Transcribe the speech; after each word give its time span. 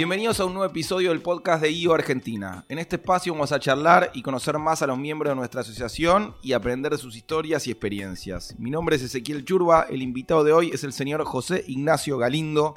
Bienvenidos 0.00 0.40
a 0.40 0.46
un 0.46 0.54
nuevo 0.54 0.70
episodio 0.70 1.10
del 1.10 1.20
podcast 1.20 1.60
de 1.60 1.70
IO 1.70 1.92
Argentina. 1.92 2.64
En 2.70 2.78
este 2.78 2.96
espacio 2.96 3.34
vamos 3.34 3.52
a 3.52 3.60
charlar 3.60 4.10
y 4.14 4.22
conocer 4.22 4.56
más 4.56 4.80
a 4.80 4.86
los 4.86 4.96
miembros 4.96 5.30
de 5.30 5.36
nuestra 5.36 5.60
asociación 5.60 6.34
y 6.42 6.54
aprender 6.54 6.92
de 6.92 6.96
sus 6.96 7.16
historias 7.16 7.66
y 7.66 7.70
experiencias. 7.70 8.54
Mi 8.58 8.70
nombre 8.70 8.96
es 8.96 9.02
Ezequiel 9.02 9.44
Churba, 9.44 9.88
el 9.90 10.00
invitado 10.00 10.42
de 10.42 10.54
hoy 10.54 10.70
es 10.72 10.84
el 10.84 10.94
señor 10.94 11.22
José 11.26 11.66
Ignacio 11.68 12.16
Galindo. 12.16 12.72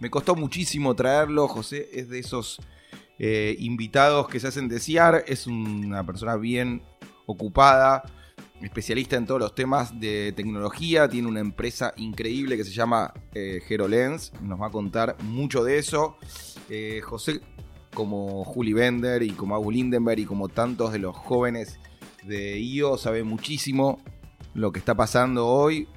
Me 0.00 0.10
costó 0.10 0.36
muchísimo 0.36 0.94
traerlo, 0.94 1.48
José 1.48 1.88
es 1.94 2.10
de 2.10 2.18
esos 2.18 2.60
eh, 3.18 3.56
invitados 3.58 4.28
que 4.28 4.38
se 4.38 4.48
hacen 4.48 4.68
desear, 4.68 5.24
es 5.26 5.46
una 5.46 6.04
persona 6.04 6.36
bien 6.36 6.82
ocupada, 7.24 8.02
especialista 8.62 9.16
en 9.16 9.26
todos 9.26 9.40
los 9.40 9.54
temas 9.54 9.98
de 9.98 10.32
tecnología, 10.32 11.08
tiene 11.08 11.28
una 11.28 11.40
empresa 11.40 11.92
increíble 11.96 12.56
que 12.56 12.64
se 12.64 12.72
llama 12.72 13.12
eh, 13.34 13.60
HeroLens, 13.68 14.32
nos 14.40 14.60
va 14.60 14.68
a 14.68 14.70
contar 14.70 15.16
mucho 15.22 15.62
de 15.62 15.78
eso. 15.78 16.16
Eh, 16.68 17.00
José, 17.02 17.40
como 17.94 18.44
Juli 18.44 18.72
Bender 18.72 19.22
y 19.22 19.30
como 19.30 19.54
Agu 19.54 19.70
Lindenberg 19.70 20.20
y 20.20 20.24
como 20.24 20.48
tantos 20.48 20.92
de 20.92 20.98
los 20.98 21.16
jóvenes 21.16 21.78
de 22.24 22.58
IO, 22.58 22.98
sabe 22.98 23.22
muchísimo 23.22 24.02
lo 24.54 24.72
que 24.72 24.78
está 24.78 24.94
pasando 24.94 25.46
hoy 25.46 25.88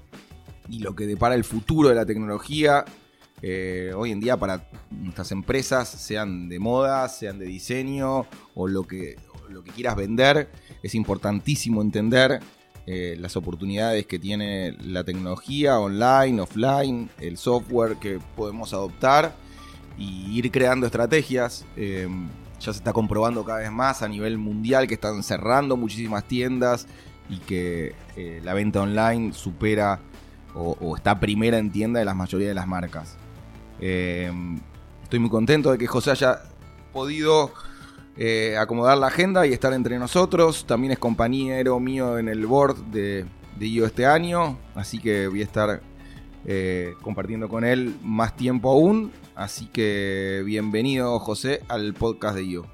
y 0.70 0.80
lo 0.80 0.96
que 0.96 1.08
depara 1.08 1.36
el 1.36 1.44
futuro 1.44 1.90
de 1.90 1.96
la 1.96 2.06
tecnología. 2.06 2.86
Eh, 3.42 3.94
hoy 3.96 4.12
en 4.12 4.20
día 4.20 4.38
para 4.38 4.70
nuestras 4.92 5.32
empresas, 5.32 5.88
sean 5.90 6.50
de 6.50 6.60
moda, 6.60 7.08
sean 7.08 7.40
de 7.40 7.46
diseño 7.46 8.26
o 8.54 8.68
lo 8.68 8.84
que, 8.84 9.16
lo 9.50 9.64
que 9.64 9.72
quieras 9.72 9.96
vender, 9.96 10.50
es 10.84 10.96
importantísimo 10.96 11.82
entender 11.82 12.42
eh, 12.92 13.16
las 13.20 13.36
oportunidades 13.36 14.08
que 14.08 14.18
tiene 14.18 14.72
la 14.82 15.04
tecnología 15.04 15.78
online, 15.78 16.42
offline, 16.42 17.08
el 17.20 17.38
software 17.38 17.98
que 17.98 18.20
podemos 18.36 18.74
adoptar 18.74 19.36
y 19.96 20.36
ir 20.36 20.50
creando 20.50 20.88
estrategias. 20.88 21.66
Eh, 21.76 22.08
ya 22.60 22.74
se 22.74 22.80
está 22.80 22.92
comprobando 22.92 23.46
cada 23.46 23.60
vez 23.60 23.72
más 23.72 24.02
a 24.02 24.08
nivel 24.08 24.40
mundial 24.40 24.88
que 24.88 24.96
están 24.96 25.22
cerrando 25.22 25.78
muchísimas 25.78 26.28
tiendas 26.28 26.88
y 27.30 27.38
que 27.38 27.94
eh, 28.16 28.42
la 28.44 28.56
venta 28.56 28.82
online 28.82 29.34
supera 29.34 30.00
o, 30.56 30.96
está 30.98 31.20
primera 31.20 31.60
en 31.60 31.72
tienda 31.72 32.00
de 32.00 32.06
la 32.06 32.16
mayoría 32.16 32.48
de 32.48 32.56
las 32.56 32.68
marcas. 32.68 33.18
estoy 33.80 35.20
muy 35.20 35.30
contento 35.30 35.72
de 35.72 35.78
que 35.78 35.86
José 35.86 36.10
haya 36.10 36.42
podido 36.92 37.52
acomodar 38.60 38.98
la 38.98 39.08
agenda 39.08 39.48
y 39.48 39.54
estar 39.54 39.74
entre 39.74 39.98
nosotros. 39.98 40.66
También 40.66 40.92
es 40.92 41.00
compañero 41.00 41.80
mío 41.80 42.18
en 42.18 42.28
el 42.28 42.46
board 42.46 42.78
de, 42.92 43.26
de 43.58 43.68
IO 43.68 43.86
este 43.86 44.06
año, 44.06 44.58
así 44.76 45.00
que 45.00 45.28
voy 45.28 45.42
a 45.42 45.46
estar 45.46 45.82
eh, 46.46 46.94
compartiendo 47.02 47.50
con 47.50 47.66
él 47.66 47.96
más 48.02 48.36
tiempo 48.36 48.72
aún. 48.72 49.12
Así 49.36 49.68
que 49.68 50.42
bienvenido, 50.46 51.20
José, 51.20 51.62
al 51.68 51.94
podcast 51.94 52.36
de 52.36 52.44
IO. 52.44 52.66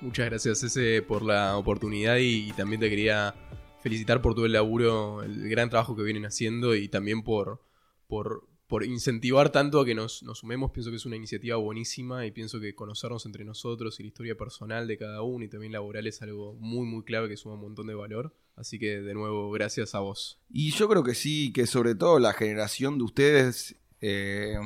Muchas 0.00 0.26
gracias, 0.26 0.62
ese 0.62 1.02
por 1.02 1.22
la 1.22 1.56
oportunidad 1.56 2.16
y, 2.18 2.52
también 2.52 2.80
te 2.80 2.90
quería 2.90 3.34
felicitar 3.82 4.20
por 4.20 4.34
todo 4.34 4.44
el 4.44 4.52
laburo, 4.52 5.22
el 5.22 5.48
gran 5.48 5.70
trabajo 5.70 5.96
que 5.96 6.02
vienen 6.02 6.26
haciendo 6.26 6.74
y 6.74 6.88
también 6.88 7.22
por, 7.22 7.62
por, 8.06 8.46
por 8.66 8.84
incentivar 8.84 9.50
tanto 9.50 9.80
a 9.80 9.84
que 9.84 9.94
nos, 9.94 10.22
nos, 10.22 10.38
sumemos. 10.38 10.70
Pienso 10.70 10.90
que 10.90 10.96
es 10.96 11.04
una 11.04 11.16
iniciativa 11.16 11.56
buenísima 11.56 12.26
y 12.26 12.30
pienso 12.30 12.60
que 12.60 12.74
conocernos 12.74 13.26
entre 13.26 13.44
nosotros 13.44 14.00
y 14.00 14.04
la 14.04 14.08
historia 14.08 14.36
personal 14.36 14.86
de 14.86 14.96
cada 14.96 15.22
uno 15.22 15.44
y 15.44 15.48
también 15.48 15.72
laboral 15.72 16.06
es 16.06 16.22
algo 16.22 16.54
muy, 16.54 16.86
muy 16.86 17.04
clave 17.04 17.28
que 17.28 17.36
suma 17.36 17.54
un 17.56 17.60
montón 17.60 17.86
de 17.86 17.94
valor. 17.94 18.34
Así 18.56 18.78
que 18.78 19.00
de 19.00 19.14
nuevo, 19.14 19.50
gracias 19.50 19.94
a 19.94 19.98
vos. 20.00 20.40
Y 20.48 20.70
yo 20.70 20.88
creo 20.88 21.02
que 21.02 21.14
sí, 21.14 21.52
que 21.52 21.66
sobre 21.66 21.94
todo 21.94 22.18
la 22.18 22.32
generación 22.32 22.98
de 22.98 23.04
ustedes, 23.04 23.76
eh, 24.00 24.56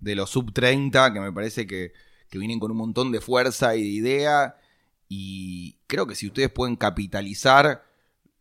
de 0.00 0.14
los 0.14 0.30
sub 0.30 0.52
30, 0.52 1.12
que 1.14 1.20
me 1.20 1.32
parece 1.32 1.66
que, 1.66 1.92
que 2.28 2.38
vienen 2.38 2.60
con 2.60 2.70
un 2.70 2.76
montón 2.76 3.12
de 3.12 3.20
fuerza 3.20 3.76
y 3.76 3.82
de 3.82 3.88
idea. 3.88 4.56
Y 5.08 5.78
creo 5.86 6.06
que 6.06 6.14
si 6.14 6.26
ustedes 6.26 6.50
pueden 6.50 6.76
capitalizar 6.76 7.84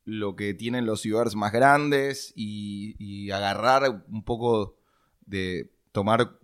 lo 0.03 0.35
que 0.35 0.53
tienen 0.53 0.85
los 0.85 1.01
cibers 1.01 1.35
más 1.35 1.53
grandes 1.53 2.33
y 2.35 3.29
agarrar 3.31 4.03
un 4.09 4.23
poco 4.23 4.77
de 5.27 5.69
tomar 5.91 6.39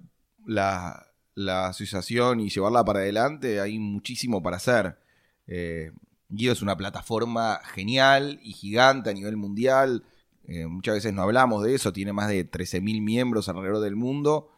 la, 0.45 1.07
asociación 1.35 2.39
y 2.39 2.49
llevarla 2.49 2.85
para 2.85 2.99
adelante, 2.99 3.59
hay 3.59 3.79
muchísimo 3.79 4.43
para 4.43 4.57
hacer. 4.57 4.99
Eh, 5.47 5.91
Guido 6.29 6.53
es 6.53 6.61
una 6.61 6.77
plataforma 6.77 7.59
genial 7.73 8.39
y 8.43 8.53
gigante 8.53 9.09
a 9.09 9.13
nivel 9.13 9.37
mundial. 9.37 10.03
Eh, 10.45 10.67
muchas 10.67 10.95
veces 10.95 11.13
no 11.13 11.23
hablamos 11.23 11.63
de 11.63 11.73
eso, 11.73 11.93
tiene 11.93 12.13
más 12.13 12.27
de 12.27 12.49
13.000 12.49 13.01
miembros 13.01 13.49
alrededor 13.49 13.79
del 13.81 13.95
mundo. 13.95 14.51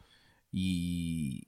Y 0.52 1.48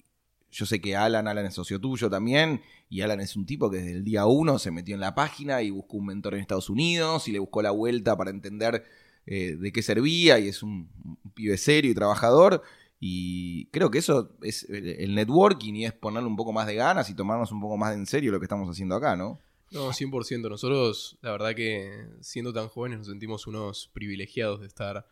yo 0.51 0.65
sé 0.65 0.79
que 0.79 0.95
Alan, 0.95 1.27
Alan 1.27 1.45
es 1.45 1.55
socio 1.55 1.79
tuyo 1.79 2.09
también. 2.09 2.61
Y 2.89 3.01
Alan 3.01 3.19
es 3.19 3.35
un 3.35 3.45
tipo 3.45 3.69
que 3.69 3.77
desde 3.77 3.91
el 3.91 4.03
día 4.03 4.25
uno 4.25 4.59
se 4.59 4.71
metió 4.71 4.95
en 4.95 5.01
la 5.01 5.15
página 5.15 5.61
y 5.61 5.71
buscó 5.71 5.97
un 5.97 6.07
mentor 6.07 6.35
en 6.35 6.41
Estados 6.41 6.69
Unidos 6.69 7.27
y 7.27 7.31
le 7.31 7.39
buscó 7.39 7.61
la 7.61 7.71
vuelta 7.71 8.15
para 8.15 8.29
entender 8.29 8.85
eh, 9.27 9.57
de 9.57 9.71
qué 9.73 9.81
servía 9.81 10.39
y 10.39 10.47
es 10.47 10.63
un, 10.63 10.89
pibe 11.35 11.57
serio 11.57 11.91
y 11.91 11.93
trabajador. 11.95 12.63
Y 12.99 13.67
creo 13.67 13.91
que 13.91 13.99
eso 13.99 14.31
es 14.41 14.63
el 14.69 15.13
networking 15.13 15.73
y 15.75 15.85
es 15.85 15.93
ponerle 15.93 16.27
un 16.27 16.35
poco 16.35 16.51
más 16.51 16.65
de 16.65 16.73
ganas 16.73 17.09
y 17.11 17.13
tomarnos 17.13 17.51
un 17.51 17.61
poco 17.61 17.77
más 17.77 17.93
en 17.93 18.07
serio 18.07 18.31
lo 18.31 18.39
que 18.39 18.45
estamos 18.45 18.67
haciendo 18.69 18.95
acá, 18.95 19.15
¿no? 19.15 19.39
No, 19.69 19.91
100%. 19.91 20.49
Nosotros, 20.49 21.17
la 21.21 21.31
verdad 21.31 21.53
que 21.53 22.07
siendo 22.21 22.53
tan 22.53 22.69
jóvenes 22.69 22.99
nos 22.99 23.07
sentimos 23.07 23.45
unos 23.45 23.91
privilegiados 23.93 24.61
de 24.61 24.67
estar 24.67 25.05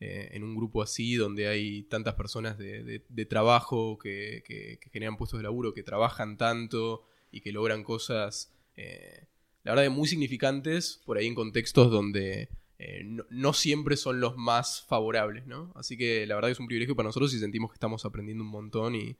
eh, 0.00 0.30
en 0.32 0.44
un 0.44 0.54
grupo 0.54 0.82
así, 0.82 1.14
donde 1.14 1.48
hay 1.48 1.84
tantas 1.84 2.14
personas 2.14 2.58
de, 2.58 3.26
trabajo 3.28 3.98
que, 3.98 4.78
generan 4.92 5.16
puestos 5.16 5.38
de 5.38 5.44
laburo, 5.44 5.72
que 5.72 5.82
trabajan 5.82 6.36
tanto 6.36 7.04
y 7.30 7.40
que 7.40 7.52
logran 7.52 7.82
cosas, 7.84 8.52
eh, 8.76 9.26
la 9.64 9.74
verdad, 9.74 9.90
muy 9.90 10.06
significantes, 10.06 11.00
por 11.06 11.16
ahí 11.16 11.26
en 11.26 11.34
contextos 11.34 11.90
donde 11.90 12.50
eh, 12.84 13.04
no, 13.30 13.52
siempre 13.52 13.96
son 13.96 14.18
los 14.18 14.36
más 14.36 14.82
favorables, 14.88 15.46
¿no? 15.46 15.72
Así 15.76 15.96
que 15.96 16.26
la 16.26 16.34
verdad 16.34 16.50
es 16.50 16.58
un 16.58 16.66
privilegio 16.66 16.96
para 16.96 17.08
nosotros 17.08 17.32
y 17.32 17.38
sentimos 17.38 17.70
que 17.70 17.76
estamos 17.76 18.04
aprendiendo 18.04 18.42
un 18.42 18.50
montón 18.50 18.96
y, 18.96 19.16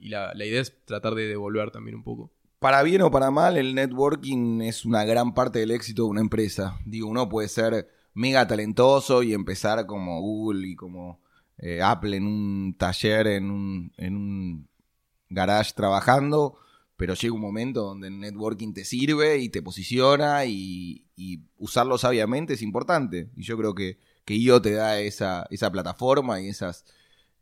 la, 0.00 0.32
idea 0.34 0.62
es 0.62 0.82
tratar 0.86 1.14
de 1.14 1.26
devolver 1.26 1.70
también 1.70 1.96
un 1.96 2.02
poco. 2.02 2.32
Para 2.58 2.82
bien 2.82 3.02
o 3.02 3.10
para 3.10 3.30
mal, 3.30 3.58
el 3.58 3.74
networking 3.74 4.62
es 4.62 4.86
una 4.86 5.04
gran 5.04 5.34
parte 5.34 5.58
del 5.58 5.72
éxito 5.72 6.04
de 6.04 6.08
una 6.08 6.22
empresa. 6.22 6.78
Digo, 6.86 7.08
uno 7.08 7.28
puede 7.28 7.48
ser 7.48 7.86
mega 8.14 8.46
talentoso 8.46 9.22
y 9.22 9.34
empezar 9.34 9.84
como 9.84 10.20
Google 10.22 10.66
y 10.66 10.74
como 10.74 11.20
eh, 11.58 11.82
Apple 11.82 12.16
en 12.16 12.26
un 12.26 12.74
taller, 12.78 13.26
en 13.26 13.50
un, 13.50 13.92
en 13.98 14.16
un 14.16 14.68
garage 15.28 15.74
trabajando, 15.74 16.56
pero 16.96 17.12
llega 17.12 17.34
un 17.34 17.42
momento 17.42 17.82
donde 17.82 18.08
el 18.08 18.18
networking 18.20 18.72
te 18.72 18.86
sirve 18.86 19.36
y 19.38 19.50
te 19.50 19.60
posiciona 19.60 20.46
y, 20.46 21.05
usarlo 21.58 21.98
sabiamente 21.98 22.54
es 22.54 22.62
importante. 22.62 23.30
Y 23.36 23.42
yo 23.42 23.56
creo 23.56 23.74
que, 23.74 23.98
que 24.24 24.34
IO 24.34 24.60
te 24.60 24.72
da 24.72 25.00
esa, 25.00 25.46
esa 25.50 25.70
plataforma 25.70 26.40
y 26.40 26.48
esas 26.48 26.84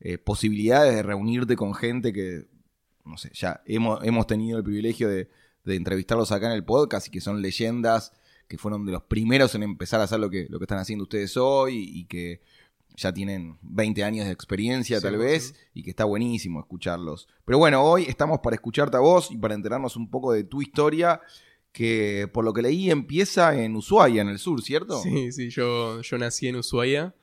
eh, 0.00 0.18
posibilidades 0.18 0.94
de 0.94 1.02
reunirte 1.02 1.56
con 1.56 1.74
gente 1.74 2.12
que, 2.12 2.46
no 3.04 3.16
sé, 3.16 3.30
ya 3.34 3.62
hemos, 3.66 4.04
hemos 4.04 4.26
tenido 4.26 4.58
el 4.58 4.64
privilegio 4.64 5.08
de, 5.08 5.28
de, 5.64 5.76
entrevistarlos 5.76 6.32
acá 6.32 6.46
en 6.46 6.52
el 6.52 6.64
podcast 6.64 7.08
y 7.08 7.10
que 7.10 7.20
son 7.20 7.42
leyendas 7.42 8.12
que 8.48 8.58
fueron 8.58 8.84
de 8.86 8.92
los 8.92 9.02
primeros 9.02 9.54
en 9.54 9.62
empezar 9.62 10.00
a 10.00 10.04
hacer 10.04 10.20
lo 10.20 10.30
que, 10.30 10.46
lo 10.50 10.58
que 10.58 10.64
están 10.64 10.78
haciendo 10.78 11.04
ustedes 11.04 11.36
hoy 11.36 11.90
y 11.94 12.04
que 12.04 12.42
ya 12.96 13.12
tienen 13.12 13.58
20 13.62 14.04
años 14.04 14.26
de 14.26 14.32
experiencia 14.32 15.00
tal 15.00 15.16
vez 15.16 15.54
y 15.72 15.82
que 15.82 15.90
está 15.90 16.04
buenísimo 16.04 16.60
escucharlos. 16.60 17.28
Pero 17.44 17.58
bueno, 17.58 17.82
hoy 17.82 18.04
estamos 18.04 18.38
para 18.40 18.54
escucharte 18.54 18.96
a 18.96 19.00
vos 19.00 19.30
y 19.30 19.36
para 19.36 19.54
enterarnos 19.54 19.96
un 19.96 20.10
poco 20.10 20.32
de 20.32 20.44
tu 20.44 20.62
historia 20.62 21.20
que 21.74 22.30
por 22.32 22.44
lo 22.44 22.54
que 22.54 22.62
leí 22.62 22.88
empieza 22.88 23.60
en 23.60 23.74
Ushuaia, 23.74 24.22
en 24.22 24.28
el 24.28 24.38
sur, 24.38 24.62
¿cierto? 24.62 25.02
Sí, 25.02 25.32
sí, 25.32 25.50
yo, 25.50 26.00
yo 26.02 26.18
nací 26.18 26.46
en 26.46 26.56
Ushuaia 26.56 27.14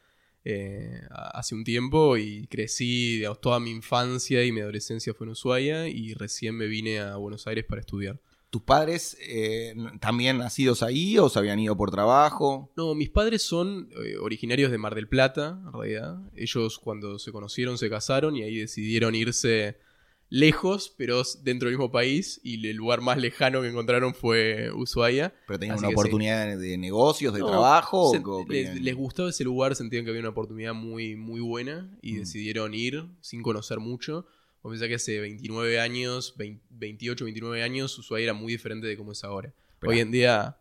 eh, 0.44 1.02
hace 1.10 1.56
un 1.56 1.64
tiempo 1.64 2.18
y 2.18 2.48
crecí, 2.48 3.24
toda 3.42 3.62
mi 3.62 3.72
infancia 3.72 4.44
y 4.44 4.52
mi 4.52 4.60
adolescencia 4.60 5.14
fue 5.14 5.26
en 5.26 5.32
Ushuaia 5.32 5.88
y 5.88 6.14
recién 6.16 6.56
me 6.56 6.68
vine 6.68 7.00
a 7.00 7.16
Buenos 7.16 7.48
Aires 7.48 7.64
para 7.64 7.80
estudiar. 7.80 8.20
¿Tus 8.50 8.64
padres 8.64 9.18
eh, 9.22 9.74
también 10.02 10.40
nacidos 10.40 10.84
ahí 10.84 11.18
o 11.18 11.30
se 11.30 11.40
habían 11.40 11.58
ido 11.60 11.78
por 11.78 11.90
trabajo? 11.90 12.74
No, 12.76 12.94
mis 12.94 13.10
padres 13.10 13.44
son 13.44 13.90
eh, 14.04 14.18
originarios 14.18 14.70
de 14.70 14.78
Mar 14.78 14.96
del 14.96 15.08
Plata, 15.08 15.62
en 15.66 15.72
realidad. 15.72 16.18
Ellos 16.36 16.78
cuando 16.78 17.20
se 17.20 17.32
conocieron 17.32 17.78
se 17.78 17.90
casaron 17.90 18.36
y 18.36 18.44
ahí 18.44 18.58
decidieron 18.58 19.16
irse 19.16 19.78
lejos, 20.32 20.92
pero 20.98 21.22
dentro 21.44 21.68
del 21.68 21.78
mismo 21.78 21.92
país. 21.92 22.42
Y 22.42 22.68
el 22.68 22.78
lugar 22.78 23.02
más 23.02 23.20
lejano 23.20 23.62
que 23.62 23.68
encontraron 23.68 24.16
fue 24.16 24.72
Ushuaia. 24.72 25.36
¿Pero 25.46 25.60
tenían 25.60 25.78
una 25.78 25.90
oportunidad 25.90 26.58
de 26.58 26.78
negocios, 26.80 27.34
de 27.36 27.42
trabajo? 27.42 28.12
les, 28.48 28.96
gustaba 28.96 29.30
ese 29.30 29.44
lugar, 29.44 29.76
sentían 29.76 30.04
que 30.04 30.10
había 30.10 30.22
una 30.22 30.30
oportunidad 30.30 30.74
muy, 30.74 31.16
muy 31.16 31.42
buena 31.42 31.96
y 32.02 32.14
mm. 32.14 32.20
decidieron 32.20 32.74
ir 32.74 33.06
sin 33.20 33.44
conocer 33.44 33.80
mucho. 33.80 34.26
O 34.64 34.70
pensás 34.70 34.88
que 34.88 34.96
hace 34.96 35.20
29 35.20 35.80
años, 35.80 36.36
28, 36.38 37.26
29 37.26 37.62
años, 37.62 37.98
Ushuaia 38.00 38.26
era 38.26 38.34
muy 38.34 38.54
diferente 38.54 38.88
de 38.88 38.96
cómo 38.96 39.12
es 39.12 39.24
ahora. 39.24 39.54
Hoy 39.84 40.00
en 40.00 40.12
día, 40.12 40.58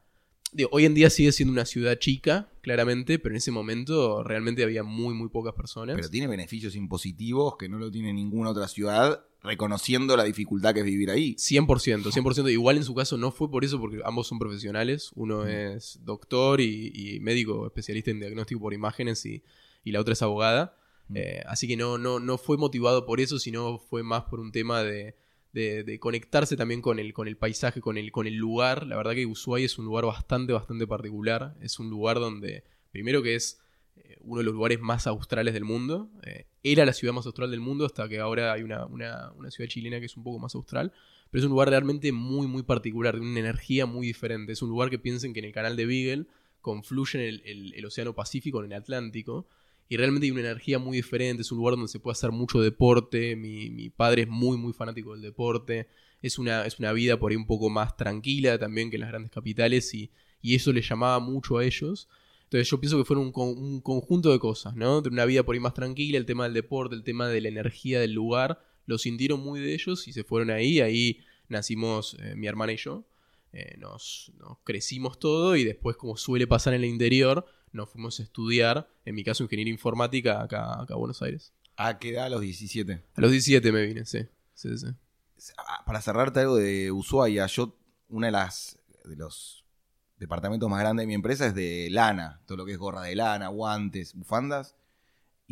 hoy 0.71 0.85
en 0.85 0.95
día 0.95 1.11
sigue 1.11 1.33
siendo 1.33 1.53
una 1.53 1.65
ciudad 1.65 1.99
chica, 1.99 2.49
claramente, 2.61 3.19
pero 3.19 3.35
en 3.35 3.39
ese 3.39 3.51
momento 3.51 4.23
realmente 4.23 4.63
había 4.63 4.83
muy, 4.83 5.15
muy 5.15 5.29
pocas 5.29 5.55
personas. 5.55 5.97
Pero 5.97 6.09
tiene 6.09 6.27
beneficios 6.27 6.75
impositivos 6.75 7.57
que 7.57 7.69
no 7.69 7.79
lo 7.79 7.91
tiene 7.91 8.13
ninguna 8.13 8.51
otra 8.51 8.69
ciudad, 8.69 9.25
reconociendo 9.43 10.17
la 10.17 10.25
dificultad 10.25 10.75
que 10.75 10.81
es 10.81 10.87
vivir 10.87 11.11
ahí. 11.11 11.35
100%, 11.35 12.13
100%. 12.13 12.51
Igual 12.51 12.77
en 12.77 12.85
su 12.85 12.95
caso 12.95 13.17
no 13.17 13.31
fue 13.33 13.51
por 13.51 13.65
eso, 13.65 13.81
porque 13.81 14.01
ambos 14.05 14.27
son 14.27 14.39
profesionales. 14.39 15.11
Uno 15.15 15.47
es 15.47 16.01
doctor 16.05 16.61
y, 16.61 17.19
médico 17.21 17.67
especialista 17.67 18.11
en 18.11 18.21
diagnóstico 18.21 18.61
por 18.61 18.75
imágenes 18.75 19.25
y, 19.27 19.43
la 19.85 20.01
otra 20.01 20.13
es 20.13 20.23
abogada. 20.23 20.77
Eh, 21.13 21.43
así 21.47 21.67
que 21.67 21.77
no, 21.77 21.99
no, 21.99 22.21
no 22.21 22.39
fue 22.39 22.57
motivado 22.57 23.05
por 23.05 23.21
eso, 23.21 23.39
sino 23.39 23.79
fue 23.79 24.03
más 24.05 24.25
por 24.25 24.39
un 24.39 24.53
tema 24.53 24.83
de 24.83 25.17
de, 25.53 25.99
conectarse 25.99 26.57
también 26.57 26.81
con 26.81 26.99
el, 26.99 27.13
con 27.13 27.29
el 27.29 27.37
paisaje, 27.37 27.81
con 27.81 27.99
el, 27.99 28.13
con 28.13 28.27
el 28.27 28.37
lugar. 28.37 28.87
La 28.87 28.97
verdad 28.97 29.13
que 29.13 29.27
Ushuaia 29.27 29.67
es 29.67 29.79
un 29.79 29.85
lugar 29.85 30.05
bastante, 30.05 30.53
bastante 30.53 30.87
particular. 30.87 31.57
Es 31.61 31.79
un 31.79 31.91
lugar 31.91 32.19
donde, 32.21 32.65
primero 32.93 33.23
que 33.23 33.35
es 33.35 33.61
eh, 33.97 34.19
uno 34.21 34.39
de 34.39 34.45
los 34.45 34.55
lugares 34.55 34.81
más 34.81 35.07
australes 35.07 35.55
del 35.55 35.65
mundo. 35.65 36.11
Eh, 36.25 36.47
era 36.63 36.85
la 36.85 36.93
ciudad 36.93 37.15
más 37.15 37.27
austral 37.27 37.51
del 37.51 37.61
mundo 37.61 37.85
hasta 37.85 38.09
que 38.09 38.19
ahora 38.21 38.53
hay 38.53 38.63
una, 38.63 38.87
ciudad 39.51 39.69
chilena 39.69 39.99
que 39.99 40.07
es 40.07 40.17
un 40.17 40.23
poco 40.23 40.39
más 40.39 40.55
austral. 40.55 40.93
Pero 41.31 41.41
es 41.41 41.45
un 41.45 41.51
lugar 41.51 41.69
realmente 41.69 42.11
muy, 42.13 42.47
muy 42.47 42.63
particular, 42.63 43.15
de 43.15 43.21
una 43.21 43.39
energía 43.39 43.87
muy 43.87 44.07
diferente. 44.07 44.53
Es 44.53 44.63
un 44.63 44.69
lugar 44.69 44.91
que 44.91 44.99
piensen 44.99 45.33
que 45.33 45.41
en 45.41 45.47
el 45.47 45.53
canal 45.53 45.77
de 45.77 45.87
Beagle 45.87 46.27
confluyen 46.61 47.23
el, 47.23 47.73
el 47.75 47.87
Océano 47.87 48.15
Pacífico 48.15 48.59
con 48.59 48.67
el 48.67 48.73
Atlántico 48.73 49.49
y 49.91 49.97
realmente 49.97 50.25
hay 50.25 50.31
una 50.31 50.43
energía 50.43 50.79
muy 50.79 50.99
diferente, 50.99 51.43
es 51.43 51.51
un 51.51 51.59
lugar 51.59 51.75
donde 51.75 51.89
se 51.89 51.99
puede 51.99 52.13
hacer 52.13 52.31
mucho 52.31 52.61
deporte, 52.61 53.35
mi, 53.35 53.91
padre 53.91 54.23
es 54.23 54.29
muy 54.29 54.57
muy 54.57 54.73
fanático 54.73 55.13
del 55.15 55.21
deporte, 55.21 55.89
es 56.23 56.39
una, 56.39 56.65
es 56.65 56.79
una 56.79 56.93
vida 56.93 57.19
por 57.19 57.33
ahí 57.33 57.37
un 57.37 57.45
poco 57.45 57.69
más 57.71 57.97
tranquila 57.97 58.57
también 58.57 58.89
que 58.89 58.97
en 58.97 59.01
las 59.01 59.11
grandes 59.11 59.33
capitales 59.33 59.93
y, 59.93 60.13
eso 60.43 60.73
le 60.73 60.81
llamaba 60.81 61.19
mucho 61.19 61.59
a 61.59 61.65
ellos. 61.65 62.09
Entonces 62.45 62.71
yo 62.71 62.81
pienso 62.81 62.97
que 62.97 63.05
fueron 63.05 63.33
un, 63.35 63.81
conjunto 63.83 64.31
de 64.31 64.39
cosas, 64.39 64.75
¿no? 64.75 65.03
De 65.03 65.09
una 65.09 65.25
vida 65.25 65.43
por 65.43 65.55
ahí 65.55 65.61
más 65.61 65.75
tranquila, 65.75 66.17
el 66.19 66.25
tema 66.25 66.45
del 66.45 66.55
deporte, 66.55 66.95
el 66.95 67.03
tema 67.03 67.29
de 67.29 67.41
la 67.41 67.49
energía 67.49 68.01
del 68.01 68.13
lugar, 68.13 68.63
lo 68.87 68.97
sintieron 68.97 69.41
muy 69.41 69.59
de 69.59 69.75
ellos 69.75 70.07
y 70.07 70.13
se 70.13 70.23
fueron 70.23 70.51
ahí, 70.51 70.81
ahí 70.81 71.19
nacimos 71.49 72.17
eh, 72.21 72.37
mi 72.37 72.47
hermana 72.47 72.73
y 72.73 72.77
yo, 72.77 73.05
eh, 73.53 73.77
nos, 73.79 74.33
nos 74.39 74.59
crecimos 74.65 75.19
todo 75.19 75.57
y 75.57 75.65
después 75.65 75.97
como 75.97 76.17
suele 76.17 76.47
pasar 76.47 76.75
en 76.75 76.83
el 76.83 76.91
interior, 76.91 77.47
nos 77.73 77.91
fuimos 77.91 78.21
a 78.21 78.23
estudiar, 78.23 78.89
en 79.05 79.15
mi 79.15 79.25
caso, 79.25 79.43
ingeniería 79.43 79.73
informática 79.73 80.43
acá, 80.43 80.81
acá 80.81 80.95
a 80.95 80.97
Buenos 80.97 81.23
Aires. 81.23 81.53
¿A 81.77 81.99
qué 81.99 82.11
edad? 82.11 82.27
A 82.27 82.29
los 82.29 82.41
17. 82.41 83.05
A 83.15 83.21
los 83.21 83.31
17 83.31 83.73
me 83.73 83.87
vine, 83.87 84.05
sí. 84.05 84.21
Ah, 85.57 85.83
para 85.87 86.01
cerrarte 86.01 86.41
algo 86.41 86.57
de 86.57 86.93
Ushuaia, 86.93 87.47
yo, 87.47 87.79
una 88.09 88.27
de 88.27 88.33
las 88.33 88.79
de 89.05 89.17
los 89.17 89.65
departamentos 90.19 90.69
más 90.69 90.81
grandes 90.81 91.05
de 91.05 91.07
mi 91.07 91.15
empresa 91.15 91.47
es 91.47 91.55
de 91.55 91.89
lana, 91.91 92.43
todo 92.47 92.59
lo 92.59 92.67
que 92.67 92.73
es 92.73 92.79
gorra 92.79 93.03
de 93.03 93.17
lana, 93.17 93.49
guantes, 93.49 94.15
bufandas. 94.15 94.77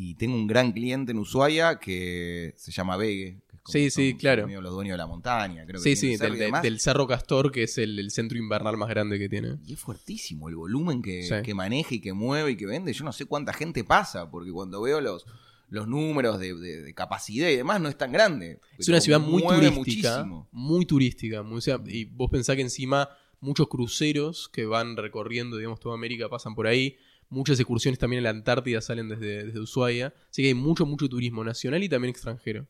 Y 0.00 0.15
tengo 0.15 0.37
un 0.37 0.47
gran 0.47 0.71
cliente 0.71 1.11
en 1.11 1.19
Ushuaia 1.19 1.81
que 1.81 2.55
se 2.56 2.71
llama 2.71 2.97
Vegue, 2.97 3.41
sí, 3.65 3.91
sí, 3.91 4.15
claro. 4.15 4.47
Los 4.47 4.73
dueños 4.73 4.95
de 4.95 4.99
la 4.99 5.09
montaña, 5.09 5.67
creo 5.67 5.83
que 5.83 5.97
Sí, 5.97 5.97
sí, 5.97 6.17
del, 6.17 6.79
Cerro 6.79 7.09
Castor, 7.09 7.50
que 7.50 7.65
es 7.65 7.79
el, 7.79 8.09
centro 8.12 8.39
invernal 8.39 8.77
más 8.77 8.89
grande 8.89 9.19
que 9.19 9.29
tiene. 9.29 9.56
Y 9.67 9.73
es 9.73 9.81
fuertísimo 9.81 10.49
el 10.49 10.55
volumen 10.55 11.03
que, 11.03 11.43
que, 11.45 11.53
maneja 11.53 11.97
y 11.97 12.00
que 12.00 12.12
mueve 12.12 12.53
y 12.53 12.56
que 12.56 12.67
vende. 12.67 12.93
Yo 12.93 13.05
no 13.05 13.12
sé 13.12 13.27
cuánta 13.27 13.53
gente 13.53 13.83
pasa, 13.83 14.31
porque 14.31 14.53
cuando 14.53 14.81
veo 14.81 15.00
los, 15.00 15.27
los 15.69 15.89
números 15.89 16.39
de, 16.39 16.93
capacidad 16.95 17.49
y 17.49 17.56
demás, 17.56 17.81
no 17.81 17.89
es 17.89 17.99
tan 17.99 18.12
grande. 18.12 18.61
Es 18.79 18.89
una 18.89 19.00
ciudad 19.00 19.19
muy 19.19 19.43
turística. 19.43 20.25
Muy 20.53 20.87
turística. 20.87 21.45
y 21.87 22.05
vos 22.05 22.31
pensás 22.31 22.55
que 22.55 22.62
encima 22.62 23.09
muchos 23.41 23.67
cruceros 23.67 24.49
que 24.49 24.65
van 24.65 24.97
recorriendo, 24.97 25.56
digamos, 25.56 25.81
toda 25.81 25.97
América 25.97 26.29
pasan 26.29 26.55
por 26.55 26.69
ahí. 26.69 26.97
Muchas 27.30 27.60
excursiones 27.60 27.98
también 27.98 28.19
en 28.19 28.25
la 28.25 28.30
Antártida 28.30 28.80
salen 28.80 29.08
desde, 29.08 29.44
desde 29.44 29.60
Ushuaia. 29.60 30.14
Así 30.30 30.42
que 30.42 30.48
hay 30.48 30.54
mucho, 30.54 30.86
mucho 30.86 31.08
turismo 31.08 31.44
nacional 31.44 31.82
y 31.82 31.88
también 31.88 32.10
extranjero. 32.10 32.66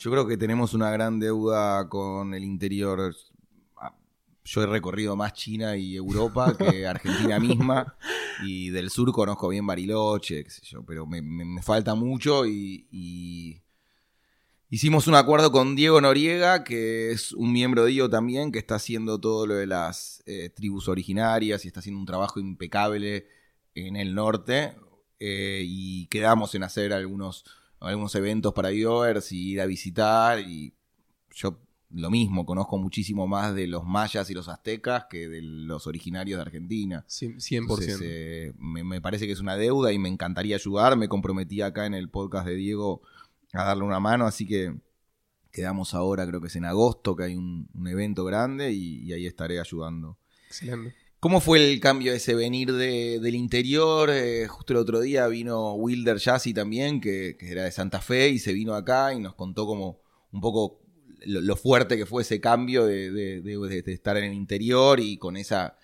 Yo 0.00 0.10
creo 0.10 0.26
que 0.26 0.38
tenemos 0.38 0.72
una 0.72 0.90
gran 0.90 1.20
deuda 1.20 1.86
con 1.90 2.32
el 2.32 2.42
interior. 2.42 3.14
Ah, 3.76 3.94
yo 4.42 4.62
he 4.62 4.66
recorrido 4.66 5.14
más 5.14 5.34
China 5.34 5.76
y 5.76 5.94
Europa 5.94 6.56
que 6.56 6.86
Argentina 6.86 7.38
misma. 7.38 7.94
Y 8.42 8.70
del 8.70 8.88
sur 8.88 9.12
conozco 9.12 9.50
bien 9.50 9.66
Bariloche, 9.66 10.42
qué 10.44 10.50
sé 10.50 10.62
yo, 10.64 10.82
pero 10.82 11.06
me, 11.06 11.62
falta 11.62 11.94
mucho 11.94 12.46
y, 12.46 13.60
Hicimos 14.72 15.08
un 15.08 15.16
acuerdo 15.16 15.50
con 15.50 15.74
Diego 15.74 16.00
Noriega, 16.00 16.62
que 16.62 17.10
es 17.10 17.32
un 17.32 17.52
miembro 17.52 17.84
de 17.84 17.92
IO 17.92 18.08
también, 18.08 18.52
que 18.52 18.60
está 18.60 18.76
haciendo 18.76 19.20
todo 19.20 19.44
lo 19.44 19.56
de 19.56 19.66
las 19.66 20.22
eh, 20.26 20.48
tribus 20.48 20.88
originarias 20.88 21.64
y 21.64 21.68
está 21.68 21.80
haciendo 21.80 21.98
un 21.98 22.06
trabajo 22.06 22.38
impecable 22.38 23.26
en 23.74 23.96
el 23.96 24.14
norte. 24.14 24.76
Eh, 25.18 25.62
y 25.66 26.06
quedamos 26.06 26.54
en 26.54 26.62
hacer 26.62 26.92
algunos 26.92 27.44
algunos 27.80 28.14
eventos 28.14 28.52
para 28.52 28.70
viewers 28.70 29.32
y 29.32 29.52
ir 29.52 29.60
a 29.60 29.66
visitar. 29.66 30.40
Y 30.40 30.74
yo 31.34 31.58
lo 31.92 32.10
mismo, 32.10 32.46
conozco 32.46 32.78
muchísimo 32.78 33.26
más 33.26 33.54
de 33.54 33.66
los 33.66 33.84
mayas 33.84 34.30
y 34.30 34.34
los 34.34 34.48
aztecas 34.48 35.06
que 35.10 35.28
de 35.28 35.42
los 35.42 35.86
originarios 35.86 36.38
de 36.38 36.42
Argentina. 36.42 37.04
100%. 37.08 37.98
Eh, 38.02 38.52
me, 38.58 39.00
parece 39.00 39.26
que 39.26 39.32
es 39.32 39.40
una 39.40 39.56
deuda 39.56 39.92
y 39.92 39.98
me 39.98 40.08
encantaría 40.08 40.56
ayudar. 40.56 40.96
Me 40.96 41.08
comprometí 41.08 41.62
acá 41.62 41.86
en 41.86 41.94
el 41.94 42.08
podcast 42.08 42.46
de 42.46 42.54
Diego 42.54 43.02
a 43.52 43.64
darle 43.64 43.82
una 43.82 43.98
mano, 43.98 44.26
así 44.26 44.46
que 44.46 44.74
quedamos 45.50 45.94
ahora, 45.94 46.24
creo 46.28 46.40
que 46.40 46.46
es 46.46 46.54
en 46.54 46.64
agosto, 46.64 47.16
que 47.16 47.24
hay 47.24 47.34
un, 47.34 47.68
evento 47.88 48.24
grande 48.24 48.70
y, 48.70 49.02
y 49.02 49.12
ahí 49.12 49.26
estaré 49.26 49.58
ayudando. 49.58 50.16
Excelente. 50.46 50.94
¿Cómo 51.20 51.42
fue 51.42 51.70
el 51.70 51.80
cambio 51.80 52.14
ese 52.14 52.34
venir 52.34 52.72
del 52.72 53.34
interior? 53.34 54.08
Eh, 54.08 54.46
justo 54.48 54.72
el 54.72 54.78
otro 54.78 55.00
día 55.00 55.26
vino 55.28 55.74
Wilder 55.74 56.18
Jassy 56.18 56.54
también, 56.54 56.98
que, 56.98 57.36
era 57.40 57.64
de 57.64 57.72
Santa 57.72 58.00
Fe, 58.00 58.30
y 58.30 58.38
se 58.38 58.54
vino 58.54 58.74
acá 58.74 59.12
y 59.12 59.20
nos 59.20 59.34
contó 59.34 59.66
como 59.66 60.00
un 60.32 60.40
poco 60.40 60.80
lo, 61.26 61.56
fuerte 61.56 61.98
que 61.98 62.06
fue 62.06 62.22
ese 62.22 62.40
cambio 62.40 62.86
de, 62.86 63.82
estar 63.86 64.16
en 64.16 64.24
el 64.24 64.32
interior 64.32 64.98
y 64.98 65.18
con 65.18 65.36
esa, 65.36 65.76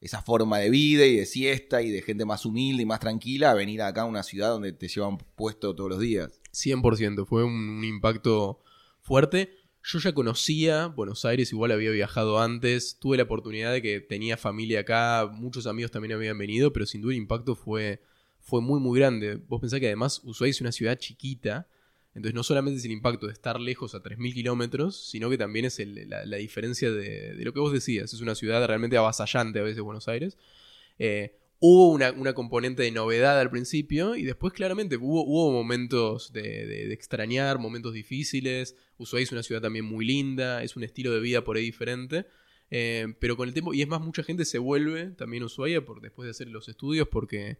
esa 0.00 0.22
forma 0.22 0.58
de 0.58 0.70
vida 0.70 1.04
y 1.04 1.16
de 1.16 1.26
siesta 1.26 1.82
y 1.82 1.90
de 1.90 2.00
gente 2.00 2.24
más 2.24 2.46
humilde 2.46 2.84
y 2.84 2.86
más 2.86 3.00
tranquila 3.00 3.52
venir 3.52 3.82
acá 3.82 4.02
a 4.02 4.06
una 4.06 4.22
ciudad 4.22 4.50
donde 4.50 4.72
te 4.72 4.86
llevan 4.86 5.18
puesto 5.18 5.74
todos 5.74 5.90
los 5.90 5.98
días. 5.98 6.40
100%, 6.52 7.26
fue 7.26 7.42
un 7.42 7.82
impacto 7.82 8.60
fuerte. 9.00 9.63
Yo 9.86 9.98
ya 9.98 10.14
conocía 10.14 10.86
Buenos 10.86 11.26
Aires, 11.26 11.52
igual 11.52 11.70
había 11.70 11.90
viajado 11.90 12.40
antes, 12.40 12.98
tuve 12.98 13.18
la 13.18 13.24
oportunidad 13.24 13.70
de 13.70 13.82
que 13.82 14.00
tenía 14.00 14.38
familia 14.38 14.80
acá, 14.80 15.28
muchos 15.30 15.66
amigos 15.66 15.90
también 15.90 16.14
habían 16.14 16.38
venido, 16.38 16.72
pero 16.72 16.86
sin 16.86 17.02
duda 17.02 17.12
el 17.12 17.18
impacto 17.18 17.54
fue, 17.54 18.00
fue 18.40 18.62
muy 18.62 18.80
muy 18.80 18.98
grande. 18.98 19.34
Vos 19.34 19.60
pensás 19.60 19.80
que 19.80 19.86
además 19.86 20.22
Ushuaia 20.24 20.52
es 20.52 20.62
una 20.62 20.72
ciudad 20.72 20.96
chiquita, 20.98 21.68
entonces 22.14 22.34
no 22.34 22.42
solamente 22.42 22.78
es 22.78 22.84
el 22.86 22.92
impacto 22.92 23.26
de 23.26 23.34
estar 23.34 23.60
lejos 23.60 23.94
a 23.94 24.02
3.000 24.02 24.32
kilómetros, 24.32 24.96
sino 25.10 25.28
que 25.28 25.36
también 25.36 25.66
es 25.66 25.78
la, 25.78 26.36
diferencia 26.36 26.90
de, 26.90 27.34
de, 27.34 27.44
lo 27.44 27.52
que 27.52 27.60
vos 27.60 27.72
decías, 27.72 28.14
es 28.14 28.22
una 28.22 28.34
ciudad 28.34 28.66
realmente 28.66 28.96
avasallante 28.96 29.58
a 29.58 29.64
veces 29.64 29.82
Buenos 29.82 30.08
Aires. 30.08 30.38
Eh, 30.98 31.36
hubo 31.60 31.88
una, 31.90 32.34
componente 32.34 32.82
de 32.82 32.90
novedad 32.90 33.40
al 33.40 33.50
principio 33.50 34.16
y 34.16 34.24
después 34.24 34.52
claramente 34.52 34.96
hubo, 34.96 35.24
hubo 35.24 35.52
momentos 35.52 36.32
de, 36.32 36.92
extrañar, 36.92 37.58
momentos 37.58 37.94
difíciles. 37.94 38.76
Ushuaia 38.98 39.24
es 39.24 39.32
una 39.32 39.42
ciudad 39.42 39.62
también 39.62 39.84
muy 39.84 40.04
linda, 40.04 40.62
es 40.62 40.76
un 40.76 40.84
estilo 40.84 41.12
de 41.12 41.20
vida 41.20 41.44
por 41.44 41.56
ahí 41.56 41.64
diferente. 41.64 42.26
Eh, 42.70 43.14
pero 43.20 43.36
con 43.36 43.48
el 43.48 43.54
tiempo, 43.54 43.72
y 43.72 43.82
es 43.82 43.88
más, 43.88 44.00
mucha 44.00 44.22
gente 44.22 44.44
se 44.44 44.58
vuelve 44.58 45.12
también 45.12 45.42
a 45.42 45.46
Ushuaia 45.46 45.84
por, 45.84 46.00
después 46.00 46.26
de 46.26 46.30
hacer 46.30 46.48
los 46.48 46.68
estudios 46.68 47.08
porque, 47.08 47.58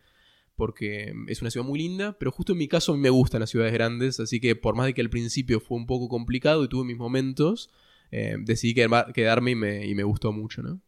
porque 0.57 1.15
es 1.29 1.41
una 1.41 1.51
ciudad 1.51 1.67
muy 1.67 1.79
linda. 1.79 2.19
Pero 2.19 2.31
justo 2.31 2.53
en 2.53 2.59
mi 2.59 2.69
caso 2.69 2.93
a 2.93 2.97
mí 2.97 3.01
me 3.01 3.11
gustan 3.11 3.41
las 3.41 3.51
ciudades 3.51 3.73
grandes, 3.73 4.21
así 4.21 4.41
que 4.41 4.57
por 4.57 4.75
más 4.75 4.87
de 4.87 4.95
que 4.95 5.01
al 5.01 5.11
principio 5.11 5.61
fue 5.61 5.79
un 5.79 5.87
poco 5.87 6.09
complicado 6.09 6.65
y 6.65 6.69
tuve 6.69 6.85
mis 6.85 6.99
momentos, 6.99 7.71
eh, 8.11 8.37
decidí 8.41 8.75
quedarme 8.75 9.53
y 9.53 9.55
me, 9.55 9.87
y 9.87 9.95
me 9.95 10.05
gustó 10.05 10.33
mucho, 10.33 10.63
¿no? 10.63 10.81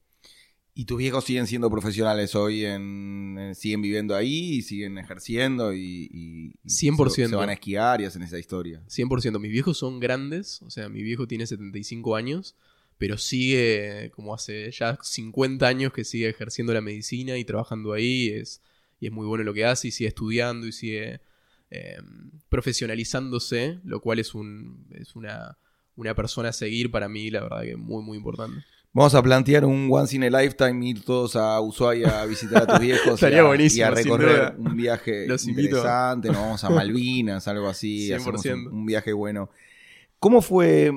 ¿Y 0.78 0.84
tus 0.84 0.98
viejos 0.98 1.24
siguen 1.24 1.46
siendo 1.46 1.70
profesionales 1.70 2.34
hoy? 2.34 2.66
En, 2.66 3.52
¿Siguen 3.54 3.80
viviendo 3.80 4.14
ahí 4.14 4.56
y 4.56 4.62
siguen 4.62 4.98
ejerciendo? 4.98 5.72
Y, 5.72 6.52
100%. 6.66 7.30
Se, 7.30 7.34
van 7.34 7.48
a 7.48 7.54
esquiar 7.54 8.02
y 8.02 8.04
hacen 8.04 8.22
esa 8.22 8.38
historia. 8.38 8.82
100%. 8.86 9.40
Mis 9.40 9.50
viejos 9.50 9.78
son 9.78 10.00
grandes. 10.00 10.60
O 10.60 10.68
sea, 10.68 10.90
mi 10.90 11.02
viejo 11.02 11.26
tiene 11.26 11.46
75 11.46 12.14
años. 12.14 12.56
Pero 12.98 13.16
sigue, 13.16 14.10
como 14.14 14.34
hace 14.34 14.70
ya 14.70 14.98
50 15.00 15.66
años 15.66 15.94
que 15.94 16.04
sigue 16.04 16.28
ejerciendo 16.28 16.74
la 16.74 16.82
medicina 16.82 17.38
y 17.38 17.46
trabajando 17.46 17.94
ahí. 17.94 18.28
Es, 18.28 18.60
y 19.00 19.06
es 19.06 19.12
muy 19.12 19.26
bueno 19.26 19.44
lo 19.44 19.54
que 19.54 19.64
hace 19.64 19.88
y 19.88 19.92
sigue 19.92 20.08
estudiando 20.08 20.66
y 20.66 20.72
sigue 20.72 21.22
em, 21.70 22.32
profesionalizándose. 22.50 23.80
Lo 23.82 24.02
cual 24.02 24.18
es, 24.18 24.34
un, 24.34 24.88
es 24.90 25.16
una, 25.16 25.56
una 25.94 26.14
persona 26.14 26.50
a 26.50 26.52
seguir 26.52 26.90
para 26.90 27.08
mí, 27.08 27.30
la 27.30 27.40
verdad 27.40 27.62
que 27.62 27.76
muy, 27.76 28.02
muy 28.02 28.18
importante. 28.18 28.62
Vamos 28.96 29.14
a 29.14 29.22
plantear 29.22 29.66
un 29.66 29.88
once 29.90 30.16
in 30.16 30.24
a 30.24 30.30
lifetime, 30.30 30.88
ir 30.88 31.04
todos 31.04 31.36
a 31.36 31.60
Ushuaia 31.60 32.22
a 32.22 32.24
visitar 32.24 32.62
a 32.62 32.66
tus 32.66 32.80
viejos. 32.80 33.20
Y 33.20 33.82
a 33.82 33.90
recorrer 33.90 34.54
un 34.56 34.74
viaje 34.74 35.26
interesante. 35.46 36.28
Nos 36.28 36.38
vamos 36.38 36.64
a 36.64 36.70
Malvinas, 36.70 37.46
algo 37.46 37.68
así. 37.68 38.08
100%. 38.08 38.70
Un, 38.72 38.86
viaje 38.86 39.12
bueno. 39.12 39.50
¿Cómo 40.18 40.40
fue? 40.40 40.90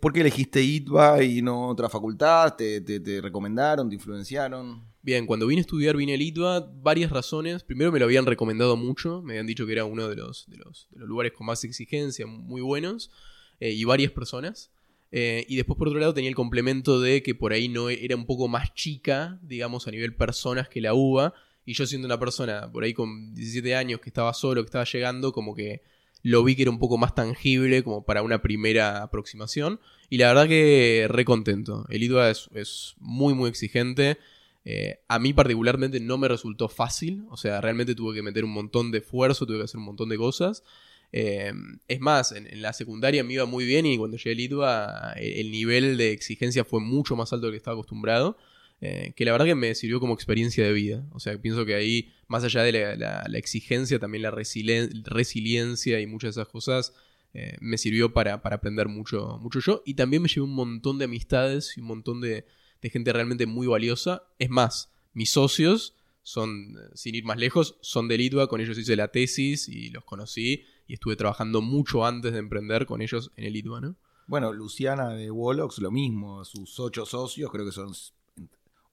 ¿Por 0.00 0.12
qué 0.12 0.22
elegiste 0.22 0.60
ITBA 0.60 1.22
y 1.22 1.40
no 1.40 1.68
otra 1.68 1.88
facultad? 1.88 2.56
¿Te, 2.56 3.20
recomendaron? 3.22 3.88
¿Te 3.88 3.94
influenciaron? 3.94 4.82
Bien, 5.00 5.24
cuando 5.24 5.46
vine 5.46 5.60
a 5.60 5.62
estudiar 5.62 5.96
vine 5.96 6.14
a 6.14 6.16
Litva, 6.16 6.68
varias 6.82 7.12
razones. 7.12 7.62
Primero 7.62 7.92
me 7.92 8.00
lo 8.00 8.06
habían 8.06 8.26
recomendado 8.26 8.76
mucho, 8.76 9.22
me 9.22 9.34
habían 9.34 9.46
dicho 9.46 9.64
que 9.64 9.74
era 9.74 9.84
uno 9.84 10.08
de 10.08 10.16
los, 10.16 10.50
de 10.50 10.56
los, 10.56 10.88
de 10.90 10.98
los 10.98 11.08
lugares 11.08 11.34
con 11.34 11.46
más 11.46 11.62
exigencia, 11.62 12.26
muy 12.26 12.62
buenos, 12.62 13.12
eh, 13.60 13.70
y 13.70 13.84
varias 13.84 14.10
personas. 14.10 14.72
Eh, 15.10 15.46
y 15.48 15.56
después, 15.56 15.78
por 15.78 15.88
otro 15.88 16.00
lado, 16.00 16.14
tenía 16.14 16.28
el 16.28 16.36
complemento 16.36 17.00
de 17.00 17.22
que 17.22 17.34
por 17.34 17.52
ahí 17.52 17.68
no 17.68 17.88
era 17.90 18.16
un 18.16 18.26
poco 18.26 18.48
más 18.48 18.74
chica, 18.74 19.38
digamos, 19.42 19.88
a 19.88 19.90
nivel 19.90 20.14
personas 20.14 20.68
que 20.68 20.80
la 20.80 20.94
UBA. 20.94 21.34
Y 21.64 21.74
yo 21.74 21.86
siendo 21.86 22.06
una 22.06 22.18
persona 22.18 22.70
por 22.72 22.84
ahí 22.84 22.94
con 22.94 23.34
17 23.34 23.74
años 23.74 24.00
que 24.00 24.10
estaba 24.10 24.32
solo, 24.34 24.62
que 24.62 24.66
estaba 24.66 24.84
llegando, 24.84 25.32
como 25.32 25.54
que 25.54 25.82
lo 26.22 26.42
vi 26.42 26.56
que 26.56 26.62
era 26.62 26.70
un 26.70 26.78
poco 26.78 26.98
más 26.98 27.14
tangible 27.14 27.82
como 27.82 28.04
para 28.04 28.22
una 28.22 28.42
primera 28.42 29.02
aproximación. 29.02 29.80
Y 30.10 30.18
la 30.18 30.28
verdad 30.28 30.48
que 30.48 31.06
re 31.08 31.24
contento. 31.24 31.86
El 31.90 32.02
IDUA 32.02 32.30
es, 32.30 32.94
muy, 32.98 33.34
muy 33.34 33.48
exigente. 33.50 34.18
Eh, 34.64 35.00
a 35.08 35.18
mí 35.18 35.32
particularmente 35.32 36.00
no 36.00 36.18
me 36.18 36.28
resultó 36.28 36.68
fácil. 36.68 37.24
O 37.30 37.36
sea, 37.36 37.60
realmente 37.60 37.94
tuve 37.94 38.14
que 38.14 38.22
meter 38.22 38.44
un 38.44 38.52
montón 38.52 38.90
de 38.90 38.98
esfuerzo, 38.98 39.46
tuve 39.46 39.58
que 39.58 39.64
hacer 39.64 39.78
un 39.78 39.84
montón 39.84 40.08
de 40.08 40.16
cosas. 40.16 40.64
Eh, 41.12 41.52
es 41.88 42.00
más, 42.00 42.32
en, 42.32 42.60
la 42.60 42.72
secundaria 42.72 43.24
me 43.24 43.34
iba 43.34 43.46
muy 43.46 43.64
bien 43.64 43.86
y 43.86 43.96
cuando 43.96 44.16
llegué 44.16 44.32
al 44.32 44.40
IDUA 44.40 45.12
el 45.16 45.50
nivel 45.50 45.96
de 45.96 46.12
exigencia 46.12 46.64
fue 46.64 46.80
mucho 46.80 47.16
más 47.16 47.32
alto 47.32 47.50
que 47.50 47.56
estaba 47.56 47.74
acostumbrado. 47.74 48.36
Eh, 48.80 49.12
que 49.16 49.24
la 49.24 49.32
verdad 49.32 49.46
que 49.46 49.56
me 49.56 49.74
sirvió 49.74 49.98
como 49.98 50.14
experiencia 50.14 50.64
de 50.64 50.72
vida. 50.72 51.04
O 51.12 51.20
sea, 51.20 51.36
pienso 51.40 51.64
que 51.66 51.74
ahí, 51.74 52.12
más 52.28 52.44
allá 52.44 52.62
de 52.62 52.96
la, 52.96 53.24
exigencia, 53.34 53.98
también 53.98 54.22
la 54.22 54.30
resiliencia 54.30 56.00
y 56.00 56.06
muchas 56.06 56.34
de 56.34 56.42
esas 56.42 56.52
cosas, 56.52 56.94
eh, 57.34 57.56
me 57.60 57.76
sirvió 57.76 58.12
para, 58.12 58.34
aprender 58.34 58.88
mucho, 58.88 59.38
mucho 59.40 59.60
yo. 59.60 59.82
Y 59.84 59.94
también 59.94 60.22
me 60.22 60.28
llevé 60.28 60.42
un 60.42 60.54
montón 60.54 60.98
de 60.98 61.06
amistades 61.06 61.76
y 61.76 61.80
un 61.80 61.86
montón 61.88 62.20
de, 62.20 62.46
gente 62.82 63.12
realmente 63.12 63.46
muy 63.46 63.66
valiosa. 63.66 64.22
Es 64.38 64.50
más, 64.50 64.92
mis 65.12 65.30
socios 65.30 65.96
son, 66.22 66.76
sin 66.94 67.16
ir 67.16 67.24
más 67.24 67.38
lejos, 67.38 67.78
son 67.80 68.06
de 68.06 68.18
Litva, 68.18 68.46
con 68.48 68.60
ellos 68.60 68.78
hice 68.78 68.94
la 68.94 69.08
tesis 69.08 69.68
y 69.68 69.90
los 69.90 70.04
conocí 70.04 70.64
y 70.88 70.94
estuve 70.94 71.14
trabajando 71.14 71.60
mucho 71.60 72.04
antes 72.04 72.32
de 72.32 72.38
emprender 72.40 72.86
con 72.86 73.00
ellos 73.00 73.30
en 73.36 73.44
el 73.44 73.52
Litva, 73.52 73.80
¿no? 73.80 73.94
Bueno, 74.26 74.52
Luciana 74.52 75.10
de 75.10 75.30
Wolox, 75.30 75.78
lo 75.78 75.90
mismo, 75.90 76.44
sus 76.44 76.80
ocho 76.80 77.06
socios, 77.06 77.50
creo 77.50 77.64
que 77.64 77.72
son 77.72 77.92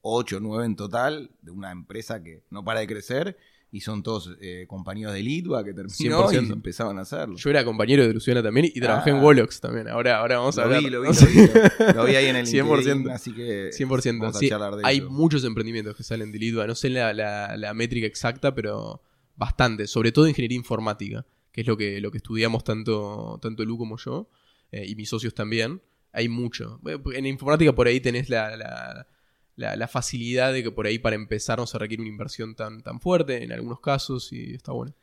8 0.02 0.38
o 0.38 0.40
9 0.40 0.66
en 0.66 0.76
total, 0.76 1.32
de 1.42 1.52
una 1.52 1.72
empresa 1.72 2.22
que 2.22 2.44
no 2.52 2.64
para 2.64 2.82
de 2.82 2.88
crecer, 2.88 3.38
y 3.72 3.82
son 3.82 4.04
todos 4.04 4.32
eh, 4.40 4.66
compañeros 4.70 5.14
de 5.14 5.22
Litva 5.22 5.64
que 5.64 5.74
terminó 5.74 6.32
y 6.32 6.38
empezaron 6.38 6.98
a 6.98 7.02
hacerlo. 7.02 7.36
Yo 7.36 7.50
era 7.50 7.66
compañero 7.66 8.08
de 8.08 8.14
Luciana 8.14 8.42
también 8.42 8.68
y 8.74 8.80
trabajé 8.80 9.10
en 9.10 9.18
Wolox 9.18 9.60
también. 9.60 9.90
Ahora, 9.90 10.20
ahora 10.20 10.38
vamos 10.38 10.58
a 10.58 10.66
ver. 10.66 10.82
Vi, 10.82 10.90
lo, 10.90 11.02
vi, 11.02 11.08
lo, 11.10 11.14
vi, 11.14 11.94
lo, 11.94 12.06
vi, 12.06 12.16
ahí 12.16 12.28
en 12.28 12.38
el 12.38 12.46
100%, 12.48 13.12
así 13.12 13.34
que 13.34 13.72
100%. 13.72 14.20
Vamos 14.20 14.38
a 14.38 14.48
charlar 14.48 14.78
de 14.78 14.84
hay 14.86 15.02
muchos 15.02 15.44
emprendimientos 15.44 15.96
que 15.98 16.04
salen 16.04 16.32
de 16.32 16.40
Litva. 16.40 16.66
No 16.68 16.76
sé 16.76 16.90
la, 16.90 17.14
la, 17.14 17.74
métrica 17.74 18.08
exacta, 18.08 18.56
pero 18.56 19.02
bastante. 19.36 19.88
Sobre 19.88 20.14
todo 20.14 20.28
ingeniería 20.28 20.56
informática, 20.58 21.26
que 21.56 21.62
es 21.62 21.68
lo 21.68 21.78
que, 21.78 22.02
lo 22.02 22.12
que 22.12 22.18
estudiamos 22.18 22.66
tanto, 22.66 23.40
tanto 23.42 23.64
Lu 23.64 23.78
como 23.78 23.96
yo, 23.96 24.30
eh, 24.74 24.86
y 24.86 24.96
mis 24.96 25.08
socios 25.08 25.34
también. 25.34 25.82
Hay 26.12 26.28
mucho. 26.28 26.82
En 27.14 27.26
informática 27.26 27.74
por 27.74 27.88
ahí 27.88 28.02
tenés 28.02 28.30
la 28.30 29.08
la, 29.56 29.88
facilidad 29.88 30.54
de 30.54 30.64
que 30.64 30.72
por 30.72 30.86
ahí 30.86 31.00
para 31.00 31.16
empezar 31.16 31.60
no 31.60 31.68
se 31.68 31.78
requiere 31.78 32.02
una 32.02 32.12
inversión 32.12 32.56
tan, 32.56 32.82
tan 32.82 33.00
fuerte 33.00 33.44
en 33.44 33.52
algunos 33.52 33.80
casos 33.80 34.32
y 34.32 34.54
está 34.54 34.72
bueno. 34.72 34.94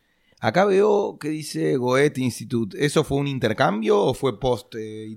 Acá 0.40 0.64
veo 0.64 1.18
que 1.18 1.28
dice 1.28 1.76
Goethe 1.76 2.20
Institute. 2.20 2.84
¿Eso 2.84 3.04
fue 3.04 3.18
un 3.18 3.28
intercambio 3.28 3.98
o 4.00 4.14
fue 4.14 4.40
post 4.40 4.74
eh? 4.74 5.16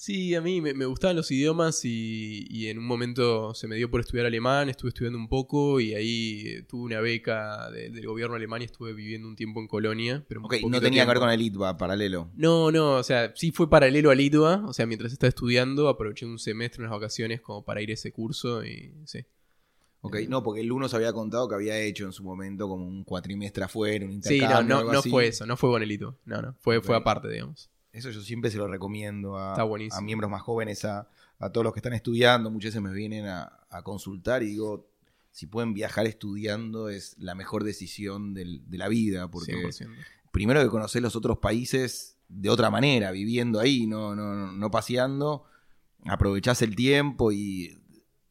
Sí, 0.00 0.34
a 0.34 0.40
mí 0.40 0.62
me, 0.62 0.86
gustaban 0.86 1.14
los 1.14 1.30
idiomas 1.30 1.84
y, 1.84 2.68
en 2.68 2.78
un 2.78 2.86
momento 2.86 3.52
se 3.52 3.68
me 3.68 3.76
dio 3.76 3.90
por 3.90 4.00
estudiar 4.00 4.24
alemán, 4.24 4.70
estuve 4.70 4.88
estudiando 4.88 5.18
un 5.18 5.28
poco 5.28 5.78
y 5.78 5.92
ahí 5.92 6.42
eh, 6.46 6.62
tuve 6.62 6.84
una 6.84 7.00
beca 7.02 7.70
del 7.70 8.06
gobierno 8.06 8.34
alemán 8.34 8.62
y 8.62 8.64
estuve 8.64 8.94
viviendo 8.94 9.28
un 9.28 9.36
tiempo 9.36 9.60
en 9.60 9.68
Colonia. 9.68 10.24
Pero 10.26 10.40
ok, 10.40 10.54
no 10.70 10.80
tenía 10.80 11.02
que 11.02 11.08
ver 11.10 11.18
con 11.18 11.28
el 11.28 11.42
ITBA, 11.42 11.76
paralelo. 11.76 12.30
No, 12.34 12.72
no, 12.72 12.92
o 12.92 13.02
sea, 13.02 13.34
sí 13.36 13.52
fue 13.52 13.68
paralelo 13.68 14.10
al 14.10 14.18
ITBA, 14.22 14.64
o 14.66 14.72
sea, 14.72 14.86
mientras 14.86 15.12
estaba 15.12 15.28
estudiando 15.28 15.86
aproveché 15.86 16.24
un 16.24 16.38
semestre, 16.38 16.80
unas 16.80 16.92
vacaciones 16.92 17.42
como 17.42 17.62
para 17.62 17.82
ir 17.82 17.90
a 17.90 17.92
ese 17.92 18.10
curso 18.10 18.64
y 18.64 18.94
sí. 19.04 19.26
Ok, 20.00 20.16
no, 20.30 20.42
porque 20.42 20.62
el 20.62 20.72
uno 20.72 20.88
se 20.88 20.96
había 20.96 21.12
contado 21.12 21.46
que 21.46 21.56
había 21.56 21.78
hecho 21.78 22.06
en 22.06 22.12
su 22.12 22.24
momento 22.24 22.70
como 22.70 22.86
un 22.86 23.04
cuatrimestre 23.04 23.64
afuera, 23.64 24.06
un 24.06 24.12
intercambio. 24.12 24.56
Sí, 24.56 24.64
no, 24.66 24.82
no, 24.82 24.92
no 24.94 25.02
fue 25.02 25.26
eso, 25.26 25.44
no 25.44 25.58
fue 25.58 25.68
con 25.68 25.82
el 25.82 25.92
ITBA, 25.92 26.16
no, 26.24 26.40
no, 26.40 26.54
fue, 26.58 26.80
fue 26.80 26.96
aparte, 26.96 27.28
digamos. 27.28 27.68
Eso 27.92 28.10
yo 28.10 28.20
siempre 28.22 28.50
se 28.50 28.58
lo 28.58 28.68
recomiendo 28.68 29.36
a, 29.36 29.54
a 29.54 30.00
miembros 30.00 30.30
más 30.30 30.42
jóvenes, 30.42 30.84
a, 30.84 31.08
todos 31.52 31.64
los 31.64 31.72
que 31.72 31.80
están 31.80 31.92
estudiando. 31.92 32.50
Muchas 32.50 32.70
veces 32.70 32.82
me 32.82 32.92
vienen 32.92 33.26
a, 33.26 33.56
consultar 33.82 34.42
y 34.42 34.46
digo, 34.46 34.88
si 35.30 35.46
pueden 35.46 35.74
viajar 35.74 36.06
estudiando 36.06 36.88
es 36.88 37.16
la 37.18 37.34
mejor 37.34 37.64
decisión 37.64 38.34
de 38.34 38.60
la 38.70 38.88
vida, 38.88 39.28
porque 39.30 39.68
primero 40.30 40.62
que 40.62 40.68
conocer 40.68 41.02
los 41.02 41.16
otros 41.16 41.38
países 41.38 42.16
de 42.28 42.48
otra 42.48 42.70
manera, 42.70 43.10
viviendo 43.10 43.58
ahí, 43.58 43.86
no, 43.86 44.14
no, 44.14 44.52
no 44.52 44.70
paseando, 44.70 45.44
aprovechás 46.06 46.62
el 46.62 46.76
tiempo 46.76 47.32
y 47.32 47.78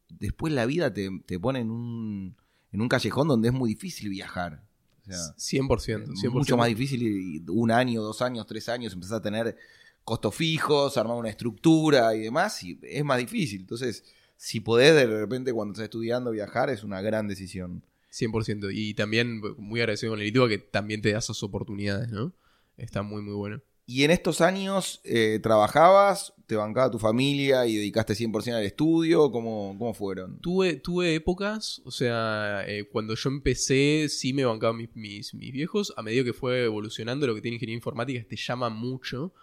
después 0.08 0.52
la 0.52 0.66
vida 0.66 0.92
te, 0.92 1.10
te 1.26 1.38
pone 1.38 1.60
en 1.60 1.70
un, 1.70 2.36
en 2.72 2.80
un 2.80 2.88
callejón 2.88 3.28
donde 3.28 3.48
es 3.48 3.54
muy 3.54 3.70
difícil 3.70 4.08
viajar. 4.08 4.69
100%, 5.10 6.12
Es 6.14 6.30
Mucho 6.30 6.56
más 6.56 6.68
difícil, 6.68 7.02
y 7.02 7.42
un 7.48 7.70
año, 7.70 8.02
dos 8.02 8.22
años, 8.22 8.46
tres 8.46 8.68
años, 8.68 8.92
empezar 8.92 9.18
a 9.18 9.22
tener 9.22 9.56
costos 10.04 10.34
fijos, 10.34 10.96
armar 10.96 11.16
una 11.16 11.28
estructura 11.28 12.14
y 12.14 12.20
demás, 12.20 12.62
y 12.62 12.78
es 12.82 13.04
más 13.04 13.18
difícil. 13.18 13.60
Entonces, 13.60 14.04
si 14.36 14.60
podés 14.60 14.94
de 14.94 15.06
repente 15.06 15.52
cuando 15.52 15.72
estás 15.72 15.84
estudiando 15.84 16.30
viajar, 16.30 16.70
es 16.70 16.82
una 16.82 17.00
gran 17.00 17.28
decisión. 17.28 17.82
100%. 18.12 18.70
Y 18.72 18.94
también 18.94 19.40
muy 19.56 19.80
agradecido 19.80 20.12
con 20.12 20.20
el 20.20 20.26
ITUA 20.26 20.48
que 20.48 20.58
también 20.58 21.00
te 21.00 21.12
da 21.12 21.18
esas 21.18 21.42
oportunidades, 21.42 22.08
¿no? 22.10 22.32
Está 22.76 23.02
muy, 23.02 23.22
muy 23.22 23.34
bueno. 23.34 23.62
Y 23.90 24.04
en 24.04 24.12
estos 24.12 24.40
años 24.40 25.00
eh, 25.02 25.40
trabajabas, 25.42 26.32
te 26.46 26.54
bancaba 26.54 26.92
tu 26.92 27.00
familia 27.00 27.66
y 27.66 27.74
dedicaste 27.74 28.14
100% 28.14 28.54
al 28.54 28.62
estudio, 28.62 29.32
¿cómo, 29.32 29.74
cómo 29.76 29.94
fueron? 29.94 30.38
Tuve, 30.38 30.76
tuve 30.76 31.16
épocas, 31.16 31.82
o 31.84 31.90
sea, 31.90 32.62
eh, 32.68 32.88
cuando 32.88 33.16
yo 33.16 33.30
empecé 33.30 34.06
sí 34.08 34.32
me 34.32 34.44
bancaban 34.44 34.76
mis, 34.76 35.34
mis, 35.34 35.52
viejos, 35.52 35.92
a 35.96 36.02
medida 36.02 36.22
que 36.22 36.32
fue 36.32 36.66
evolucionando 36.66 37.26
lo 37.26 37.34
que 37.34 37.40
tiene 37.40 37.56
ingeniería 37.56 37.78
informática 37.78 38.24
te 38.28 38.36
llama 38.36 38.68
mucho. 38.68 39.34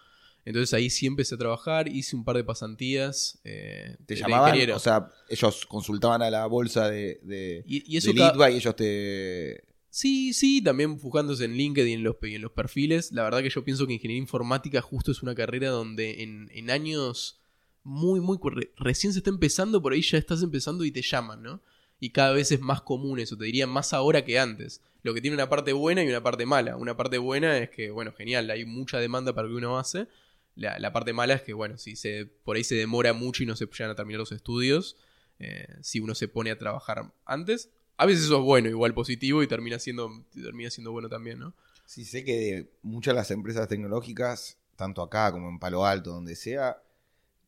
Entonces 0.46 0.74
ahí 0.74 0.90
sí 0.90 1.08
empecé 1.08 1.36
a 1.36 1.38
trabajar, 1.38 1.90
hice 1.90 2.16
un 2.16 2.24
par 2.24 2.38
de 2.38 2.46
pasantías. 2.46 3.42
Eh, 3.44 3.98
¿Te 4.06 4.16
llamaban? 4.16 4.72
O 4.72 4.80
sea, 4.80 5.12
ellos 5.28 5.66
consultaban 5.66 6.22
a 6.22 6.30
la 6.30 6.46
bolsa 6.46 6.90
de, 6.90 7.20
de, 7.22 7.66
y, 7.68 7.98
eso 7.98 8.12
y 8.12 8.22
ellos 8.56 8.76
te, 8.78 9.66
Sí, 9.90 10.34
sí, 10.34 10.62
también 10.62 10.98
buscándose 10.98 11.46
en 11.46 11.54
LinkedIn 11.54 12.06
y 12.06 12.36
en 12.36 12.42
los, 12.42 12.52
perfiles. 12.52 13.12
La 13.12 13.24
verdad 13.24 13.42
que 13.42 13.50
yo 13.50 13.64
pienso 13.64 13.88
que 13.88 13.94
ingeniería 13.94 14.22
informática 14.22 14.82
justo 14.82 15.12
es 15.12 15.24
una 15.24 15.34
carrera 15.34 15.70
donde 15.70 16.24
en, 16.24 16.70
años 16.70 17.40
muy, 17.84 18.20
muy... 18.20 18.38
recién 18.76 19.14
se 19.14 19.20
está 19.20 19.30
empezando, 19.30 19.82
por 19.82 19.94
ahí 19.94 20.02
ya 20.02 20.18
estás 20.18 20.44
empezando 20.44 20.84
y 20.84 20.92
te 20.92 21.02
llaman, 21.02 21.42
¿no? 21.42 21.62
Y 22.00 22.12
cada 22.12 22.32
vez 22.34 22.52
es 22.52 22.60
más 22.60 22.82
común 22.82 23.20
eso, 23.20 23.38
te 23.38 23.46
diría 23.46 23.66
más 23.66 23.94
ahora 23.94 24.24
que 24.24 24.38
antes. 24.38 24.82
Lo 25.02 25.14
que 25.14 25.22
tiene 25.22 25.36
una 25.36 25.50
parte 25.50 25.74
buena 25.74 26.04
y 26.04 26.08
una 26.08 26.22
parte 26.22 26.46
mala. 26.46 26.76
Una 26.76 26.98
parte 26.98 27.18
buena 27.18 27.58
es 27.58 27.70
que, 27.70 27.90
bueno, 27.92 28.12
genial, 28.12 28.50
hay 28.52 28.66
mucha 28.66 29.00
demanda 29.00 29.34
para 29.34 29.48
lo 29.48 29.54
que 29.54 29.58
uno 29.58 29.80
hace. 29.80 30.08
La, 30.56 30.92
parte 30.92 31.14
mala 31.14 31.36
es 31.36 31.44
que, 31.44 31.54
bueno, 31.54 31.78
si 31.78 31.96
se, 31.96 32.26
por 32.26 32.58
ahí 32.58 32.64
se 32.64 32.76
demora 32.76 33.14
mucho 33.14 33.44
y 33.44 33.46
no 33.46 33.56
se 33.56 33.66
llegan 33.66 33.92
a 33.92 33.96
terminar 33.96 34.20
los 34.20 34.32
estudios, 34.32 34.98
eh, 35.40 35.68
si 35.82 36.00
uno 36.00 36.16
se 36.16 36.28
pone 36.28 36.52
a 36.52 36.58
trabajar 36.58 37.14
antes, 37.26 37.70
a 37.98 38.06
veces 38.06 38.26
eso 38.26 38.38
es 38.38 38.44
bueno, 38.44 38.70
igual 38.70 38.94
positivo, 38.94 39.42
y 39.42 39.48
termina 39.48 39.80
siendo, 39.80 40.24
termina 40.32 40.70
siendo 40.70 40.92
bueno 40.92 41.10
también, 41.10 41.40
¿no? 41.40 41.54
Sí, 41.86 42.06
sé 42.06 42.24
que 42.24 42.70
muchas 42.84 43.14
de 43.14 43.20
las 43.20 43.32
empresas 43.32 43.68
tecnológicas, 43.68 44.58
tanto 44.76 45.02
acá 45.02 45.32
como 45.32 45.50
en 45.50 45.58
Palo 45.58 45.86
Alto, 45.86 46.12
donde 46.12 46.36
sea, 46.36 46.82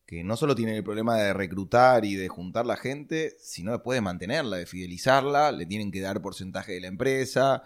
que 0.08 0.24
no 0.24 0.36
solo 0.38 0.56
tienen 0.56 0.76
el 0.76 0.84
problema 0.84 1.18
de 1.18 1.34
reclutar 1.34 2.04
y 2.04 2.16
de 2.16 2.30
juntar 2.30 2.66
la 2.66 2.78
gente, 2.78 3.36
sino 3.40 3.74
después 3.74 3.98
de 3.98 4.02
mantenerla, 4.02 4.58
de 4.58 4.66
fidelizarla, 4.66 5.52
le 5.52 5.68
tienen 5.68 5.92
que 5.92 6.02
dar 6.02 6.20
porcentaje 6.22 6.74
de 6.74 6.82
la 6.82 6.88
empresa. 6.88 7.62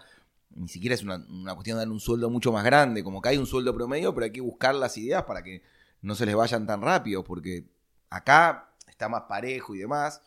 Ni 0.54 0.68
siquiera 0.68 0.94
es 0.94 1.02
una, 1.02 1.24
una 1.30 1.54
cuestión 1.54 1.76
de 1.76 1.80
darle 1.80 1.94
un 1.94 2.00
sueldo 2.00 2.28
mucho 2.28 2.52
más 2.52 2.64
grande, 2.64 3.02
como 3.02 3.22
que 3.22 3.30
hay 3.30 3.38
un 3.38 3.46
sueldo 3.46 3.74
promedio, 3.74 4.12
pero 4.12 4.24
hay 4.26 4.32
que 4.32 4.42
buscar 4.42 4.74
las 4.74 4.98
ideas 4.98 5.22
para 5.22 5.42
que 5.42 5.62
no 6.02 6.14
se 6.14 6.26
les 6.26 6.34
vayan 6.34 6.66
tan 6.66 6.82
rápido, 6.82 7.24
porque 7.24 7.64
acá 8.10 8.74
está 8.86 9.08
más 9.08 9.22
parejo 9.22 9.74
y 9.74 9.78
demás 9.78 10.20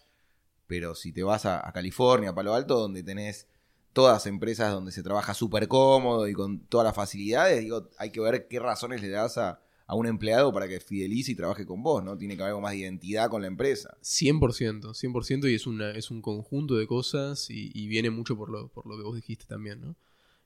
pero 0.68 0.96
si 0.96 1.12
te 1.12 1.24
vas 1.24 1.46
a, 1.46 1.72
California, 1.74 2.30
a 2.30 2.36
Palo 2.36 2.54
Alto, 2.54 2.78
donde 2.78 3.04
tenés 3.04 3.48
todas 3.94 4.28
empresas 4.28 4.72
donde 4.72 4.92
se 4.92 5.02
trabaja 5.02 5.34
súper 5.34 5.68
cómodo 5.68 6.28
y 6.28 6.34
con 6.34 6.60
todas 6.68 6.86
las 6.86 6.96
facilidades, 6.96 7.62
digo, 7.62 7.90
hay 7.98 8.12
que 8.12 8.20
ver 8.20 8.48
qué 8.48 8.60
razones 8.60 9.02
le 9.02 9.10
das 9.10 9.38
a, 9.38 9.62
un 9.90 10.06
empleado 10.06 10.52
para 10.52 10.68
que 10.68 10.82
fidelice 10.82 11.32
y 11.32 11.36
trabaje 11.36 11.66
con 11.66 11.82
vos, 11.82 12.04
¿no? 12.04 12.18
Tiene 12.18 12.36
que 12.36 12.42
haber 12.42 12.50
algo 12.50 12.62
más 12.62 12.74
de 12.74 12.80
identidad 12.80 13.30
con 13.30 13.42
la 13.42 13.48
empresa. 13.48 13.98
100%, 14.02 14.82
100% 14.82 15.50
y 15.50 15.56
es, 15.56 15.66
una, 15.66 15.92
es 15.92 16.12
un 16.12 16.22
conjunto 16.22 16.76
de 16.76 16.86
cosas 16.88 17.50
y, 17.50 17.88
viene 17.88 18.10
mucho 18.10 18.36
por 18.36 18.50
lo, 18.50 18.68
por 18.68 18.86
lo 18.86 18.98
que 18.98 19.04
vos 19.04 19.16
dijiste 19.16 19.46
también, 19.46 19.80
¿no? 19.80 19.96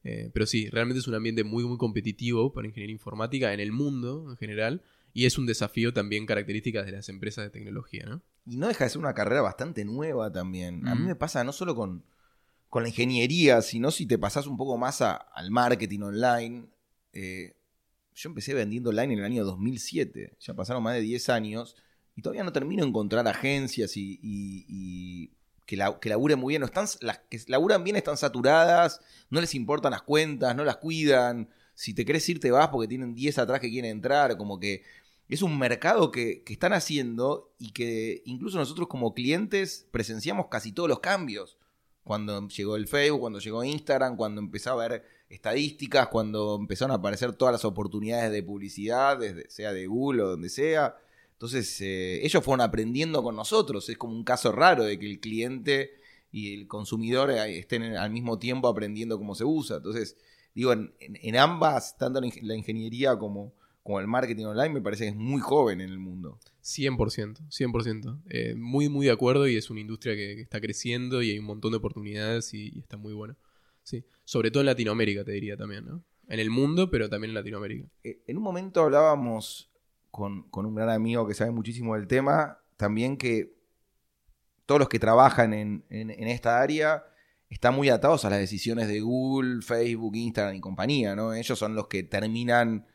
Eh, 0.03 0.29
pero 0.31 0.45
sí, 0.45 0.69
realmente 0.69 0.99
es 0.99 1.07
un 1.07 1.15
ambiente 1.15 1.43
muy, 1.43 1.63
muy 1.63 1.77
competitivo 1.77 2.53
para 2.53 2.67
ingeniería 2.67 2.93
informática 2.93 3.51
en 3.53 3.59
el 3.59 3.71
mundo 3.71 4.27
en 4.29 4.37
general 4.37 4.83
Y 5.13 5.25
es 5.25 5.37
un 5.37 5.45
desafío 5.45 5.93
también 5.93 6.25
característica 6.25 6.83
de 6.83 6.91
las 6.93 7.09
empresas 7.09 7.43
de 7.45 7.49
tecnología, 7.49 8.05
¿no? 8.05 8.21
Y 8.45 8.57
no 8.57 8.67
deja 8.67 8.85
de 8.85 8.89
ser 8.89 8.99
una 8.99 9.13
carrera 9.13 9.41
bastante 9.41 9.85
nueva 9.85 10.31
también. 10.31 10.87
A 10.87 10.95
mí 10.95 11.05
me 11.05 11.15
pasa 11.15 11.43
no 11.43 11.51
solo 11.53 11.75
con, 11.75 12.03
con 12.69 12.83
la 12.83 12.89
ingeniería, 12.89 13.61
sino 13.61 13.91
si 13.91 14.05
te 14.05 14.17
pasás 14.17 14.47
un 14.47 14.57
poco 14.57 14.77
más 14.77 15.01
a- 15.01 15.15
al 15.15 15.51
marketing 15.51 15.99
online. 16.01 16.65
Eh, 17.13 17.55
yo 18.15 18.29
empecé 18.29 18.53
vendiendo 18.53 18.89
online 18.89 19.13
en 19.13 19.19
el 19.19 19.25
año 19.25 19.43
2007. 19.45 20.33
Ya 20.39 20.53
pasaron 20.53 20.81
más 20.83 20.95
de 20.95 21.01
10 21.01 21.29
años 21.29 21.75
y 22.15 22.21
todavía 22.21 22.43
no 22.43 22.51
termino 22.53 22.83
de 22.83 22.89
encontrar 22.89 23.27
agencias 23.27 23.95
y, 23.97 24.19
y- 24.21 24.65
y 24.67 25.31
que, 25.65 25.77
la- 25.77 25.99
que 25.99 26.09
laburen 26.09 26.39
muy 26.39 26.53
bien. 26.53 26.61
No 26.61 26.65
están, 26.65 26.87
las 27.01 27.19
que 27.29 27.39
laburan 27.47 27.83
bien 27.83 27.95
están 27.95 28.17
saturadas, 28.17 29.01
no 29.29 29.39
les 29.41 29.53
importan 29.55 29.91
las 29.91 30.01
cuentas, 30.01 30.55
no 30.55 30.63
las 30.63 30.77
cuidan. 30.77 31.49
Si 31.73 31.93
te 31.93 32.05
querés 32.05 32.27
ir, 32.29 32.39
te 32.39 32.51
vas 32.51 32.67
porque 32.67 32.87
tienen 32.87 33.13
10 33.15 33.37
atrás 33.37 33.59
que 33.59 33.69
quieren 33.69 33.91
entrar. 33.91 34.35
Como 34.37 34.59
que 34.59 34.83
es 35.31 35.41
un 35.41 35.57
mercado 35.57 36.11
que, 36.11 36.43
que 36.43 36.53
están 36.53 36.73
haciendo 36.73 37.51
y 37.57 37.71
que 37.71 38.21
incluso 38.25 38.57
nosotros 38.57 38.87
como 38.87 39.13
clientes 39.13 39.87
presenciamos 39.91 40.47
casi 40.49 40.71
todos 40.71 40.87
los 40.89 40.99
cambios. 40.99 41.57
Cuando 42.03 42.47
llegó 42.47 42.75
el 42.75 42.87
Facebook, 42.87 43.21
cuando 43.21 43.39
llegó 43.39 43.63
Instagram, 43.63 44.17
cuando 44.17 44.41
empezó 44.41 44.71
a 44.71 44.73
haber 44.73 45.03
estadísticas, 45.29 46.07
cuando 46.09 46.55
empezaron 46.59 46.91
a 46.91 46.95
aparecer 46.95 47.33
todas 47.33 47.53
las 47.53 47.63
oportunidades 47.65 48.31
de 48.31 48.43
publicidad, 48.43 49.17
desde, 49.17 49.49
sea 49.49 49.71
de 49.71 49.87
Google 49.87 50.23
o 50.23 50.27
donde 50.29 50.49
sea. 50.49 50.97
Entonces, 51.33 51.79
eh, 51.81 52.25
ellos 52.25 52.43
fueron 52.43 52.61
aprendiendo 52.61 53.23
con 53.23 53.35
nosotros. 53.35 53.87
Es 53.89 53.97
como 53.97 54.13
un 54.13 54.23
caso 54.23 54.51
raro 54.51 54.83
de 54.83 54.99
que 54.99 55.09
el 55.09 55.19
cliente 55.19 55.91
y 56.31 56.53
el 56.55 56.67
consumidor 56.67 57.31
eh, 57.31 57.59
estén 57.59 57.83
al 57.95 58.11
mismo 58.11 58.37
tiempo 58.39 58.67
aprendiendo 58.67 59.17
cómo 59.17 59.33
se 59.35 59.45
usa. 59.45 59.77
Entonces, 59.77 60.17
digo, 60.53 60.73
en, 60.73 60.93
en- 60.99 61.37
ambas, 61.37 61.97
tanto 61.97 62.19
la 62.19 62.55
ingeniería 62.55 63.17
como, 63.17 63.53
como 63.83 63.99
el 63.99 64.07
marketing 64.07 64.45
online, 64.45 64.69
me 64.69 64.81
parece 64.81 65.05
que 65.05 65.09
es 65.09 65.15
muy 65.15 65.41
joven 65.41 65.81
en 65.81 65.89
el 65.89 65.97
mundo. 65.99 66.39
100%, 66.63 67.39
100%. 67.49 68.21
Eh, 68.29 68.55
muy, 68.55 68.89
muy 68.89 69.07
de 69.07 69.11
acuerdo 69.11 69.47
y 69.47 69.55
es 69.57 69.69
una 69.69 69.79
industria 69.79 70.15
que, 70.15 70.35
que 70.35 70.41
está 70.41 70.61
creciendo 70.61 71.21
y 71.21 71.31
hay 71.31 71.39
un 71.39 71.45
montón 71.45 71.71
de 71.71 71.77
oportunidades 71.77 72.53
y, 72.53 72.71
y 72.75 72.79
está 72.79 72.97
muy 72.97 73.13
bueno. 73.13 73.35
Sí, 73.83 74.03
sobre 74.25 74.51
todo 74.51 74.61
en 74.61 74.67
Latinoamérica 74.67 75.23
te 75.23 75.31
diría 75.31 75.57
también, 75.57 75.85
¿no? 75.85 76.03
En 76.27 76.39
el 76.39 76.49
mundo, 76.51 76.89
pero 76.91 77.09
también 77.09 77.31
en 77.31 77.35
Latinoamérica. 77.35 77.87
Eh, 78.03 78.21
En 78.27 78.37
un 78.37 78.43
momento 78.43 78.81
hablábamos 78.83 79.71
con, 80.11 80.43
con 80.49 80.65
un 80.67 80.75
gran 80.75 80.89
amigo 80.89 81.27
que 81.27 81.33
sabe 81.33 81.49
muchísimo 81.51 81.95
del 81.95 82.07
tema, 82.07 82.59
también 82.77 83.17
que 83.17 83.55
todos 84.65 84.79
los 84.79 84.89
que 84.89 84.99
trabajan 84.99 85.53
en, 85.53 85.83
en- 85.89 86.11
en 86.11 86.27
esta 86.27 86.61
área 86.61 87.03
están 87.49 87.73
muy 87.75 87.89
atados 87.89 88.23
a 88.23 88.29
las 88.29 88.39
decisiones 88.39 88.87
de 88.87 89.01
Google, 89.01 89.61
Facebook, 89.61 90.15
Instagram 90.15 90.55
y 90.55 90.61
compañía, 90.61 91.15
¿no? 91.15 91.33
Ellos 91.33 91.57
son 91.59 91.75
los 91.75 91.87
que 91.87 92.03
terminan 92.03 92.85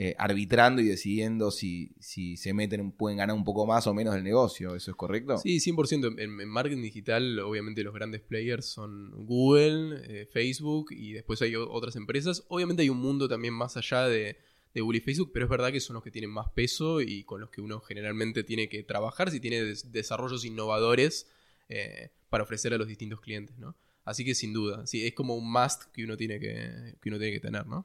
eh, 0.00 0.14
arbitrando 0.16 0.80
y 0.80 0.84
decidiendo 0.86 1.50
si, 1.50 1.90
si 1.98 2.36
se 2.36 2.54
meten, 2.54 2.92
pueden 2.92 3.18
ganar 3.18 3.34
un 3.34 3.42
poco 3.42 3.66
más 3.66 3.88
o 3.88 3.94
menos 3.94 4.14
del 4.14 4.22
negocio. 4.22 4.76
¿Eso 4.76 4.92
es 4.92 4.96
correcto? 4.96 5.38
Sí, 5.38 5.58
100%. 5.58 6.06
En, 6.18 6.40
en 6.40 6.48
marketing 6.48 6.82
digital, 6.82 7.40
obviamente 7.40 7.82
los 7.82 7.92
grandes 7.92 8.20
players 8.20 8.66
son 8.66 9.10
Google, 9.26 10.00
eh, 10.04 10.26
Facebook 10.26 10.92
y 10.92 11.14
después 11.14 11.42
hay 11.42 11.56
otras 11.56 11.96
empresas. 11.96 12.44
Obviamente 12.46 12.82
hay 12.82 12.90
un 12.90 12.98
mundo 12.98 13.28
también 13.28 13.54
más 13.54 13.76
allá 13.76 14.06
de, 14.06 14.36
de 14.72 14.80
Google 14.80 14.98
y 14.98 15.00
Facebook, 15.00 15.32
pero 15.34 15.46
es 15.46 15.50
verdad 15.50 15.72
que 15.72 15.80
son 15.80 15.94
los 15.94 16.04
que 16.04 16.12
tienen 16.12 16.30
más 16.30 16.48
peso 16.54 17.00
y 17.00 17.24
con 17.24 17.40
los 17.40 17.50
que 17.50 17.60
uno 17.60 17.80
generalmente 17.80 18.44
tiene 18.44 18.68
que 18.68 18.84
trabajar 18.84 19.32
si 19.32 19.40
tiene 19.40 19.64
des- 19.64 19.90
desarrollos 19.90 20.44
innovadores 20.44 21.28
eh, 21.68 22.10
para 22.30 22.44
ofrecer 22.44 22.72
a 22.72 22.78
los 22.78 22.86
distintos 22.86 23.20
clientes, 23.20 23.58
¿no? 23.58 23.74
Así 24.04 24.24
que 24.24 24.36
sin 24.36 24.52
duda, 24.52 24.86
sí, 24.86 25.04
es 25.04 25.12
como 25.14 25.34
un 25.34 25.50
must 25.50 25.86
que 25.92 26.04
uno 26.04 26.16
tiene 26.16 26.38
que, 26.38 26.94
que, 27.02 27.08
uno 27.08 27.18
tiene 27.18 27.32
que 27.32 27.40
tener, 27.40 27.66
¿no? 27.66 27.84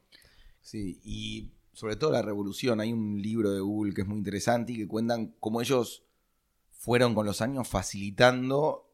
Sí, 0.61 0.99
y 1.03 1.49
sobre 1.73 1.95
todo 1.95 2.11
la 2.11 2.21
revolución. 2.21 2.79
Hay 2.79 2.93
un 2.93 3.21
libro 3.21 3.51
de 3.51 3.59
Google 3.59 3.93
que 3.93 4.01
es 4.01 4.07
muy 4.07 4.17
interesante 4.17 4.73
y 4.73 4.77
que 4.77 4.87
cuentan 4.87 5.35
cómo 5.39 5.61
ellos 5.61 6.03
fueron 6.71 7.15
con 7.15 7.25
los 7.25 7.41
años 7.41 7.67
facilitando 7.67 8.89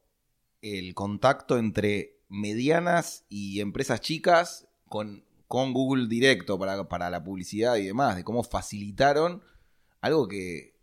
el 0.62 0.94
contacto 0.94 1.58
entre 1.58 2.18
medianas 2.28 3.24
y 3.28 3.60
empresas 3.60 4.00
chicas 4.00 4.68
con, 4.88 5.24
con 5.48 5.72
Google 5.72 6.08
directo 6.08 6.58
para, 6.58 6.88
para 6.88 7.10
la 7.10 7.24
publicidad 7.24 7.76
y 7.76 7.86
demás, 7.86 8.16
de 8.16 8.24
cómo 8.24 8.42
facilitaron 8.42 9.42
algo 10.00 10.28
que, 10.28 10.76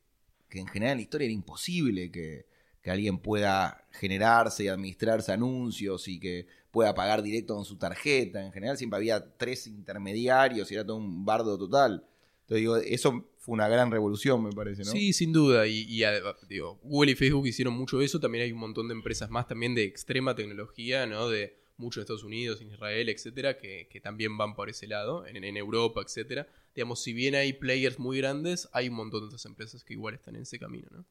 que 0.50 0.60
en 0.60 0.68
general 0.68 0.94
en 0.94 0.98
la 0.98 1.04
historia 1.04 1.26
era 1.26 1.34
imposible, 1.34 2.12
que, 2.12 2.48
que 2.82 2.92
alguien 2.92 3.20
pueda 3.20 3.88
generarse 3.92 4.66
y 4.66 4.68
administrarse 4.68 5.32
anuncios 5.32 6.08
y 6.08 6.20
que 6.20 6.48
pueda 6.78 6.94
pagar 6.94 7.24
directo 7.24 7.56
con 7.56 7.66
su 7.66 7.76
tarjeta. 7.76 8.46
En 8.46 8.52
general 8.52 8.78
siempre 8.78 8.98
había 8.98 9.36
tres 9.36 9.66
intermediarios 9.66 10.70
y 10.70 10.76
era 10.76 10.86
todo 10.86 10.98
un 10.98 11.26
bardo 11.26 11.58
total. 11.58 12.06
Entonces 12.42 12.62
digo, 12.62 12.78
eso 12.78 13.32
fue 13.40 13.54
una 13.54 13.68
gran 13.68 13.90
revolución, 13.90 14.44
me 14.44 14.52
parece, 14.52 14.84
¿no? 14.84 14.92
Sí, 14.92 15.12
sin 15.12 15.34
duda. 15.34 15.66
Y, 15.66 15.88
y, 15.90 16.04
digo, 16.48 16.80
Google 16.84 17.14
y 17.14 17.16
Facebook 17.16 17.48
hicieron 17.48 17.74
mucho 17.74 18.00
eso. 18.00 18.20
También 18.20 18.44
hay 18.44 18.52
un 18.52 18.60
montón 18.60 18.90
de 18.90 18.94
empresas 18.94 19.32
más 19.32 19.48
también 19.48 19.74
de 19.74 19.86
extrema 19.86 20.36
tecnología, 20.36 21.08
¿no? 21.08 21.30
De 21.30 21.58
mucho 21.78 22.00
en 22.00 22.04
Estados 22.04 22.24
Unidos, 22.24 22.62
en 22.62 22.72
Israel, 22.72 23.10
etcétera, 23.10 23.58
que, 23.58 23.88
que 23.90 24.00
también 24.00 24.38
van 24.38 24.54
por 24.54 24.70
ese 24.70 24.86
lado, 24.86 25.26
en, 25.26 25.44
en 25.44 25.58
Europa, 25.58 26.04
etcétera. 26.06 26.48
Digamos, 26.76 27.02
si 27.02 27.12
bien 27.12 27.34
hay 27.34 27.54
players 27.54 27.98
muy 27.98 28.20
grandes, 28.20 28.70
hay 28.72 28.90
un 28.90 28.98
montón 28.98 29.22
de 29.22 29.26
otras 29.26 29.48
empresas 29.48 29.84
que 29.84 29.94
igual 29.94 30.14
están 30.14 30.36
en 30.36 30.44
ese 30.44 30.60
camino, 30.60 30.90
¿no? 30.92 31.06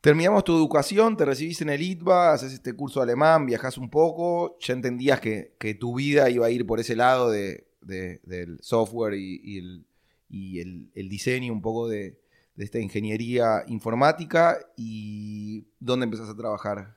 Terminamos 0.00 0.44
tu 0.44 0.56
educación, 0.56 1.16
te 1.16 1.24
recibís 1.24 1.60
en 1.62 1.70
el 1.70 1.82
ITBA, 1.82 2.32
haces 2.32 2.52
este 2.52 2.74
curso 2.74 3.02
alemán, 3.02 3.44
viajás 3.46 3.76
un 3.76 3.90
poco, 3.90 4.56
ya 4.60 4.72
entendías 4.74 5.20
que, 5.20 5.56
tu 5.80 5.96
vida 5.96 6.30
iba 6.30 6.46
a 6.46 6.50
ir 6.50 6.64
por 6.64 6.78
ese 6.78 6.94
lado 6.94 7.30
de, 7.30 7.66
de- 7.80 8.20
del 8.22 8.58
software 8.62 9.14
y, 9.14 9.58
el, 9.58 9.84
y 10.28 10.60
el- 10.60 10.90
el 10.94 11.08
diseño 11.08 11.52
un 11.52 11.60
poco 11.62 11.88
de, 11.88 12.20
de 12.54 12.64
esta 12.64 12.78
ingeniería 12.78 13.64
informática 13.66 14.58
y 14.76 15.64
dónde 15.80 16.04
empezás 16.04 16.28
a 16.28 16.36
trabajar. 16.36 16.96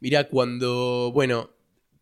Mira, 0.00 0.28
cuando, 0.28 1.12
bueno, 1.14 1.50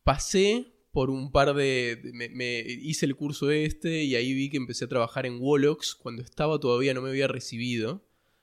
pasé 0.03 0.73
por 0.93 1.11
un 1.11 1.31
par 1.31 1.53
de... 1.55 1.97
de- 2.03 2.13
me, 2.15 2.31
me 2.31 2.61
hice 2.61 3.05
el 3.05 3.17
curso 3.17 3.51
este 3.51 4.03
y 4.05 4.15
ahí 4.15 4.33
vi 4.33 4.49
que 4.49 4.57
empecé 4.57 4.87
a 4.87 4.89
trabajar 4.89 5.27
en 5.27 5.39
Wolox 5.41 5.95
cuando 5.95 6.23
estaba 6.23 6.59
todavía, 6.59 6.95
no 6.95 7.03
me 7.03 7.11
había 7.11 7.29
recibido. 7.29 8.03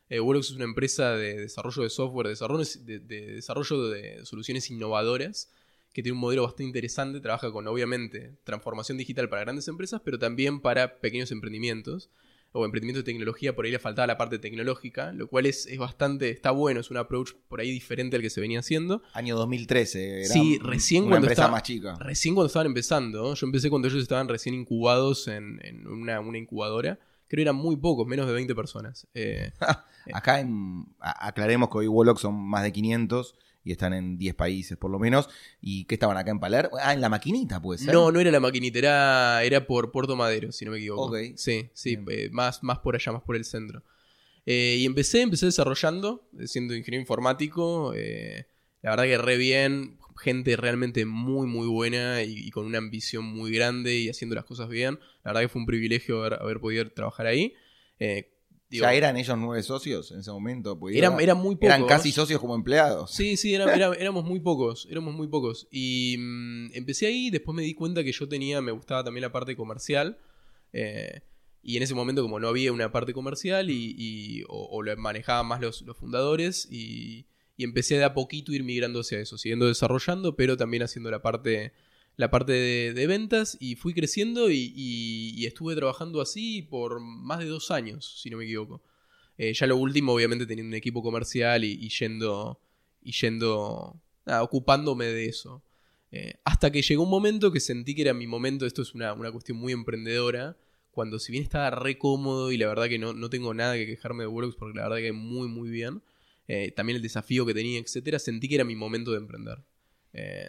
Eh, 0.09 0.19
es 0.39 0.51
una 0.51 0.63
empresa 0.65 1.11
de 1.15 1.41
desarrollo 1.41 1.83
de 1.83 1.89
software, 1.89 2.27
de 2.27 2.31
desarrollo 2.31 2.63
de, 2.81 2.99
de 2.99 3.33
desarrollo 3.35 3.89
de 3.89 4.25
soluciones 4.25 4.69
innovadoras, 4.69 5.51
que 5.93 6.03
tiene 6.03 6.13
un 6.13 6.19
modelo 6.21 6.43
bastante 6.43 6.63
interesante, 6.65 7.21
trabaja 7.21 7.51
con, 7.51 7.67
obviamente, 7.67 8.33
transformación 8.43 8.97
digital 8.97 9.29
para 9.29 9.43
grandes 9.43 9.67
empresas, 9.67 10.01
pero 10.03 10.19
también 10.19 10.59
para 10.59 10.99
pequeños 10.99 11.31
emprendimientos 11.31 12.09
o 12.51 12.63
emprendimientos 12.63 13.03
de 13.03 13.11
tecnología, 13.11 13.53
por 13.55 13.65
ahí 13.65 13.71
le 13.71 13.79
faltaba 13.79 14.07
la 14.07 14.17
parte 14.17 14.39
tecnológica, 14.39 15.11
lo 15.11 15.27
cual 15.27 15.45
es, 15.45 15.65
es 15.65 15.77
bastante, 15.77 16.29
está 16.29 16.51
bueno, 16.51 16.79
es 16.79 16.89
un 16.89 16.95
approach 16.97 17.31
por 17.49 17.59
ahí 17.59 17.69
diferente 17.71 18.15
al 18.15 18.21
que 18.21 18.29
se 18.29 18.39
venía 18.39 18.59
haciendo. 18.59 19.01
Año 19.13 19.35
2013, 19.35 20.21
era 20.21 20.33
Sí, 20.33 20.57
recién 20.61 21.03
una 21.03 21.11
cuando 21.11 21.25
empresa 21.27 21.41
estaba- 21.41 21.51
más 21.51 21.63
chica. 21.63 21.95
Recién 21.99 22.33
cuando 22.33 22.47
estaban 22.47 22.67
empezando, 22.67 23.33
yo 23.33 23.45
empecé 23.45 23.69
cuando 23.69 23.87
ellos 23.89 24.01
estaban 24.01 24.29
recién 24.29 24.55
incubados 24.55 25.27
en, 25.27 25.59
en 25.65 25.85
una, 25.87 26.19
una 26.21 26.37
incubadora, 26.37 26.97
creo 27.27 27.37
que 27.37 27.41
eran 27.41 27.55
muy 27.55 27.75
pocos, 27.75 28.07
menos 28.07 28.27
de 28.27 28.33
20 28.33 28.55
personas. 28.55 29.07
Eh, 29.13 29.51
Acá 30.13 30.39
en, 30.39 30.85
aclaremos 30.99 31.69
que 31.69 31.79
hoy 31.79 31.87
Wolox 31.87 32.21
son 32.21 32.35
más 32.35 32.63
de 32.63 32.71
500 32.71 33.35
y 33.63 33.71
están 33.71 33.93
en 33.93 34.17
10 34.17 34.35
países 34.35 34.77
por 34.77 34.91
lo 34.91 34.99
menos. 34.99 35.27
¿Y 35.59 35.85
qué 35.85 35.95
estaban 35.95 36.17
acá 36.17 36.31
en 36.31 36.39
Palermo? 36.39 36.77
Ah, 36.79 36.93
en 36.93 37.01
la 37.01 37.09
maquinita 37.09 37.59
puede 37.61 37.79
ser. 37.79 37.93
no, 37.93 38.11
no 38.11 38.19
era 38.19 38.29
la 38.31 38.39
maquinita, 38.39 38.77
era, 38.77 39.43
era 39.43 39.65
por 39.65 39.91
Puerto 39.91 40.15
Madero, 40.15 40.51
si 40.51 40.65
no 40.65 40.71
me 40.71 40.77
equivoco. 40.77 41.05
Ok. 41.05 41.17
Sí, 41.35 41.69
sí, 41.73 41.97
eh, 42.09 42.29
más, 42.31 42.61
más 42.63 42.79
por 42.79 42.95
allá, 42.95 43.11
más 43.11 43.23
por 43.23 43.35
el 43.35 43.43
centro. 43.43 43.83
Eh, 44.45 44.77
y 44.79 44.85
empecé, 44.85 45.21
empecé 45.21 45.47
desarrollando, 45.47 46.29
siendo 46.45 46.75
ingeniero 46.75 47.01
informático. 47.01 47.93
eh, 47.95 48.45
la 48.83 48.91
verdad 48.91 49.05
que 49.05 49.17
re 49.17 49.37
bien, 49.37 49.97
gente 50.17 50.55
realmente 50.55 51.05
muy, 51.05 51.47
muy 51.47 51.67
buena 51.67 52.23
y, 52.23 52.33
y 52.47 52.51
con 52.51 52.65
una 52.65 52.77
ambición 52.77 53.25
muy 53.25 53.51
grande 53.51 53.97
y 53.97 54.09
haciendo 54.09 54.35
las 54.35 54.45
cosas 54.45 54.69
bien. 54.69 54.99
La 55.23 55.31
verdad 55.31 55.41
que 55.41 55.49
fue 55.49 55.59
un 55.61 55.65
privilegio 55.65 56.19
haber, 56.23 56.35
haber 56.41 56.59
podido 56.59 56.89
trabajar 56.91 57.27
ahí. 57.27 57.53
Eh, 57.99 58.31
digo, 58.69 58.83
¿Ya 58.85 58.93
eran 58.93 59.17
ellos 59.17 59.37
nueve 59.37 59.61
socios 59.63 60.11
en 60.11 60.19
ese 60.19 60.31
momento? 60.31 60.79
Eran, 60.91 61.13
era- 61.13 61.23
eran 61.23 61.37
muy 61.37 61.55
pocos. 61.55 61.67
eran 61.67 61.85
casi 61.87 62.11
socios 62.11 62.39
como 62.39 62.55
empleados. 62.55 63.11
Sí, 63.11 63.37
sí, 63.37 63.53
era- 63.53 63.73
era- 63.75 63.93
éramos 63.93 64.23
muy 64.25 64.39
pocos, 64.39 64.87
éramos 64.89 65.13
muy 65.13 65.27
pocos. 65.27 65.67
Y 65.71 66.15
mm, 66.19 66.71
empecé 66.73 67.07
ahí, 67.07 67.29
después 67.29 67.55
me 67.55 67.63
di 67.63 67.73
cuenta 67.73 68.03
que 68.03 68.11
yo 68.11 68.27
tenía, 68.27 68.61
me 68.61 68.71
gustaba 68.71 69.03
también 69.03 69.21
la 69.21 69.31
parte 69.31 69.55
comercial. 69.55 70.17
eh, 70.73 71.21
y 71.67 71.77
en 71.77 71.83
ese 71.83 71.95
momento 71.95 72.21
como 72.21 72.39
no 72.39 72.47
había 72.47 72.71
una 72.71 72.91
parte 72.91 73.11
comercial 73.13 73.71
y, 73.71 73.95
y- 73.97 74.43
o, 74.47 74.67
o 74.71 74.83
lo 74.83 74.95
manejaban 74.97 75.47
más 75.47 75.59
los, 75.61 75.81
los 75.81 75.97
fundadores 75.97 76.67
y, 76.69 77.25
y 77.57 77.63
empecé 77.63 77.97
de 77.97 78.03
a 78.03 78.13
poquito 78.13 78.51
a 78.51 78.55
ir 78.55 78.63
migrando 78.63 78.99
hacia 78.99 79.19
eso, 79.19 79.37
siguiendo 79.37 79.67
desarrollando, 79.67 80.35
pero 80.35 80.57
también 80.57 80.83
haciendo 80.83 81.09
la 81.09 81.21
parte, 81.21 81.73
la 82.17 82.29
parte 82.29 82.51
de, 82.51 83.07
ventas 83.07 83.57
y 83.59 83.75
fui 83.75 83.93
creciendo 83.93 84.49
y, 84.51 85.45
estuve 85.45 85.75
trabajando 85.75 86.21
así 86.21 86.61
por 86.61 86.99
más 86.99 87.39
de 87.39 87.45
dos 87.45 87.71
años, 87.71 88.19
si 88.21 88.29
no 88.29 88.37
me 88.37 88.45
equivoco. 88.45 88.81
Eh, 89.37 89.53
ya 89.53 89.67
lo 89.67 89.77
último, 89.77 90.13
obviamente, 90.13 90.45
teniendo 90.45 90.69
un 90.69 90.75
equipo 90.75 91.01
comercial 91.01 91.63
y, 91.63 91.89
yendo, 91.89 92.59
y 93.01 93.11
yendo, 93.11 94.01
ocupándome 94.25 95.05
de 95.05 95.25
eso. 95.27 95.63
Eh, 96.11 96.35
hasta 96.45 96.71
que 96.71 96.81
llegó 96.81 97.03
un 97.03 97.09
momento 97.09 97.51
que 97.51 97.59
sentí 97.59 97.95
que 97.95 98.03
era 98.03 98.13
mi 98.13 98.27
momento, 98.27 98.65
esto 98.65 98.81
es 98.81 98.93
una, 98.93 99.13
una 99.13 99.31
cuestión 99.31 99.57
muy 99.57 99.73
emprendedora, 99.73 100.57
cuando 100.91 101.19
si 101.19 101.33
bien 101.33 101.43
estaba 101.43 101.69
re 101.71 101.97
cómodo 101.97 102.53
y 102.53 102.57
la 102.57 102.67
verdad 102.67 102.87
que 102.87 102.97
no, 102.97 103.13
no 103.13 103.29
tengo 103.29 103.53
nada 103.53 103.75
que 103.75 103.85
quejarme 103.85 104.23
de 104.23 104.27
Works 104.27 104.55
porque 104.55 104.77
la 104.77 104.83
verdad 104.83 104.97
que 104.97 105.11
muy 105.11 105.49
muy 105.49 105.69
bien, 105.69 106.01
eh, 106.47 106.71
también 106.71 106.97
el 106.97 107.01
desafío 107.01 107.45
que 107.45 107.53
tenía, 107.53 107.79
etcétera, 107.79 108.19
sentí 108.19 108.47
que 108.47 108.55
era 108.55 108.63
mi 108.63 108.75
momento 108.75 109.11
de 109.11 109.17
emprender. 109.17 109.63
Eh, 110.13 110.47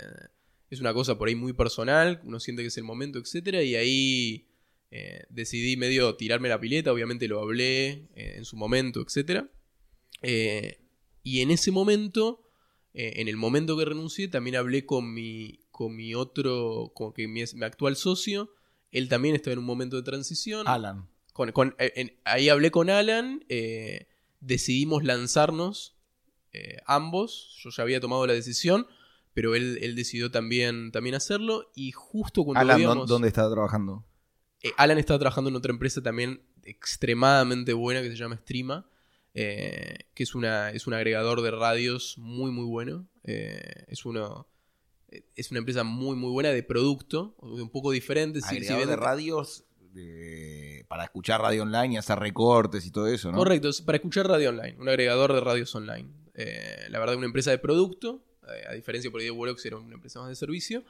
es 0.69 0.81
una 0.81 0.93
cosa 0.93 1.17
por 1.17 1.29
ahí 1.29 1.35
muy 1.35 1.53
personal, 1.53 2.21
uno 2.25 2.41
siente 2.41 2.63
que 2.63 2.69
es 2.69 2.77
el 2.77 2.85
momento, 2.85 3.19
etcétera, 3.19 3.63
y 3.63 3.77
ahí 3.77 4.49
eh, 4.91 5.25
decidí 5.31 5.77
medio 5.77 6.17
tirarme 6.17 6.49
la 6.49 6.61
pileta, 6.61 6.93
obviamente 6.93 7.29
lo 7.29 7.41
hablé 7.41 8.09
en 8.15 8.45
su 8.45 8.57
momento, 8.57 9.01
etcétera. 9.01 9.51
y 10.23 11.41
en 11.41 11.51
ese 11.51 11.71
momento, 11.71 12.43
en 12.93 13.29
el 13.29 13.37
momento 13.37 13.77
que 13.77 13.85
renuncié, 13.85 14.29
también 14.29 14.57
hablé 14.57 14.85
con 14.87 15.13
mi, 15.15 15.61
con 15.71 15.95
mi 15.95 16.15
otro, 16.15 16.93
con 16.95 17.13
que 17.13 17.29
mi, 17.29 17.43
actual 17.43 17.97
socio, 17.97 18.51
él 18.91 19.09
también 19.09 19.35
estaba 19.35 19.53
en 19.53 19.61
un 19.61 19.65
momento 19.65 19.97
de 19.97 20.03
transición. 20.03 20.67
Alan. 20.67 21.09
Con, 21.33 21.77
ahí 22.25 22.49
hablé 22.49 22.71
con 22.71 22.89
Alan, 22.91 23.45
decidimos 24.47 25.05
lanzarnos 25.05 25.97
eh, 26.53 26.79
ambos. 26.87 27.57
Yo 27.63 27.71
ya 27.71 27.83
había 27.83 28.01
tomado 28.01 28.27
la 28.27 28.33
decisión, 28.33 28.87
pero 29.35 29.55
él, 29.55 29.95
decidió 29.97 30.31
también, 30.31 30.93
también 30.93 31.15
hacerlo. 31.15 31.71
Y 31.75 31.93
justo 31.93 32.45
cuando 32.45 32.61
Alan, 32.61 33.07
¿dónde 33.07 33.29
estaba 33.29 33.53
trabajando? 33.53 34.07
Eh, 34.63 34.73
Alan 34.77 34.99
estaba 34.99 35.19
trabajando 35.19 35.51
en 35.51 35.57
otra 35.57 35.73
empresa 35.73 36.03
también 36.03 36.43
extremadamente 36.63 37.73
buena 37.73 38.03
que 38.03 38.11
se 38.11 38.17
llama 38.17 38.37
Streama. 38.37 38.89
Eh, 39.39 39.99
que 40.15 40.23
es, 40.23 40.35
una, 40.35 40.71
es 40.71 40.87
un 40.87 40.95
agregador 40.95 41.43
de 41.43 41.51
radios 41.51 42.17
muy 42.17 42.51
muy 42.51 42.65
bueno. 42.65 43.07
es 43.23 44.07
uno 44.07 44.49
es 45.35 45.51
una 45.51 45.59
empresa 45.59 45.85
muy 45.85 46.17
muy 46.17 46.31
buena 46.31 46.49
de 46.51 46.63
producto, 46.63 47.37
un 47.41 47.69
poco 47.69 47.91
diferente. 47.91 48.41
Agregador 48.43 48.87
de 48.87 48.97
radios 48.97 49.66
para 50.89 51.05
escuchar 51.05 51.41
radio 51.41 51.63
online 51.63 51.95
y 51.95 51.97
hacer 51.97 52.19
recortes 52.19 52.87
y 52.87 52.91
todo 52.91 53.07
eso, 53.07 53.31
¿no? 53.31 53.39
Correcto, 53.39 53.71
para 53.85 53.97
escuchar 53.97 54.29
radio 54.29 54.51
online, 54.51 54.77
un 54.79 54.89
agregador 54.89 55.33
de 55.33 55.41
radios 55.41 55.75
online. 55.75 56.09
Eh, 56.35 56.87
la 56.91 56.99
verdad, 56.99 57.17
una 57.17 57.27
empresa 57.27 57.51
de 57.51 57.59
producto, 57.59 58.23
eh, 58.45 58.65
a 58.69 58.73
diferencia 58.75 59.11
por 59.11 59.21
ahí 59.21 59.27
de 59.27 59.33
Wolox, 59.33 59.65
era 59.65 59.79
una 59.79 59.95
empresa 59.95 60.21
más 60.21 60.29
de 60.29 60.37
servicio, 60.37 60.85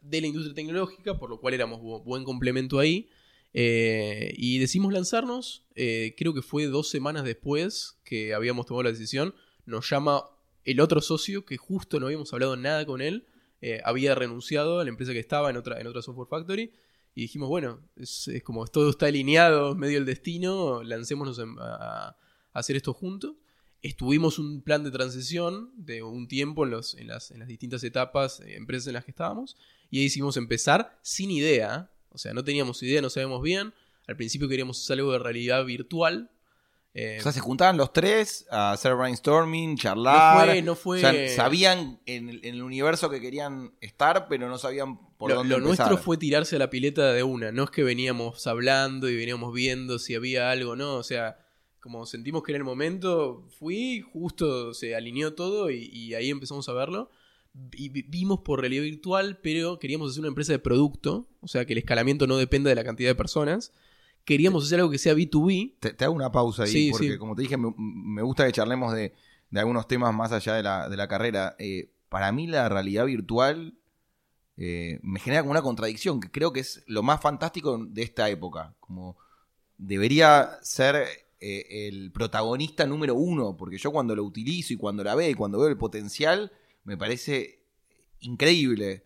de 0.00 0.20
la 0.20 0.28
industria 0.28 0.54
tecnológica, 0.54 1.18
por 1.18 1.28
lo 1.28 1.40
cual 1.40 1.54
éramos 1.54 1.80
buen 2.04 2.24
complemento 2.24 2.78
ahí. 2.78 3.08
Eh, 3.52 4.34
y 4.36 4.58
decidimos 4.58 4.92
lanzarnos, 4.92 5.64
creo 5.74 6.34
que 6.34 6.42
fue 6.42 6.66
dos 6.66 6.90
semanas 6.90 7.24
después 7.24 7.98
que 8.04 8.34
habíamos 8.34 8.66
tomado 8.66 8.84
la 8.84 8.90
decisión, 8.90 9.34
nos 9.64 9.88
llama 9.88 10.24
el 10.64 10.80
otro 10.80 11.00
socio, 11.00 11.44
que 11.44 11.56
justo 11.56 11.98
no 11.98 12.06
habíamos 12.06 12.32
hablado 12.32 12.56
nada 12.56 12.84
con 12.84 13.00
él, 13.00 13.26
había 13.82 14.14
renunciado 14.14 14.78
a 14.78 14.84
la 14.84 14.90
empresa 14.90 15.12
que 15.12 15.18
estaba 15.18 15.50
en 15.50 15.56
otra, 15.56 15.80
en 15.80 15.86
otra 15.86 16.02
software 16.02 16.28
factory 16.28 16.70
y 17.16 17.22
dijimos, 17.22 17.48
bueno, 17.48 17.80
es, 17.96 18.30
como 18.44 18.66
todo 18.66 18.90
está 18.90 19.06
alineado, 19.06 19.74
medio 19.74 19.96
el 19.96 20.04
destino, 20.04 20.82
lancémonos 20.82 21.40
a, 21.58 22.14
hacer 22.52 22.76
esto 22.76 22.92
juntos. 22.92 23.36
Estuvimos 23.80 24.38
un 24.38 24.60
plan 24.60 24.84
de 24.84 24.90
transición 24.90 25.72
de 25.76 26.02
un 26.02 26.28
tiempo 26.28 26.64
en, 26.64 26.72
los, 26.72 26.94
en, 26.94 27.06
las, 27.06 27.30
en 27.30 27.38
las 27.38 27.48
distintas 27.48 27.82
etapas, 27.84 28.40
eh, 28.40 28.56
empresas 28.56 28.88
en 28.88 28.94
las 28.94 29.06
que 29.06 29.12
estábamos, 29.12 29.56
y 29.90 29.98
ahí 29.98 30.04
hicimos 30.04 30.36
empezar 30.36 30.98
sin 31.00 31.30
idea, 31.30 31.90
o 32.10 32.18
sea, 32.18 32.34
no 32.34 32.44
teníamos 32.44 32.82
idea, 32.82 33.00
no 33.00 33.08
sabíamos 33.08 33.42
bien. 33.42 33.72
Al 34.06 34.16
principio 34.16 34.46
queríamos 34.46 34.82
hacer 34.82 34.98
algo 34.98 35.12
de 35.12 35.18
realidad 35.18 35.64
virtual, 35.64 36.30
o 36.96 37.22
sea, 37.22 37.32
se 37.32 37.40
juntaban 37.40 37.76
los 37.76 37.92
tres 37.92 38.46
a 38.50 38.72
hacer 38.72 38.94
brainstorming, 38.94 39.76
charlar. 39.76 40.46
No 40.46 40.52
fue, 40.52 40.62
no 40.62 40.74
fue. 40.74 40.96
O 40.98 41.00
sea, 41.00 41.28
sabían 41.28 42.00
en, 42.06 42.40
el 42.42 42.62
universo 42.62 43.10
que 43.10 43.20
querían 43.20 43.74
estar, 43.82 44.28
pero 44.28 44.48
no 44.48 44.56
sabían 44.56 44.98
por 45.18 45.30
lo, 45.30 45.36
dónde 45.36 45.58
Lo 45.58 45.60
nuestro 45.60 45.98
fue 45.98 46.16
tirarse 46.16 46.56
a 46.56 46.58
la 46.58 46.70
pileta 46.70 47.12
de 47.12 47.22
una. 47.22 47.52
No 47.52 47.64
es 47.64 47.70
que 47.70 47.84
veníamos 47.84 48.46
hablando 48.46 49.10
y 49.10 49.16
veníamos 49.16 49.52
viendo 49.52 49.98
si 49.98 50.14
había 50.14 50.50
algo, 50.50 50.74
no. 50.74 50.94
O 50.94 51.02
sea, 51.02 51.36
como 51.80 52.06
sentimos 52.06 52.42
que 52.42 52.52
era 52.52 52.58
el 52.58 52.64
momento, 52.64 53.46
fui, 53.58 54.00
justo 54.00 54.72
se 54.72 54.96
alineó 54.96 55.34
todo 55.34 55.70
y, 55.70 56.14
ahí 56.14 56.30
empezamos 56.30 56.66
a 56.70 56.72
verlo. 56.72 57.10
Y 57.72 57.88
vimos 57.88 58.40
por 58.40 58.60
realidad 58.60 58.82
virtual, 58.82 59.38
pero 59.42 59.78
queríamos 59.78 60.10
hacer 60.10 60.20
una 60.20 60.28
empresa 60.28 60.52
de 60.52 60.60
producto. 60.60 61.28
O 61.40 61.48
sea, 61.48 61.66
que 61.66 61.74
el 61.74 61.78
escalamiento 61.78 62.26
no 62.26 62.38
dependa 62.38 62.70
de 62.70 62.74
la 62.74 62.84
cantidad 62.84 63.10
de 63.10 63.14
personas 63.14 63.72
queríamos 64.26 64.66
hacer 64.66 64.80
algo 64.80 64.90
que 64.90 64.98
sea 64.98 65.14
B2B. 65.14 65.76
Te, 65.78 66.04
hago 66.04 66.14
una 66.14 66.30
pausa 66.30 66.64
ahí, 66.64 66.90
porque 66.90 67.16
como 67.16 67.34
te 67.34 67.42
dije, 67.42 67.56
me, 67.56 68.20
gusta 68.20 68.44
que 68.44 68.52
charlemos 68.52 68.92
de, 68.92 69.14
algunos 69.54 69.88
temas 69.88 70.14
más 70.14 70.32
allá 70.32 70.54
de 70.54 70.62
la, 70.96 71.08
carrera. 71.08 71.56
Eh, 71.58 71.90
para 72.10 72.30
mí 72.32 72.46
la 72.46 72.68
realidad 72.68 73.06
virtual 73.06 73.78
eh, 74.56 74.98
me 75.02 75.20
genera 75.20 75.42
como 75.42 75.52
una 75.52 75.62
contradicción, 75.62 76.20
que 76.20 76.30
creo 76.30 76.52
que 76.52 76.60
es 76.60 76.82
lo 76.86 77.02
más 77.02 77.22
fantástico 77.22 77.78
de 77.78 78.02
esta 78.02 78.28
época. 78.28 78.74
Como 78.80 79.16
debería 79.78 80.58
ser 80.60 81.06
eh, 81.40 81.88
el 81.88 82.10
protagonista 82.10 82.84
número 82.84 83.14
uno, 83.14 83.56
porque 83.56 83.78
yo 83.78 83.92
cuando 83.92 84.16
lo 84.16 84.24
utilizo 84.24 84.72
y 84.72 84.76
cuando 84.76 85.04
la 85.04 85.14
veo 85.14 85.30
y 85.30 85.34
cuando 85.34 85.60
veo 85.60 85.68
el 85.68 85.78
potencial, 85.78 86.50
me 86.82 86.96
parece 86.96 87.60
increíble. 88.18 89.04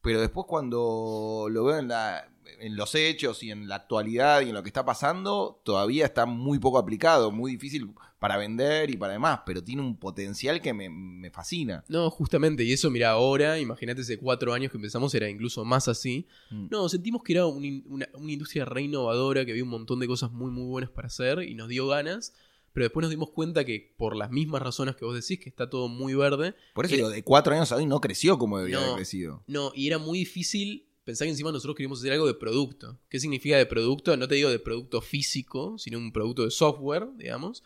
Pero 0.00 0.20
después 0.20 0.46
cuando 0.48 1.46
lo 1.50 1.64
veo 1.64 1.78
en 1.78 1.88
la, 1.88 2.31
en 2.58 2.76
los 2.76 2.94
hechos 2.94 3.42
y 3.42 3.50
en 3.50 3.68
la 3.68 3.76
actualidad 3.76 4.40
y 4.42 4.48
en 4.48 4.54
lo 4.54 4.62
que 4.62 4.68
está 4.68 4.84
pasando, 4.84 5.60
todavía 5.64 6.04
está 6.04 6.26
muy 6.26 6.58
poco 6.58 6.78
aplicado, 6.78 7.30
muy 7.30 7.52
difícil 7.52 7.92
para 8.18 8.36
vender 8.36 8.88
y 8.90 8.96
para 8.96 9.14
demás, 9.14 9.40
pero 9.44 9.64
tiene 9.64 9.82
un 9.82 9.96
potencial 9.96 10.60
que 10.60 10.72
me, 10.72 11.30
fascina. 11.30 11.84
No, 11.88 12.08
justamente, 12.08 12.62
y 12.62 12.72
eso, 12.72 12.88
mira, 12.88 13.10
ahora, 13.10 13.58
imagínate 13.58 14.02
hace 14.02 14.16
cuatro 14.16 14.52
años 14.52 14.70
que 14.70 14.78
empezamos, 14.78 15.12
era 15.14 15.28
incluso 15.28 15.64
más 15.64 15.88
así. 15.88 16.28
Mm. 16.50 16.68
No, 16.70 16.88
sentimos 16.88 17.24
que 17.24 17.32
era 17.32 17.46
una, 17.46 18.06
industria 18.28 18.64
re 18.64 18.82
innovadora, 18.82 19.44
que 19.44 19.50
había 19.50 19.64
un 19.64 19.70
montón 19.70 19.98
de 19.98 20.06
cosas 20.06 20.30
muy, 20.30 20.52
muy 20.52 20.66
buenas 20.66 20.90
para 20.90 21.08
hacer 21.08 21.42
y 21.42 21.54
nos 21.54 21.68
dio 21.68 21.88
ganas. 21.88 22.32
Pero 22.72 22.84
después 22.84 23.02
nos 23.02 23.10
dimos 23.10 23.30
cuenta 23.30 23.64
que 23.64 23.92
por 23.98 24.16
las 24.16 24.30
mismas 24.30 24.62
razones 24.62 24.94
que 24.96 25.04
vos 25.04 25.14
decís, 25.14 25.42
que 25.42 25.50
está 25.50 25.68
todo 25.68 25.88
muy 25.88 26.14
verde. 26.14 26.54
Por 26.74 26.86
eso, 26.86 27.10
de 27.10 27.22
cuatro 27.24 27.52
años 27.52 27.70
a 27.72 27.76
hoy 27.76 27.86
no 27.86 28.00
creció 28.00 28.38
como 28.38 28.56
debería 28.56 28.78
haber 28.78 28.94
crecido. 28.94 29.42
No, 29.46 29.72
y 29.74 29.88
era 29.88 29.98
muy 29.98 30.20
difícil 30.20 30.86
pensá 31.04 31.24
que 31.24 31.30
encima 31.30 31.52
nosotros 31.52 31.76
queríamos 31.76 32.00
hacer 32.00 32.12
algo 32.12 32.26
de 32.26 32.34
producto. 32.34 32.98
¿Qué 33.08 33.18
significa 33.18 33.56
de 33.56 33.66
producto? 33.66 34.16
No 34.16 34.28
te 34.28 34.36
digo 34.36 34.50
de 34.50 34.58
producto 34.58 35.00
físico, 35.00 35.78
sino 35.78 35.98
un 35.98 36.12
producto 36.12 36.44
de 36.44 36.50
software, 36.50 37.08
digamos. 37.16 37.62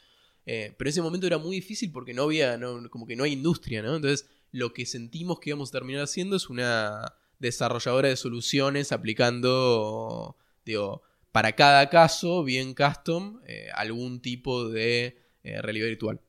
Eh, 0.47 0.75
pero 0.77 0.89
en 0.89 0.93
ese 0.93 1.03
momento 1.03 1.27
era 1.27 1.39
muy 1.39 1.57
difícil 1.57 1.91
porque 1.93 2.15
no 2.15 2.23
había, 2.23 2.59
como 2.91 3.07
que 3.07 3.17
no 3.17 3.25
hay 3.25 3.33
industria, 3.33 3.83
¿no? 3.83 3.97
Entonces, 3.97 4.29
lo 4.53 4.73
que 4.73 4.87
sentimos 4.87 5.41
que 5.41 5.51
íbamos 5.51 5.71
a 5.71 5.73
terminar 5.73 6.03
haciendo 6.03 6.37
es 6.37 6.49
una 6.49 7.15
desarrolladora 7.39 8.09
de 8.09 8.17
soluciones 8.17 8.93
aplicando, 8.93 10.37
digo, 10.65 11.03
para 11.33 11.53
cada 11.53 11.91
caso, 11.91 12.45
bien 12.45 12.75
custom, 12.75 13.41
eh, 13.47 13.69
algún 13.75 14.21
tipo 14.21 14.69
de 14.69 15.19
eh, 15.43 15.61
realidad 15.61 15.89
virtual. 15.89 16.21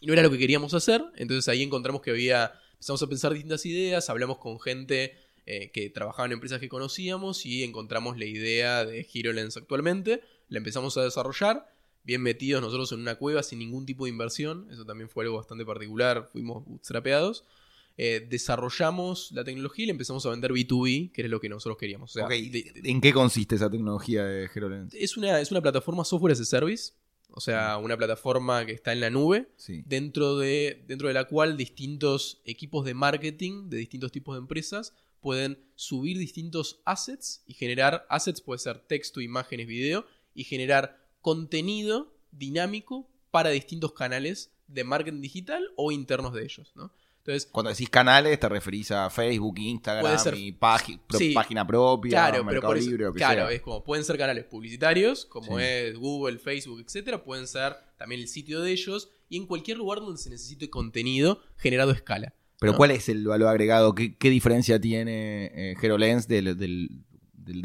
Y 0.00 0.06
no 0.06 0.12
era 0.12 0.22
lo 0.22 0.30
que 0.30 0.38
queríamos 0.38 0.74
hacer, 0.74 1.02
entonces 1.16 1.48
ahí 1.48 1.62
encontramos 1.62 2.02
que 2.02 2.10
había, 2.10 2.52
empezamos 2.72 3.02
a 3.02 3.06
pensar 3.06 3.32
distintas 3.32 3.64
ideas, 3.64 4.10
hablamos 4.10 4.38
con 4.38 4.60
gente 4.60 5.16
eh, 5.44 5.70
que 5.72 5.90
trabajaba 5.90 6.26
en 6.26 6.32
empresas 6.32 6.60
que 6.60 6.68
conocíamos 6.68 7.44
y 7.46 7.64
encontramos 7.64 8.16
la 8.16 8.26
idea 8.26 8.84
de 8.84 9.06
HeroLens 9.12 9.56
actualmente. 9.56 10.20
La 10.48 10.58
empezamos 10.58 10.96
a 10.96 11.02
desarrollar, 11.02 11.66
bien 12.04 12.22
metidos 12.22 12.62
nosotros 12.62 12.92
en 12.92 13.00
una 13.00 13.16
cueva 13.16 13.42
sin 13.42 13.58
ningún 13.58 13.84
tipo 13.84 14.04
de 14.04 14.10
inversión. 14.10 14.68
Eso 14.70 14.84
también 14.84 15.08
fue 15.08 15.24
algo 15.24 15.38
bastante 15.38 15.64
particular, 15.64 16.28
fuimos 16.32 16.64
bootstrapeados. 16.64 17.44
Eh, 17.98 18.26
desarrollamos 18.28 19.32
la 19.32 19.42
tecnología 19.44 19.82
y 19.82 19.86
le 19.86 19.92
empezamos 19.92 20.24
a 20.24 20.30
vender 20.30 20.52
B2B, 20.52 21.12
que 21.12 21.22
era 21.22 21.28
lo 21.28 21.40
que 21.40 21.48
nosotros 21.48 21.76
queríamos. 21.76 22.16
¿En 22.16 23.00
qué 23.00 23.12
consiste 23.12 23.56
esa 23.56 23.68
tecnología 23.68 24.24
de 24.24 24.48
HeroLens? 24.54 24.94
Es 24.94 25.16
una, 25.16 25.40
es 25.40 25.50
una 25.50 25.60
plataforma 25.60 26.04
software 26.04 26.32
as 26.32 26.40
a 26.40 26.44
service, 26.44 26.92
o 27.30 27.40
sea, 27.40 27.78
una 27.78 27.96
plataforma 27.96 28.64
que 28.64 28.72
está 28.72 28.92
en 28.92 29.00
la 29.00 29.10
nube, 29.10 29.48
dentro, 29.86 30.38
de, 30.38 30.84
dentro 30.86 31.08
de 31.08 31.14
la 31.14 31.24
cual 31.24 31.56
distintos 31.56 32.40
equipos 32.44 32.84
de 32.84 32.94
marketing 32.94 33.68
de 33.68 33.78
distintos 33.78 34.12
tipos 34.12 34.36
de 34.36 34.40
empresas 34.40 34.94
pueden 35.22 35.58
subir 35.76 36.18
distintos 36.18 36.82
assets 36.84 37.42
y 37.46 37.54
generar 37.54 38.04
assets, 38.10 38.42
puede 38.42 38.58
ser 38.58 38.80
texto, 38.80 39.20
imágenes, 39.20 39.66
video, 39.66 40.04
y 40.34 40.44
generar 40.44 40.98
contenido 41.20 42.12
dinámico 42.32 43.08
para 43.30 43.50
distintos 43.50 43.92
canales 43.92 44.52
de 44.66 44.84
marketing 44.84 45.20
digital 45.20 45.70
o 45.76 45.92
internos 45.92 46.34
de 46.34 46.42
ellos, 46.42 46.72
¿no? 46.74 46.92
Entonces, 47.18 47.48
Cuando 47.52 47.70
decís 47.70 47.88
canales, 47.88 48.40
te 48.40 48.48
referís 48.48 48.90
a 48.90 49.08
Facebook, 49.08 49.56
Instagram, 49.56 50.18
y 50.34 50.52
página 51.32 51.64
propia, 51.64 52.10
claro, 52.10 52.42
Mercado 52.42 52.74
Libre, 52.74 53.12
Claro, 53.12 53.48
es 53.48 53.60
como 53.62 53.84
pueden 53.84 54.04
ser 54.04 54.18
canales 54.18 54.44
publicitarios, 54.44 55.24
como 55.26 55.60
es 55.60 55.96
Google, 55.96 56.38
Facebook, 56.38 56.80
etcétera, 56.84 57.22
pueden 57.22 57.46
ser 57.46 57.76
también 57.96 58.20
el 58.20 58.26
sitio 58.26 58.60
de 58.60 58.72
ellos 58.72 59.08
y 59.28 59.36
en 59.36 59.46
cualquier 59.46 59.76
lugar 59.76 60.00
donde 60.00 60.20
se 60.20 60.30
necesite 60.30 60.68
contenido 60.68 61.40
generado 61.58 61.92
a 61.92 61.94
escala. 61.94 62.34
Pero 62.62 62.76
¿cuál 62.76 62.90
es 62.92 63.08
el 63.08 63.26
valor 63.26 63.48
agregado? 63.48 63.94
¿Qué, 63.94 64.30
diferencia 64.30 64.80
tiene 64.80 65.46
eh, 65.54 65.74
HeroLens 65.80 66.28
del, 66.28 66.46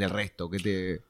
resto? 0.09 0.49
¿Qué 0.49 0.59
te... 0.59 1.01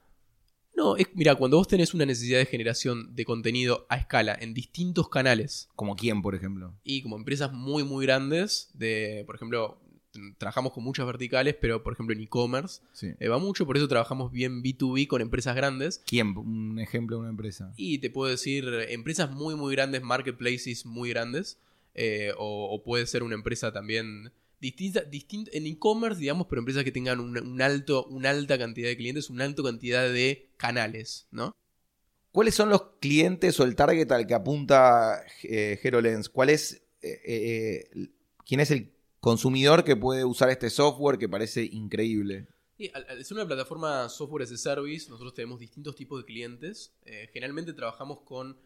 No, 0.76 0.96
es, 0.96 1.08
mira, 1.14 1.34
cuando 1.34 1.56
vos 1.56 1.66
tenés 1.66 1.92
una 1.92 2.06
necesidad 2.06 2.38
de 2.38 2.46
generación 2.46 3.16
de 3.16 3.24
contenido 3.24 3.86
a 3.88 3.96
escala 3.96 4.38
en 4.40 4.54
distintos 4.54 5.08
canales. 5.08 5.68
¿Como 5.74 5.96
quién, 5.96 6.22
por 6.22 6.36
ejemplo? 6.36 6.72
Y 6.84 7.02
como 7.02 7.16
empresas 7.16 7.52
muy, 7.52 7.82
muy 7.82 8.06
grandes, 8.06 8.70
de, 8.74 9.24
por 9.26 9.34
ejemplo, 9.34 9.80
trabajamos 10.38 10.72
con 10.72 10.84
muchas 10.84 11.06
verticales, 11.06 11.56
pero 11.60 11.82
por 11.82 11.92
ejemplo 11.92 12.14
en 12.14 12.22
e-commerce 12.22 12.82
Sí. 12.92 13.08
eh, 13.18 13.28
va 13.28 13.38
mucho, 13.38 13.66
por 13.66 13.76
eso 13.76 13.88
trabajamos 13.88 14.32
bien 14.32 14.62
B2B 14.62 15.06
con 15.06 15.20
empresas 15.20 15.54
grandes. 15.54 16.02
¿Quién? 16.06 16.36
Un 16.36 16.78
ejemplo 16.78 17.16
de 17.16 17.20
una 17.20 17.30
empresa. 17.30 17.72
Y 17.76 17.98
te 17.98 18.10
puedo 18.10 18.30
decir, 18.30 18.64
empresas 18.88 19.30
muy, 19.30 19.54
muy 19.54 19.74
grandes, 19.74 20.02
marketplaces 20.02 20.86
muy 20.86 21.10
grandes, 21.10 21.58
eh, 21.98 22.32
o, 22.38 22.68
o 22.70 22.82
puede 22.82 23.06
ser 23.06 23.22
una 23.22 23.34
empresa 23.34 23.72
también 23.72 24.32
distinta, 24.60 25.02
distinta 25.02 25.50
en 25.54 25.66
e-commerce, 25.66 26.20
digamos, 26.20 26.46
pero 26.48 26.60
empresas 26.60 26.84
que 26.84 26.92
tengan 26.92 27.20
un, 27.20 27.36
un 27.38 27.62
alto, 27.62 28.06
una 28.06 28.30
alta 28.30 28.58
cantidad 28.58 28.88
de 28.88 28.96
clientes, 28.96 29.30
una 29.30 29.44
alta 29.44 29.62
cantidad 29.62 30.08
de 30.08 30.50
canales, 30.56 31.26
¿no? 31.30 31.54
¿Cuáles 32.30 32.54
son 32.54 32.68
los 32.68 32.82
clientes 33.00 33.58
o 33.58 33.64
el 33.64 33.74
target 33.74 34.10
al 34.12 34.26
que 34.26 34.34
apunta 34.34 35.24
eh, 35.42 35.78
HeroLens? 35.82 36.28
¿Cuál 36.28 36.50
es, 36.50 36.82
eh, 37.02 37.20
eh, 37.24 38.08
¿Quién 38.46 38.60
es 38.60 38.70
el 38.70 38.92
consumidor 39.20 39.82
que 39.82 39.96
puede 39.96 40.24
usar 40.24 40.50
este 40.50 40.70
software 40.70 41.18
que 41.18 41.28
parece 41.28 41.64
increíble? 41.64 42.46
Y 42.76 42.90
al, 42.94 43.06
al 43.08 43.24
ser 43.24 43.36
una 43.36 43.46
plataforma 43.46 44.08
software 44.08 44.44
as 44.44 44.52
a 44.52 44.56
service, 44.56 45.08
nosotros 45.08 45.34
tenemos 45.34 45.58
distintos 45.58 45.96
tipos 45.96 46.20
de 46.20 46.26
clientes. 46.26 46.94
Eh, 47.04 47.28
generalmente 47.32 47.72
trabajamos 47.72 48.20
con 48.20 48.56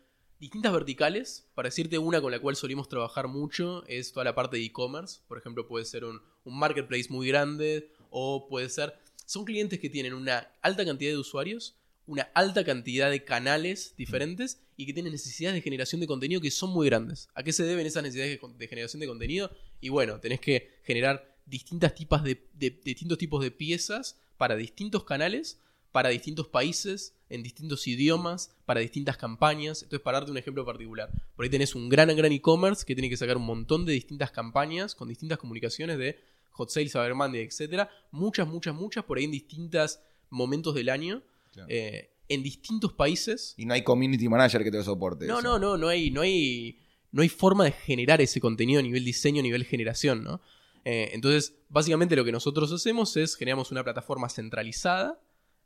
distintas 0.43 0.73
verticales. 0.73 1.47
Para 1.55 1.69
decirte 1.69 1.99
una 1.99 2.21
con 2.21 2.33
la 2.33 2.41
cual 2.41 2.57
solimos 2.57 2.89
trabajar 2.89 3.29
mucho 3.29 3.85
es 3.87 4.13
toda 4.13 4.25
la 4.25 4.35
parte 4.35 4.57
de 4.57 4.65
e-commerce. 4.65 5.21
Por 5.29 5.39
ejemplo, 5.39 5.69
puede 5.69 5.85
ser 5.85 6.05
un, 6.05 6.21
marketplace 6.45 7.07
muy 7.09 7.29
grande 7.29 7.93
o 8.11 8.49
puede 8.49 8.69
ser... 8.69 8.99
Son 9.25 9.45
clientes 9.45 9.79
que 9.79 9.89
tienen 9.89 10.15
una 10.15 10.51
alta 10.61 10.85
cantidad 10.85 11.13
de 11.13 11.17
usuarios, 11.17 11.77
una 12.07 12.23
alta 12.35 12.65
cantidad 12.65 13.09
de 13.09 13.23
canales 13.25 13.95
diferentes 13.97 14.61
y 14.77 14.85
que 14.85 14.93
tienen 14.93 15.13
necesidades 15.13 15.55
de 15.55 15.63
generación 15.63 16.01
de 16.01 16.09
contenido 16.09 16.41
que 16.41 16.51
son 16.51 16.71
muy 16.71 16.89
grandes. 16.89 17.29
¿A 17.35 17.45
qué 17.45 17.53
se 17.53 17.63
deben 17.63 17.87
esas 17.87 18.03
necesidades 18.03 18.41
de, 18.59 18.69
generación 18.69 18.99
de 18.99 19.07
contenido? 19.07 19.53
Y 19.81 19.91
bueno, 19.91 20.19
tenés 20.19 20.41
que 20.41 20.81
generar 20.83 21.37
distintas 21.47 21.95
tipas 21.95 22.25
de- 22.25 22.49
distintos 22.85 23.17
tipos 23.17 23.45
de 23.45 23.53
piezas 23.53 24.19
para 24.37 24.57
distintos 24.57 25.05
canales, 25.05 25.61
para 25.93 26.09
distintos 26.09 26.49
países, 26.49 27.15
en 27.33 27.43
distintos 27.43 27.87
idiomas, 27.87 28.55
para 28.67 28.81
distintas 28.81 29.17
campañas. 29.17 29.83
Entonces, 29.83 30.03
para 30.05 30.19
darte 30.19 30.31
un 30.31 30.39
ejemplo 30.39 30.65
particular, 30.65 31.11
por 31.35 31.45
ahí 31.45 31.51
tenés 31.51 31.75
un 31.75 31.89
gran, 31.89 32.15
gran 32.17 32.31
e-commerce 32.33 32.85
que 32.85 32.95
tiene 32.95 33.09
que 33.09 33.17
sacar 33.17 33.37
un 33.37 33.45
montón 33.47 33.85
de 33.85 33.93
distintas 33.93 34.31
campañas 34.31 34.95
con 34.95 35.09
distintas 35.09 35.39
comunicaciones 35.39 35.99
de 35.99 36.19
hot 36.51 36.69
sales, 36.71 36.93
Cyber 36.93 37.15
Monday, 37.15 37.43
etc. 37.43 37.89
Muchas, 38.11 38.47
muchas, 38.47 38.75
muchas, 38.75 39.05
por 39.05 39.19
ahí 39.19 39.25
en 39.25 39.31
distintos 39.31 40.01
momentos 40.31 40.75
del 40.75 40.89
año, 40.91 41.23
Claro. 41.53 41.69
eh, 41.71 42.11
en 42.29 42.43
distintos 42.43 42.93
países. 42.95 43.55
Y 43.57 43.67
no 43.67 43.75
hay 43.75 43.83
community 43.83 44.29
manager 44.29 44.63
que 44.65 44.71
te 44.71 44.77
lo 44.79 44.85
soporte. 44.85 45.27
No, 45.27 45.41
eso. 45.41 45.49
no, 45.49 45.59
no, 45.59 45.77
no 45.77 45.89
hay, 45.89 46.11
no 46.11 46.21
hay, 46.23 46.79
no 47.11 47.23
hay 47.23 47.29
forma 47.29 47.65
de 47.65 47.73
generar 47.73 48.21
ese 48.23 48.41
contenido 48.41 48.81
a 48.81 48.83
nivel 48.83 49.05
diseño, 49.05 49.41
a 49.41 49.43
nivel 49.43 49.65
generación, 49.65 50.23
¿no? 50.25 50.41
Eh, 50.85 51.11
entonces, 51.13 51.55
básicamente 51.69 52.17
lo 52.17 52.25
que 52.25 52.33
nosotros 52.33 52.73
hacemos 52.73 53.17
es 53.17 53.37
generamos 53.37 53.71
una 53.71 53.85
plataforma 53.85 54.29
centralizada, 54.29 55.21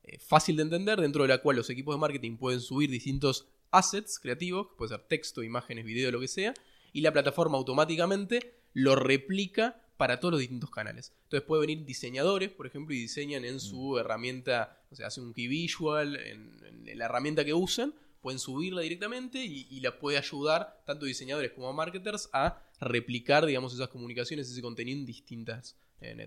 eh, 0.06 0.18
fácil 0.18 0.56
de 0.56 0.62
entender, 0.62 1.00
dentro 1.00 1.22
de 1.22 1.28
la 1.28 1.38
cual 1.38 1.56
los 1.56 1.70
equipos 1.70 1.94
de 1.94 2.00
marketing 2.00 2.36
pueden 2.36 2.60
subir 2.60 2.90
distintos 2.90 3.48
assets 3.70 4.18
creativos, 4.18 4.68
que 4.68 4.74
puede 4.76 4.90
ser 4.90 5.00
texto, 5.02 5.42
imágenes, 5.42 5.84
video, 5.84 6.10
lo 6.10 6.20
que 6.20 6.28
sea, 6.28 6.54
y 6.92 7.00
la 7.00 7.12
plataforma 7.12 7.58
automáticamente 7.58 8.54
lo 8.72 8.94
replica 8.94 9.82
para 9.96 10.20
todos 10.20 10.32
los 10.32 10.40
distintos 10.40 10.70
canales. 10.70 11.12
Entonces 11.24 11.46
puede 11.46 11.62
venir 11.62 11.84
diseñadores, 11.84 12.50
por 12.50 12.66
ejemplo, 12.66 12.94
y 12.94 13.00
diseñan 13.00 13.44
en 13.44 13.60
su 13.60 13.98
herramienta, 13.98 14.78
o 14.90 14.94
sea, 14.94 15.08
hacen 15.08 15.24
un 15.24 15.34
key 15.34 15.48
visual, 15.48 16.16
en, 16.16 16.84
en 16.86 16.98
la 16.98 17.06
herramienta 17.06 17.44
que 17.44 17.54
usan, 17.54 17.94
pueden 18.20 18.38
subirla 18.38 18.82
directamente 18.82 19.44
y, 19.44 19.66
y 19.70 19.80
la 19.80 19.98
puede 19.98 20.18
ayudar 20.18 20.82
tanto 20.84 21.06
diseñadores 21.06 21.52
como 21.52 21.72
marketers 21.72 22.28
a 22.32 22.62
replicar, 22.80 23.46
digamos, 23.46 23.72
esas 23.72 23.88
comunicaciones, 23.88 24.50
ese 24.50 24.62
contenido 24.62 24.98
en 24.98 25.06
distintas. 25.06 25.76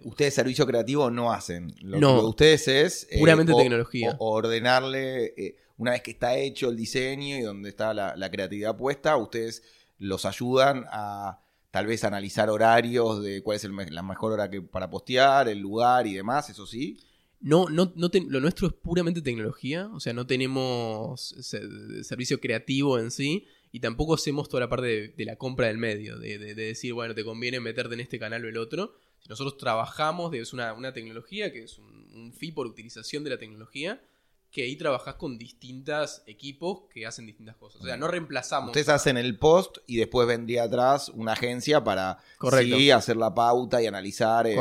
Ustedes 0.03 0.33
servicio 0.33 0.65
creativo 0.65 1.09
no 1.11 1.31
hacen. 1.31 1.73
Lo, 1.81 1.99
No. 1.99 2.27
ustedes 2.27 2.67
es... 2.67 3.07
eh, 3.11 3.19
Puramente 3.19 3.53
o- 3.53 3.57
tecnología. 3.57 4.15
o- 4.19 4.35
ordenarle, 4.35 5.33
eh, 5.37 5.55
una 5.77 5.91
vez 5.91 6.01
que 6.01 6.11
está 6.11 6.35
hecho 6.37 6.69
el 6.69 6.75
diseño 6.75 7.37
y 7.37 7.41
donde 7.41 7.69
está 7.69 7.93
la, 7.93 8.15
la 8.15 8.29
creatividad 8.31 8.75
puesta, 8.75 9.15
ustedes 9.17 9.63
los 9.99 10.25
ayudan 10.25 10.85
a 10.91 11.39
tal 11.71 11.85
vez 11.85 12.03
analizar 12.03 12.49
horarios 12.49 13.21
de 13.23 13.41
cuál 13.43 13.57
es 13.57 13.63
el 13.63 13.71
me- 13.73 13.89
la 13.89 14.01
mejor 14.01 14.31
hora 14.33 14.49
que, 14.49 14.61
para 14.61 14.89
postear, 14.89 15.47
el 15.47 15.59
lugar 15.59 16.07
y 16.07 16.13
demás, 16.15 16.49
eso 16.49 16.65
sí. 16.65 16.97
No, 17.41 17.69
no, 17.69 17.93
no 17.95 18.09
lo 18.27 18.39
nuestro 18.41 18.67
es 18.67 18.73
puramente 18.73 19.21
tecnología, 19.21 19.87
o 19.93 19.99
sea, 19.99 20.11
no 20.13 20.25
tenemos 20.27 21.21
se- 21.39 22.03
servicio 22.03 22.39
creativo 22.41 22.99
en 22.99 23.11
sí 23.11 23.45
y 23.71 23.79
tampoco 23.79 24.15
hacemos 24.15 24.49
toda 24.49 24.61
la 24.61 24.69
parte 24.69 24.87
de, 24.87 25.07
de 25.09 25.25
la 25.25 25.35
compra 25.37 25.67
del 25.67 25.77
medio, 25.77 26.17
de, 26.17 26.37
de- 26.37 26.55
de 26.55 26.63
decir, 26.65 26.93
bueno, 26.93 27.13
te 27.15 27.23
conviene 27.23 27.59
meterte 27.59 27.93
en 27.93 27.99
este 28.01 28.19
canal 28.19 28.43
o 28.43 28.49
el 28.49 28.57
otro. 28.57 28.95
Nosotros 29.27 29.57
trabajamos, 29.57 30.33
es 30.33 30.53
una, 30.53 30.73
una 30.73 30.93
tecnología 30.93 31.51
que 31.51 31.63
es 31.63 31.77
un, 31.77 32.09
un 32.13 32.33
fee 32.33 32.51
por 32.51 32.65
utilización 32.67 33.23
de 33.23 33.29
la 33.31 33.37
tecnología, 33.37 34.01
que 34.51 34.63
ahí 34.63 34.75
trabajás 34.75 35.13
con 35.15 35.37
distintos 35.37 36.23
equipos 36.25 36.81
que 36.91 37.05
hacen 37.05 37.27
distintas 37.27 37.55
cosas. 37.55 37.81
O 37.81 37.85
sea, 37.85 37.97
no 37.97 38.07
reemplazamos. 38.07 38.69
Ustedes 38.69 38.89
hacen 38.89 39.17
el 39.17 39.37
post 39.37 39.77
y 39.85 39.97
después 39.97 40.27
vendría 40.27 40.63
atrás 40.63 41.09
una 41.09 41.33
agencia 41.33 41.83
para 41.83 42.17
Correcto. 42.39 42.77
sí, 42.77 42.89
hacer 42.89 43.17
la 43.17 43.33
pauta 43.35 43.79
y 43.81 43.85
analizar. 43.85 44.47
eh, 44.47 44.55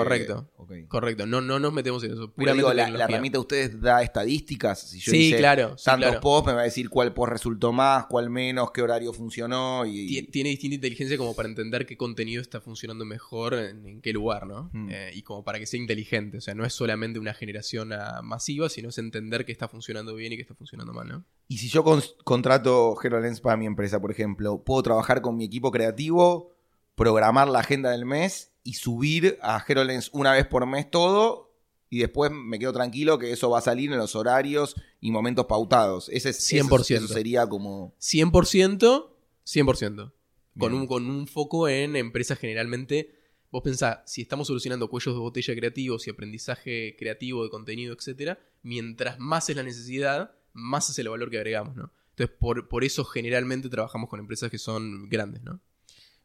Correcto. 0.88 1.26
no, 1.26 1.40
no 1.40 1.58
nos 1.58 1.72
metemos 1.72 2.02
en 2.04 2.12
eso. 2.12 2.30
Puramente 2.32 2.62
digo, 2.62 2.72
la, 2.74 2.88
la 2.90 3.04
herramienta 3.04 3.36
de 3.38 3.40
ustedes 3.40 3.80
da 3.80 4.02
estadísticas. 4.02 4.80
Si 4.80 4.98
yo 5.00 5.12
Sí, 5.12 5.28
hice 5.28 5.38
claro, 5.38 5.76
sí, 5.78 5.84
tantos 5.84 6.08
claro. 6.10 6.20
posts, 6.20 6.46
me 6.48 6.52
va 6.54 6.60
a 6.60 6.64
decir 6.64 6.88
cuál 6.88 7.12
post 7.14 7.32
resultó 7.32 7.72
más, 7.72 8.06
cuál 8.06 8.30
menos, 8.30 8.70
qué 8.72 8.82
horario 8.82 9.12
funcionó. 9.12 9.84
Y, 9.86 10.08
Tie- 10.08 10.30
tiene 10.30 10.50
distinta 10.50 10.74
inteligencia 10.76 11.16
como 11.16 11.34
para 11.34 11.48
entender 11.48 11.86
qué 11.86 11.96
contenido 11.96 12.42
está 12.42 12.60
funcionando 12.60 13.04
mejor 13.04 13.54
en, 13.54 13.86
en 13.86 14.00
qué 14.00 14.12
lugar, 14.12 14.46
¿no? 14.46 14.70
Mm. 14.72 14.88
Eh, 14.90 15.10
y 15.14 15.22
como 15.22 15.44
para 15.44 15.58
que 15.58 15.66
sea 15.66 15.80
inteligente. 15.80 16.38
O 16.38 16.40
sea, 16.40 16.54
no 16.54 16.64
es 16.64 16.72
solamente 16.72 17.18
una 17.18 17.34
generación 17.34 17.92
ah, 17.92 18.20
masiva, 18.22 18.68
sino 18.68 18.88
es 18.90 18.98
entender 18.98 19.44
qué 19.44 19.52
está 19.52 19.68
funcionando 19.68 20.14
bien 20.14 20.32
y 20.32 20.36
qué 20.36 20.42
está 20.42 20.54
funcionando 20.54 20.92
mal, 20.92 21.08
¿no? 21.08 21.24
Y 21.48 21.58
si 21.58 21.68
yo 21.68 21.82
con- 21.84 22.02
contrato 22.24 22.94
HeroLens 23.02 23.40
para 23.40 23.56
mi 23.56 23.66
empresa, 23.66 24.00
por 24.00 24.10
ejemplo, 24.10 24.62
puedo 24.64 24.82
trabajar 24.82 25.22
con 25.22 25.36
mi 25.36 25.44
equipo 25.44 25.70
creativo, 25.70 26.52
programar 26.94 27.48
la 27.48 27.60
agenda 27.60 27.90
del 27.90 28.04
mes 28.04 28.50
y 28.62 28.74
subir 28.74 29.38
a 29.42 29.62
HeroLens 29.66 30.10
una 30.12 30.32
vez 30.32 30.46
por 30.46 30.66
mes 30.66 30.90
todo. 30.90 31.46
Y 31.90 32.00
después 32.00 32.30
me 32.30 32.58
quedo 32.58 32.72
tranquilo 32.74 33.18
que 33.18 33.32
eso 33.32 33.48
va 33.48 33.60
a 33.60 33.62
salir 33.62 33.90
en 33.90 33.96
los 33.98 34.14
horarios 34.14 34.74
y 35.00 35.10
momentos 35.10 35.46
pautados. 35.46 36.10
Ese 36.12 36.30
es, 36.30 36.38
eso- 36.52 36.66
100%. 36.68 36.96
Eso 37.04 37.08
sería 37.14 37.46
como. 37.48 37.94
100%, 37.98 39.10
100%. 39.44 40.12
Con 40.58 40.70
Bien. 40.70 40.74
un, 40.82 40.86
con 40.86 41.08
un 41.08 41.26
foco 41.26 41.68
en 41.68 41.96
empresas 41.96 42.38
generalmente. 42.38 43.14
Vos 43.50 43.62
pensás, 43.62 44.00
si 44.04 44.20
estamos 44.20 44.48
solucionando 44.48 44.90
cuellos 44.90 45.14
de 45.14 45.20
botella 45.20 45.54
creativos 45.54 46.06
y 46.06 46.10
aprendizaje 46.10 46.94
creativo 46.98 47.42
de 47.44 47.48
contenido, 47.50 47.94
etcétera, 47.94 48.38
mientras 48.62 49.18
más 49.18 49.48
es 49.48 49.56
la 49.56 49.62
necesidad, 49.62 50.32
más 50.52 50.90
es 50.90 50.98
el 50.98 51.08
valor 51.08 51.30
que 51.30 51.38
agregamos, 51.38 51.74
¿no? 51.74 51.90
Entonces, 52.10 52.36
por, 52.38 52.68
por 52.68 52.84
eso 52.84 53.04
generalmente 53.06 53.70
trabajamos 53.70 54.10
con 54.10 54.20
empresas 54.20 54.50
que 54.50 54.58
son 54.58 55.08
grandes, 55.08 55.42
¿no? 55.42 55.60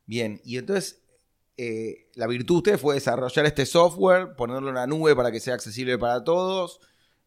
Bien, 0.06 0.41
y 0.43 0.58
entonces 0.58 1.03
eh, 1.58 2.10
la 2.16 2.28
virtud 2.28 2.56
de 2.56 2.58
ustedes 2.60 2.82
fue 2.82 2.96
desarrollar 2.96 3.46
este 3.46 3.66
software, 3.66 4.36
ponerlo 4.36 4.70
en 4.70 4.76
la 4.76 4.88
nube 4.88 5.16
para 5.16 5.32
que 5.32 5.39
sea 5.39 5.54
accesible 5.54 5.98
para 5.98 6.24
todos 6.24 6.80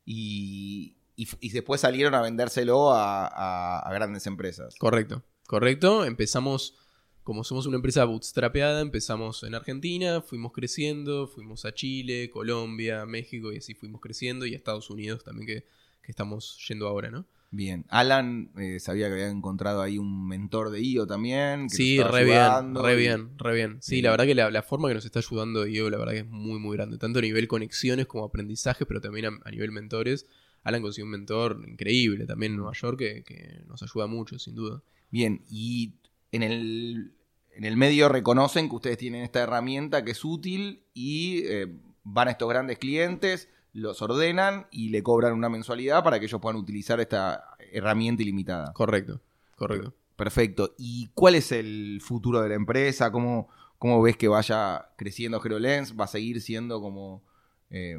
y, 0.04 0.96
y- 1.16 1.50
después 1.50 1.80
salieron 1.80 2.14
a 2.14 2.22
vendérselo 2.22 2.92
a, 2.92 3.26
a- 3.26 3.78
a 3.80 3.92
grandes 3.94 4.26
empresas. 4.26 4.74
Correcto, 4.78 5.22
correcto. 5.46 6.04
Empezamos, 6.04 6.76
como 7.22 7.44
somos 7.44 7.66
una 7.66 7.76
empresa 7.76 8.04
bootstrapeada, 8.04 8.80
empezamos 8.80 9.42
en 9.42 9.54
Argentina, 9.54 10.20
fuimos 10.22 10.52
creciendo, 10.52 11.26
fuimos 11.26 11.64
a 11.64 11.74
Chile, 11.74 12.30
Colombia, 12.30 13.04
México 13.06 13.52
y 13.52 13.58
así 13.58 13.74
fuimos 13.74 14.00
creciendo 14.00 14.46
y 14.46 14.54
a 14.54 14.56
Estados 14.56 14.90
Unidos 14.90 15.24
también 15.24 15.46
que, 15.46 15.60
que 16.02 16.12
estamos 16.12 16.58
yendo 16.68 16.86
ahora, 16.88 17.10
¿no? 17.10 17.26
Bien, 17.50 17.86
Alan 17.88 18.50
eh, 18.58 18.80
sabía 18.80 19.06
que 19.06 19.14
había 19.14 19.28
encontrado 19.30 19.80
ahí 19.80 19.98
un 19.98 20.26
mentor 20.26 20.70
de 20.70 20.80
IO 20.82 21.06
también. 21.06 21.68
Que 21.68 21.76
Sí, 21.76 22.02
re 22.02 22.24
bien, 22.24 22.74
re 22.74 22.94
y- 22.94 22.96
bien, 22.96 23.38
re 23.38 23.54
bien. 23.54 23.78
Sí, 23.80 23.96
Sí. 23.96 24.02
la 24.02 24.10
verdad 24.10 24.24
que 24.26 24.34
la, 24.34 24.50
la 24.50 24.62
forma 24.62 24.88
que 24.88 24.94
nos 24.94 25.04
está 25.04 25.20
ayudando 25.20 25.64
Diego, 25.64 25.88
la 25.88 25.96
verdad 25.98 26.12
que 26.12 26.18
es 26.20 26.26
muy, 26.28 26.58
muy 26.58 26.76
grande. 26.76 26.98
Tanto 26.98 27.20
a 27.20 27.22
nivel 27.22 27.46
conexiones 27.48 28.06
como 28.06 28.24
aprendizaje, 28.24 28.84
pero 28.84 29.00
también 29.00 29.26
a, 29.26 29.30
a 29.44 29.50
nivel 29.50 29.70
mentores. 29.72 30.26
Alan 30.64 30.82
consiguió 30.82 31.04
un 31.04 31.12
mentor 31.12 31.62
increíble 31.66 32.26
también 32.26 32.52
en 32.52 32.58
Nueva 32.58 32.72
York 32.74 32.98
que, 32.98 33.22
que 33.22 33.60
nos 33.68 33.82
ayuda 33.82 34.06
mucho, 34.08 34.38
sin 34.38 34.56
duda. 34.56 34.82
Bien, 35.10 35.42
y 35.48 35.94
en 36.32 36.42
el, 36.42 37.12
en 37.54 37.64
el 37.64 37.76
medio 37.76 38.08
reconocen 38.08 38.68
que 38.68 38.74
ustedes 38.74 38.98
tienen 38.98 39.22
esta 39.22 39.40
herramienta 39.40 40.04
que 40.04 40.10
es 40.10 40.24
útil 40.24 40.82
y 40.92 41.42
eh, 41.44 41.68
van 42.02 42.26
a 42.26 42.32
estos 42.32 42.48
grandes 42.48 42.78
clientes, 42.78 43.48
los 43.76 44.02
ordenan 44.02 44.66
y 44.70 44.88
le 44.88 45.02
cobran 45.02 45.32
una 45.34 45.48
mensualidad 45.48 46.02
para 46.02 46.18
que 46.18 46.26
ellos 46.26 46.40
puedan 46.40 46.56
utilizar 46.58 47.00
esta 47.00 47.56
herramienta 47.72 48.22
ilimitada. 48.22 48.72
Correcto, 48.72 49.20
correcto. 49.56 49.94
Perfecto. 50.16 50.74
¿Y 50.78 51.08
cuál 51.14 51.34
es 51.34 51.52
el 51.52 52.00
futuro 52.02 52.40
de 52.40 52.48
la 52.48 52.54
empresa? 52.54 53.12
¿Cómo, 53.12 53.48
cómo 53.78 54.00
ves 54.00 54.16
que 54.16 54.28
vaya 54.28 54.88
creciendo 54.96 55.40
HeroLens? 55.44 55.94
¿Va 55.98 56.04
a 56.04 56.08
seguir 56.08 56.40
siendo 56.40 56.80
como... 56.80 57.22
eh, 57.68 57.96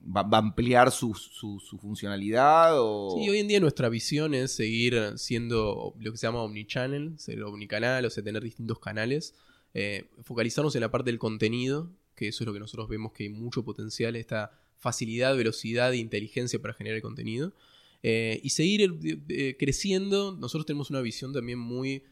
va, 0.00 0.22
va 0.22 0.38
a 0.38 0.40
ampliar 0.42 0.92
su, 0.92 1.12
su- 1.14 1.58
su 1.58 1.78
funcionalidad? 1.78 2.74
O... 2.80 3.16
Sí, 3.18 3.28
hoy 3.28 3.38
en 3.38 3.48
día 3.48 3.58
nuestra 3.58 3.88
visión 3.88 4.32
es 4.34 4.54
seguir 4.54 5.14
siendo 5.16 5.94
lo 5.98 6.12
que 6.12 6.18
se 6.18 6.28
llama 6.28 6.42
omnichannel, 6.42 7.18
ser 7.18 7.42
omnicanal, 7.42 8.04
o 8.04 8.10
sea, 8.10 8.22
tener 8.22 8.44
distintos 8.44 8.78
canales, 8.78 9.34
eh, 9.74 10.08
focalizarnos 10.22 10.76
en 10.76 10.82
la 10.82 10.92
parte 10.92 11.10
del 11.10 11.18
contenido, 11.18 11.90
que 12.14 12.28
eso 12.28 12.44
es 12.44 12.46
lo 12.46 12.52
que 12.52 12.60
nosotros 12.60 12.88
vemos 12.88 13.12
que 13.12 13.24
hay 13.24 13.28
mucho 13.30 13.64
potencial, 13.64 14.14
esta 14.14 14.52
facilidad, 14.78 15.36
velocidad 15.36 15.92
e 15.92 15.98
inteligencia 15.98 16.60
para 16.60 16.74
generar 16.74 17.00
contenido. 17.00 17.54
Eh, 18.02 18.40
y 18.42 18.50
seguir 18.50 18.94
eh, 19.28 19.56
creciendo, 19.58 20.36
nosotros 20.38 20.66
tenemos 20.66 20.90
una 20.90 21.00
visión 21.00 21.32
también 21.32 21.58
muy 21.58 22.02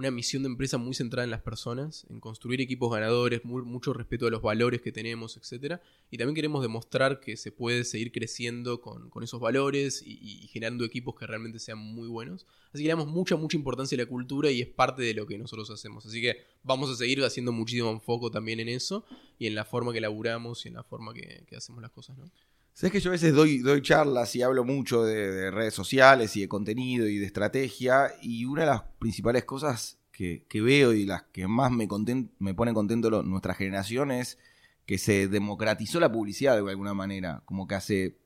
una 0.00 0.10
misión 0.10 0.42
de 0.42 0.48
empresa 0.48 0.78
muy 0.78 0.94
centrada 0.94 1.24
en 1.24 1.30
las 1.30 1.42
personas, 1.42 2.06
en 2.08 2.20
construir 2.20 2.62
equipos 2.62 2.90
ganadores, 2.90 3.44
mucho 3.44 3.92
respeto 3.92 4.26
a 4.26 4.30
los 4.30 4.40
valores 4.40 4.80
que 4.80 4.92
tenemos, 4.92 5.36
etc. 5.36 5.78
Y 6.10 6.16
también 6.16 6.34
queremos 6.34 6.62
demostrar 6.62 7.20
que 7.20 7.36
se 7.36 7.52
puede 7.52 7.84
seguir 7.84 8.10
creciendo 8.10 8.80
con, 8.80 9.10
esos 9.22 9.38
valores 9.40 10.02
y, 10.04 10.48
generando 10.48 10.86
equipos 10.86 11.14
que 11.16 11.26
realmente 11.26 11.58
sean 11.58 11.76
muy 11.76 12.08
buenos. 12.08 12.46
Así 12.72 12.82
que 12.82 12.84
le 12.84 12.94
damos 12.94 13.08
mucha, 13.08 13.36
mucha 13.36 13.58
importancia 13.58 13.94
a 13.96 14.00
la 14.00 14.06
cultura 14.06 14.50
y 14.50 14.62
es 14.62 14.68
parte 14.68 15.02
de 15.02 15.12
lo 15.12 15.26
que 15.26 15.36
nosotros 15.36 15.68
hacemos. 15.70 16.06
Así 16.06 16.22
que 16.22 16.38
vamos 16.62 16.88
a 16.88 16.96
seguir 16.96 17.22
haciendo 17.22 17.52
muchísimo 17.52 17.90
enfoque 17.90 18.30
también 18.32 18.58
en 18.60 18.70
eso 18.70 19.04
y 19.38 19.48
en 19.48 19.54
la 19.54 19.66
forma 19.66 19.92
que 19.92 20.00
laburamos 20.00 20.64
y 20.64 20.68
en 20.68 20.74
la 20.76 20.82
forma 20.82 21.12
que, 21.12 21.44
hacemos 21.54 21.82
las 21.82 21.90
cosas, 21.90 22.16
¿no? 22.16 22.30
Sabes 22.72 22.92
que 22.92 23.00
yo 23.00 23.10
a 23.10 23.12
veces 23.12 23.34
doy, 23.34 23.82
charlas 23.82 24.34
y 24.36 24.42
hablo 24.42 24.64
mucho 24.64 25.04
de, 25.04 25.50
redes 25.50 25.74
sociales 25.74 26.36
y 26.36 26.42
de 26.42 26.48
contenido 26.48 27.06
y 27.06 27.18
de 27.18 27.26
estrategia. 27.26 28.12
Y 28.22 28.44
una 28.44 28.62
de 28.62 28.68
las 28.68 28.82
principales 28.98 29.44
cosas 29.44 29.98
que, 30.12 30.44
veo 30.52 30.92
y 30.92 31.04
las 31.04 31.22
que 31.24 31.46
más 31.46 31.70
me, 31.72 31.86
ponen 31.86 32.74
contento 32.74 33.22
nuestra 33.22 33.54
generación 33.54 34.10
es 34.10 34.38
que 34.86 34.98
se 34.98 35.28
democratizó 35.28 36.00
la 36.00 36.10
publicidad 36.10 36.54
de 36.54 36.70
alguna 36.70 36.94
manera. 36.94 37.42
Como 37.44 37.66
que 37.66 37.74
hace 37.74 38.16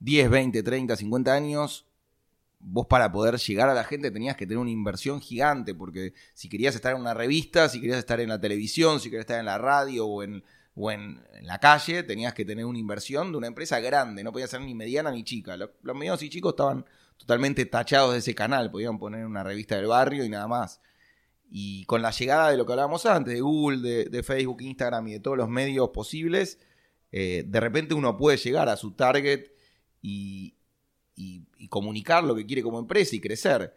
10, 0.00 0.30
20, 0.30 0.62
30, 0.62 0.96
50 0.96 1.32
años, 1.32 1.86
vos 2.60 2.86
para 2.86 3.10
poder 3.10 3.36
llegar 3.36 3.68
a 3.68 3.74
la 3.74 3.84
gente 3.84 4.10
tenías 4.10 4.36
que 4.36 4.46
tener 4.46 4.58
una 4.58 4.70
inversión 4.70 5.20
gigante. 5.20 5.74
Porque 5.74 6.14
si 6.34 6.48
querías 6.48 6.74
estar 6.74 6.94
en 6.94 7.00
una 7.00 7.14
revista, 7.14 7.68
si 7.68 7.80
querías 7.80 7.98
estar 7.98 8.20
en 8.20 8.28
la 8.28 8.40
televisión, 8.40 9.00
si 9.00 9.10
querías 9.10 9.22
estar 9.22 9.40
en 9.40 9.46
la 9.46 9.58
radio 9.58 10.06
o 10.06 10.22
en 10.22 10.44
o 10.78 10.92
en, 10.92 11.20
la 11.42 11.58
calle 11.58 12.04
tenías 12.04 12.34
que 12.34 12.44
tener 12.44 12.64
una 12.64 12.78
inversión 12.78 13.32
de 13.32 13.38
una 13.38 13.48
empresa 13.48 13.80
grande, 13.80 14.22
no 14.22 14.32
podía 14.32 14.46
ser 14.46 14.60
ni 14.60 14.74
mediana 14.74 15.10
ni 15.10 15.24
chica. 15.24 15.56
Los, 15.56 15.70
medianos 15.82 16.22
y 16.22 16.30
chicos 16.30 16.52
estaban 16.52 16.84
totalmente 17.16 17.66
tachados 17.66 18.12
de 18.12 18.18
ese 18.18 18.34
canal, 18.34 18.70
podían 18.70 18.98
poner 18.98 19.26
una 19.26 19.42
revista 19.42 19.76
del 19.76 19.86
barrio 19.86 20.24
y 20.24 20.28
nada 20.28 20.46
más. 20.46 20.80
Y 21.50 21.84
con 21.86 22.00
la 22.00 22.10
llegada 22.10 22.50
de 22.50 22.56
lo 22.56 22.64
que 22.64 22.72
hablábamos 22.72 23.06
antes, 23.06 23.34
de 23.34 23.40
Google, 23.40 24.08
de, 24.08 24.22
Facebook, 24.22 24.62
Instagram 24.62 25.08
y 25.08 25.12
de 25.14 25.20
todos 25.20 25.36
los 25.36 25.48
medios 25.48 25.88
posibles, 25.88 26.60
eh, 27.10 27.44
de 27.46 27.60
repente 27.60 27.94
uno 27.94 28.16
puede 28.16 28.36
llegar 28.36 28.68
a 28.68 28.76
su 28.76 28.92
target 28.92 29.46
y, 30.00 30.54
y 31.16 31.68
comunicar 31.68 32.22
lo 32.22 32.36
que 32.36 32.46
quiere 32.46 32.62
como 32.62 32.78
empresa 32.78 33.16
y 33.16 33.20
crecer. 33.20 33.74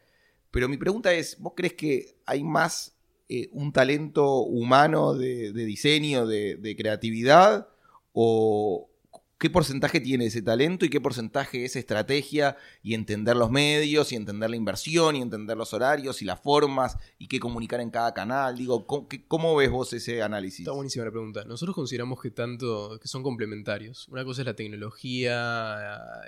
Pero 0.51 0.69
mi 0.69 0.77
pregunta 0.77 1.13
es, 1.13 1.39
¿vos 1.39 1.53
crees 1.55 1.73
que 1.73 2.17
hay 2.25 2.43
más 2.43 2.95
eh, 3.33 3.47
un 3.53 3.71
talento 3.71 4.39
humano 4.41 5.13
de, 5.13 5.53
diseño, 5.53 6.27
de, 6.27 6.75
creatividad? 6.77 7.69
¿O 8.11 8.89
qué 9.37 9.49
porcentaje 9.49 10.01
tiene 10.01 10.25
ese 10.25 10.41
talento 10.41 10.83
y 10.83 10.89
qué 10.89 10.99
porcentaje 10.99 11.63
es 11.63 11.77
estrategia 11.77 12.57
y 12.83 12.93
entender 12.93 13.37
los 13.37 13.49
medios 13.49 14.11
y 14.11 14.17
entender 14.17 14.49
la 14.49 14.57
inversión 14.57 15.15
y 15.15 15.21
entender 15.21 15.55
los 15.55 15.73
horarios 15.73 16.21
y 16.21 16.25
las 16.25 16.41
formas 16.41 16.97
y 17.19 17.27
qué 17.27 17.39
comunicar 17.39 17.79
en 17.79 17.89
cada 17.89 18.13
canal? 18.13 18.57
Digo, 18.57 18.85
¿cómo, 18.85 19.55
ves 19.55 19.71
vos 19.71 19.93
ese 19.93 20.21
análisis? 20.21 20.59
Está 20.59 20.73
buenísima 20.73 21.05
la 21.05 21.11
pregunta. 21.11 21.45
Nosotros 21.45 21.73
consideramos 21.73 22.21
que 22.21 22.31
tanto 22.31 22.99
que 22.99 23.07
son 23.07 23.23
complementarios. 23.23 24.09
Una 24.09 24.25
cosa 24.25 24.41
es 24.41 24.45
la 24.45 24.57
tecnología, 24.57 25.79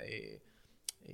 eh, 0.06 0.40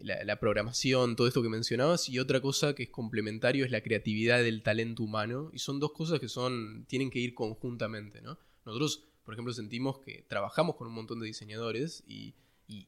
la, 0.02 0.38
programación, 0.38 1.16
todo 1.16 1.26
esto 1.26 1.42
que 1.42 1.48
mencionabas, 1.48 2.08
y 2.08 2.18
otra 2.18 2.40
cosa 2.40 2.74
que 2.74 2.84
es 2.84 2.90
complementario 2.90 3.64
es 3.64 3.70
la 3.70 3.82
creatividad 3.82 4.42
del 4.42 4.62
talento 4.62 5.02
humano, 5.02 5.50
y 5.52 5.58
son 5.58 5.80
dos 5.80 5.92
cosas 5.92 6.20
que 6.20 6.28
son, 6.28 6.84
tienen 6.86 7.10
que 7.10 7.18
ir 7.18 7.34
conjuntamente, 7.34 8.22
¿no? 8.22 8.38
Nosotros, 8.64 9.04
por 9.24 9.34
ejemplo, 9.34 9.52
sentimos 9.52 9.98
que 9.98 10.24
trabajamos 10.28 10.76
con 10.76 10.86
un 10.86 10.94
montón 10.94 11.20
de 11.20 11.26
diseñadores 11.26 12.04
y, 12.06 12.34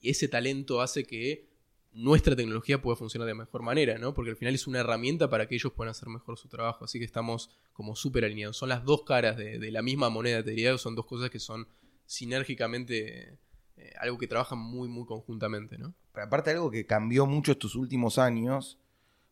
ese 0.00 0.28
talento 0.28 0.80
hace 0.80 1.02
que 1.02 1.48
nuestra 1.92 2.36
tecnología 2.36 2.80
pueda 2.80 2.94
funcionar 2.94 3.26
de 3.26 3.34
mejor 3.34 3.62
manera, 3.62 3.98
¿no? 3.98 4.14
Porque 4.14 4.30
al 4.30 4.36
final 4.36 4.54
es 4.54 4.68
una 4.68 4.78
herramienta 4.78 5.28
para 5.28 5.48
que 5.48 5.56
ellos 5.56 5.72
puedan 5.72 5.90
hacer 5.90 6.08
mejor 6.08 6.38
su 6.38 6.46
trabajo, 6.46 6.84
así 6.84 7.00
que 7.00 7.04
estamos 7.04 7.50
como 7.72 7.96
súper 7.96 8.24
alineados. 8.24 8.56
Son 8.56 8.68
las 8.68 8.84
dos 8.84 9.02
caras 9.02 9.36
de, 9.36 9.72
la 9.72 9.82
misma 9.82 10.08
moneda, 10.08 10.44
te 10.44 10.50
diría, 10.50 10.78
son 10.78 10.94
dos 10.94 11.06
cosas 11.06 11.30
que 11.30 11.40
son 11.40 11.66
sinérgicamente 12.06 13.40
eh, 13.82 13.92
algo 13.98 14.18
que 14.18 14.28
trabajan 14.28 14.58
muy, 14.58 14.88
muy 14.88 15.04
conjuntamente, 15.06 15.78
¿no? 15.78 15.94
Pero 16.12 16.26
aparte 16.26 16.50
algo 16.50 16.70
que 16.70 16.86
cambió 16.86 17.26
mucho 17.26 17.52
estos 17.52 17.74
últimos 17.74 18.18
años 18.18 18.78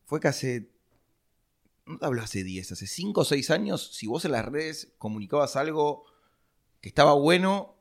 fue 0.05 0.19
que 0.19 0.27
hace, 0.27 0.69
no 1.85 1.97
te 1.97 2.05
hablo 2.05 2.21
hace 2.21 2.43
10, 2.43 2.71
hace 2.71 2.87
5 2.87 3.21
o 3.21 3.25
6 3.25 3.49
años, 3.51 3.91
si 3.93 4.07
vos 4.07 4.25
en 4.25 4.33
las 4.33 4.45
redes 4.45 4.91
comunicabas 4.97 5.55
algo 5.55 6.05
que 6.81 6.89
estaba 6.89 7.13
bueno 7.13 7.75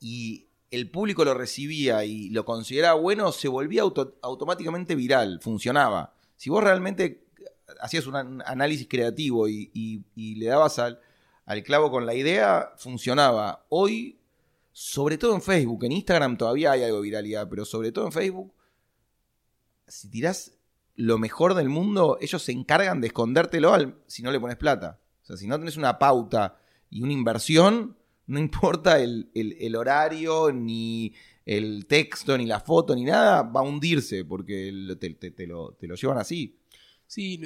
y 0.00 0.46
el 0.70 0.90
público 0.90 1.24
lo 1.24 1.34
recibía 1.34 2.04
y 2.04 2.30
lo 2.30 2.44
consideraba 2.44 2.98
bueno, 2.98 3.30
se 3.32 3.48
volvía 3.48 3.82
automáticamente 3.82 4.94
viral, 4.94 5.40
funcionaba. 5.42 6.14
Si 6.36 6.50
vos 6.50 6.62
realmente 6.62 7.26
hacías 7.80 8.06
un 8.06 8.16
análisis 8.16 8.86
creativo 8.88 9.48
y, 9.48 10.04
le 10.14 10.46
dabas 10.46 10.78
al, 10.78 11.00
al 11.44 11.62
clavo 11.62 11.90
con 11.90 12.06
la 12.06 12.14
idea, 12.14 12.72
funcionaba. 12.76 13.66
Hoy 13.68 14.18
sobre 14.78 15.16
todo 15.16 15.34
en 15.34 15.40
Facebook, 15.40 15.84
en 15.84 15.92
Instagram 15.92 16.36
todavía 16.36 16.72
hay 16.72 16.82
algo 16.82 16.98
de 16.98 17.04
viralidad, 17.04 17.48
pero 17.48 17.64
sobre 17.64 17.92
todo 17.92 18.04
en 18.04 18.12
Facebook, 18.12 18.52
si 19.86 20.10
tirás 20.10 20.58
lo 20.96 21.16
mejor 21.16 21.54
del 21.54 21.70
mundo, 21.70 22.18
ellos 22.20 22.42
se 22.42 22.52
encargan 22.52 23.00
de 23.00 23.06
escondértelo 23.06 23.72
al, 23.72 23.96
si 24.06 24.22
no 24.22 24.30
le 24.30 24.38
pones 24.38 24.58
plata. 24.58 25.00
O 25.22 25.24
sea, 25.24 25.38
si 25.38 25.46
no 25.46 25.58
tenés 25.58 25.78
una 25.78 25.98
pauta 25.98 26.58
y 26.90 27.00
una 27.00 27.14
inversión, 27.14 27.96
no 28.26 28.38
importa 28.38 29.00
el, 29.00 29.74
horario, 29.74 30.52
ni 30.52 31.14
el 31.46 31.86
texto, 31.86 32.36
ni 32.36 32.44
la 32.44 32.60
foto, 32.60 32.94
ni 32.94 33.04
nada, 33.04 33.44
va 33.44 33.60
a 33.60 33.64
hundirse 33.64 34.26
porque 34.26 34.70
te, 35.00 35.46
lo, 35.46 35.72
te 35.72 35.86
lo 35.86 35.94
llevan 35.94 36.18
así. 36.18 36.60
Sí, 37.06 37.40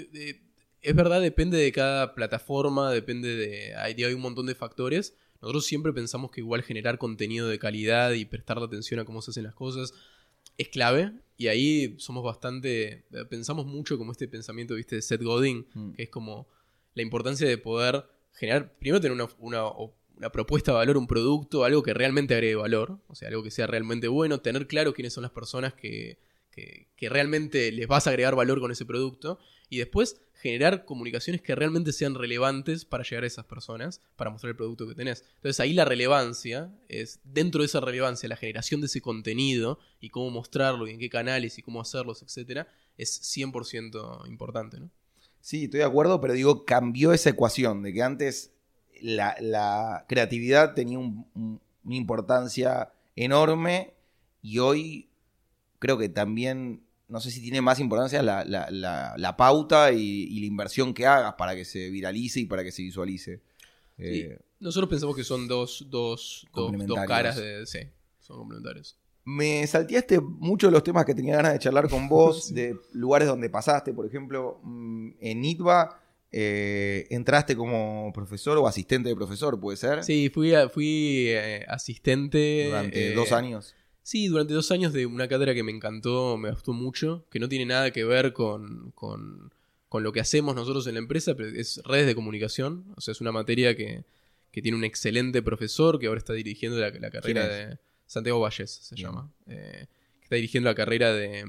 es 0.81 0.97
verdad, 0.97 1.21
depende 1.21 1.59
de 1.59 1.71
cada 1.71 2.13
plataforma, 2.13 2.91
depende 2.91 3.37
de... 3.37 3.77
Hay, 3.77 4.03
hay 4.03 4.15
un 4.15 4.21
montón 4.21 4.47
de 4.47 4.57
factores. 4.57 5.15
Nosotros 5.41 5.65
siempre 5.65 5.93
pensamos 5.93 6.31
que 6.31 6.41
igual 6.41 6.63
generar 6.63 6.99
contenido 6.99 7.49
de 7.49 7.59
calidad 7.59 8.13
y 8.13 8.25
prestar 8.25 8.59
atención 8.59 9.01
a 9.01 9.05
cómo 9.05 9.23
se 9.23 9.31
hacen 9.31 9.45
las 9.45 9.55
cosas 9.55 9.95
es 10.59 10.69
clave. 10.69 11.13
Y 11.37 11.49
ahí 11.49 11.95
somos 11.99 12.23
bastante. 12.23 13.05
Eh, 13.13 13.25
pensamos 13.29 13.67
mucho 13.67 13.97
como 13.97 14.13
este 14.13 14.29
pensamiento, 14.29 14.75
viste, 14.75 14.97
de 14.97 15.03
Seth 15.03 15.23
Godin, 15.23 15.67
mm. 15.73 15.93
que 15.93 16.03
es 16.05 16.11
como 16.11 16.49
la 16.95 17.03
importancia 17.03 17.49
de 17.49 17.57
poder 17.57 18.05
generar. 18.33 18.77
Primero 18.79 19.01
tener 19.01 19.13
una, 19.13 19.29
una, 19.39 20.31
propuesta 20.31 20.73
de 20.73 20.77
valor, 20.77 20.99
un 20.99 21.07
producto, 21.07 21.65
algo 21.65 21.83
que 21.83 21.95
realmente 21.95 22.35
agregue 22.35 22.57
valor, 22.57 23.01
o 23.07 23.15
sea, 23.15 23.29
algo 23.29 23.43
que 23.43 23.51
sea 23.51 23.67
realmente 23.67 24.07
bueno, 24.09 24.41
tener 24.41 24.67
claro 24.67 24.93
quiénes 24.93 25.15
son 25.15 25.23
las 25.23 25.31
personas 25.31 25.73
que, 25.73 26.19
que, 26.51 26.89
que 26.95 27.09
realmente 27.09 27.73
les 27.73 27.89
vas 27.89 28.07
a 28.07 28.11
agregar 28.11 28.37
valor 28.37 28.61
con 28.61 28.71
ese 28.71 28.85
producto. 28.85 29.39
Y 29.71 29.79
después 29.79 30.21
generar 30.35 30.85
comunicaciones 30.85 31.43
que 31.43 31.55
realmente 31.55 31.93
sean 31.93 32.15
relevantes 32.15 32.85
para 32.85 33.05
llegar 33.05 33.25
a 33.25 33.27
esas 33.27 33.45
personas, 33.45 34.01
para 34.17 34.31
mostrar 34.31 34.51
el 34.51 34.57
producto 34.57 34.89
que 34.89 34.95
tenés. 34.95 35.25
Entonces 35.37 35.61
ahí 35.61 35.75
la 35.75 35.85
relevancia 35.85 36.75
es, 36.89 37.21
dentro 37.25 37.61
de 37.61 37.67
esa 37.67 37.81
relevancia, 37.81 38.29
la 38.29 38.37
generación 38.37 38.81
de 38.81 38.87
ese 38.87 39.01
contenido 39.01 39.79
y 40.01 40.09
cómo 40.09 40.31
mostrarlo 40.31 40.89
y 40.89 40.93
en 40.93 40.99
qué 40.99 41.11
canales 41.11 41.59
y 41.59 41.63
cómo 41.63 41.81
hacerlos, 41.81 42.23
etcétera, 42.23 42.69
es 42.97 43.21
100% 43.37 44.29
importante, 44.29 44.81
¿no? 44.81 44.91
Sí, 45.41 45.65
estoy 45.65 45.79
de 45.81 45.87
acuerdo, 45.87 46.21
pero 46.21 46.35
digo, 46.35 46.65
cambió 46.65 47.13
esa 47.13 47.31
ecuación 47.31 47.83
de 47.83 47.93
que 47.93 48.03
antes 48.03 48.53
la, 49.01 50.05
creatividad 50.09 50.75
tenía 50.75 50.99
una 50.99 51.61
importancia 51.85 52.93
enorme 53.17 53.95
y 54.43 54.59
hoy 54.59 55.11
creo 55.79 55.97
que 55.97 56.09
también 56.09 56.83
no 57.11 57.21
sé 57.21 57.31
si 57.31 57.41
tiene 57.43 57.61
más 57.61 57.81
importancia 57.81 58.23
la, 58.23 59.35
pauta 59.37 59.93
y, 59.93 60.41
la 60.41 60.47
inversión 60.47 60.95
que 60.95 61.07
hagas 61.07 61.35
para 61.35 61.55
que 61.55 61.65
se 61.65 61.91
viralice 61.91 62.41
y 62.41 62.47
para 62.47 62.63
que 62.63 62.73
se 62.73 62.83
visualice. 62.83 63.41
Eh, 63.99 64.39
nosotros 64.61 64.89
pensamos 64.89 65.17
que 65.17 65.25
son 65.25 65.49
dos, 65.49 65.87
dos, 65.91 66.47
dos, 66.55 67.07
caras 67.07 67.37
de... 67.37 67.67
Sí, 67.67 67.81
son 68.21 68.39
complementarios. 68.39 68.97
Me 69.25 69.67
salteaste 69.67 70.21
mucho 70.21 70.69
de 70.69 70.73
los 70.73 70.83
temas 70.83 71.05
que 71.05 71.15
tenía 71.15 71.37
ganas 71.37 71.53
de 71.53 71.59
charlar 71.59 71.89
con 71.89 72.09
vos, 72.09 72.55
de 72.55 72.77
lugares 72.93 73.29
donde 73.29 73.51
pasaste, 73.51 73.93
por 73.93 74.07
ejemplo, 74.07 74.61
mm, 74.63 75.11
en 75.21 75.45
ITBA. 75.45 76.01
Eh, 76.33 77.09
entraste 77.11 77.57
como 77.57 78.13
profesor 78.15 78.57
o 78.57 78.69
asistente 78.69 79.09
de 79.09 79.17
profesor, 79.17 79.59
¿puede 79.59 79.77
ser? 79.77 80.05
Sí, 80.05 80.31
fui, 80.33 80.53
fui 80.73 81.27
eh, 81.29 81.65
asistente. 81.67 82.67
Durante 82.69 83.15
dos 83.15 83.33
años. 83.33 83.75
Sí, 84.03 84.29
durante 84.29 84.55
dos 84.55 84.71
años 84.71 84.93
de 84.93 85.07
una 85.07 85.29
cátedra 85.29 85.55
que 85.55 85.63
me 85.63 85.73
encantó, 85.73 86.37
me 86.37 86.51
gustó 86.51 86.73
mucho, 86.73 87.25
que 87.31 87.39
no 87.39 87.49
tiene 87.49 87.67
nada 87.67 87.91
que 87.93 88.05
ver 88.05 88.33
con, 88.33 88.93
con, 88.95 89.53
lo 89.93 90.13
que 90.13 90.21
hacemos 90.21 90.55
nosotros 90.55 90.87
en 90.87 90.95
la 90.95 91.01
empresa, 91.01 91.35
pero 91.37 91.49
es 91.49 91.81
redes 91.85 92.07
de 92.07 92.15
comunicación. 92.15 92.87
O 92.97 93.01
sea, 93.01 93.13
es 93.13 93.21
una 93.21 93.33
materia 93.33 93.77
que, 93.77 94.05
tiene 94.51 94.77
un 94.77 94.85
excelente 94.85 95.43
profesor 95.43 95.99
que 95.99 96.07
ahora 96.09 96.19
está 96.19 96.33
dirigiendo 96.33 96.79
la, 96.79 97.11
carrera 97.11 97.47
de. 97.47 97.79
Santiago 98.07 98.41
Valles 98.41 98.71
se 98.71 98.97
llama. 98.97 99.31
Eh, 99.47 99.87
que 100.19 100.25
está 100.25 100.35
dirigiendo 100.37 100.69
la 100.69 100.75
carrera 100.75 101.13
de. 101.13 101.45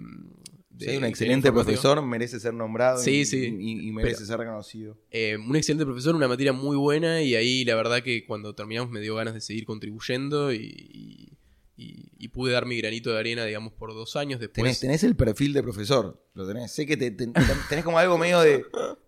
de- 0.69 0.85
Si 0.85 0.89
hay 0.91 0.97
un 0.97 1.05
excelente 1.05 1.51
profesor, 1.51 2.01
merece 2.03 2.39
ser 2.39 2.53
nombrado 2.53 2.99
Sí, 2.99 3.21
y, 3.21 3.25
sí. 3.25 3.55
y- 3.59 3.87
y 3.87 3.91
merece 3.91 4.17
Pero- 4.17 4.27
ser 4.27 4.37
reconocido. 4.39 4.97
Eh, 5.09 5.37
un 5.37 5.55
excelente 5.55 5.85
profesor, 5.85 6.15
una 6.15 6.27
materia 6.27 6.53
muy 6.53 6.75
buena 6.77 7.21
y 7.23 7.33
ahí 7.35 7.65
la 7.65 7.75
verdad 7.75 8.03
que 8.03 8.25
cuando 8.25 8.53
terminamos 8.53 8.91
me 8.91 8.99
dio 8.99 9.15
ganas 9.15 9.33
de 9.33 9.41
seguir 9.41 9.65
contribuyendo 9.65 10.53
y, 10.53 11.33
y- 11.78 12.28
pude 12.30 12.53
dar 12.53 12.65
mi 12.65 12.78
granito 12.78 13.11
de 13.11 13.19
arena, 13.19 13.43
digamos, 13.45 13.74
por 13.74 13.93
dos 13.93 14.15
años 14.15 14.39
después. 14.39 14.63
Tenés, 14.63 14.80
tenés 14.80 15.03
el 15.03 15.15
perfil 15.15 15.51
de 15.53 15.61
profesor, 15.63 16.24
lo 16.34 16.47
tenés. 16.47 16.72
Sé 16.72 16.86
que 16.86 16.95
te- 16.95 17.11
te- 17.11 17.28
tenés 17.69 17.84
como 17.84 17.97
algo 17.99 18.17
medio 18.17 18.39
de... 18.39 18.63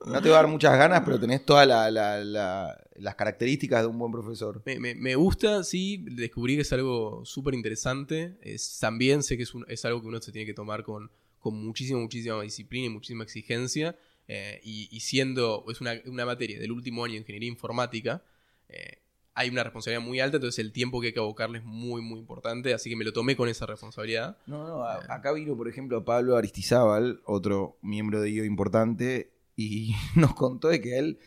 No 0.06 0.22
te 0.22 0.30
va 0.30 0.40
a 0.40 0.42
dar 0.42 0.48
muchas 0.48 0.78
ganas, 0.78 1.02
pero 1.06 1.20
tenés 1.20 1.46
todas 1.46 1.66
la- 1.68 1.90
la- 1.90 2.24
la- 2.24 2.78
las 2.96 3.16
características 3.16 3.82
de 3.82 3.88
un 3.88 3.98
buen 3.98 4.12
profesor. 4.12 4.62
Me, 4.66 4.80
me- 4.80 4.96
me 4.96 5.16
gusta, 5.16 5.64
sí, 5.64 6.04
descubrí 6.12 6.56
que 6.56 6.62
es 6.64 6.74
algo 6.74 7.24
súper 7.26 7.54
interesante. 7.54 8.38
Es, 8.42 8.80
también 8.80 9.24
sé 9.24 9.38
que 9.38 9.44
es, 9.44 9.54
un- 9.54 9.66
es 9.70 9.86
algo 9.86 10.02
que 10.02 10.08
uno 10.08 10.22
se 10.22 10.32
tiene 10.32 10.46
que 10.46 10.54
tomar 10.54 10.84
con, 10.84 11.10
con 11.40 11.56
muchísima, 11.56 12.00
muchísima 12.00 12.42
disciplina 12.42 12.88
y 12.88 12.90
muchísima 12.90 13.24
exigencia. 13.24 13.96
eh, 14.28 14.60
y, 14.64 14.88
y 14.92 15.00
siendo, 15.02 15.66
es 15.70 15.80
una, 15.82 15.94
una 16.06 16.26
materia 16.26 16.58
del 16.60 16.72
último 16.72 17.04
año 17.06 17.14
de 17.14 17.20
ingeniería 17.20 17.50
informática, 17.50 18.24
eh, 18.70 18.98
hay 19.36 19.50
una 19.50 19.64
responsabilidad 19.64 20.06
muy 20.06 20.20
alta, 20.20 20.38
entonces 20.38 20.60
el 20.64 20.72
tiempo 20.72 21.02
que 21.02 21.08
hay 21.08 21.14
que 21.14 21.20
abocarle 21.20 21.58
es 21.60 21.64
muy, 21.66 22.02
muy 22.02 22.20
importante. 22.20 22.74
Así 22.74 22.90
que 22.90 22.96
me 22.96 23.04
lo 23.04 23.14
tomé 23.14 23.36
con 23.36 23.50
esa 23.50 23.66
responsabilidad. 23.66 24.38
No, 24.46 24.68
no, 24.68 24.84
a- 24.84 25.00
acá 25.10 25.32
vino, 25.32 25.56
por 25.58 25.68
ejemplo, 25.68 26.06
Pablo 26.06 26.36
Aristizábal, 26.38 27.22
otro 27.26 27.78
miembro 27.82 28.22
de 28.22 28.30
IO 28.30 28.46
importante, 28.46 29.32
y 29.56 29.96
nos 30.16 30.34
contó 30.36 30.68
de 30.70 30.82
que 30.82 30.96
a 30.96 31.00
él, 31.00 31.20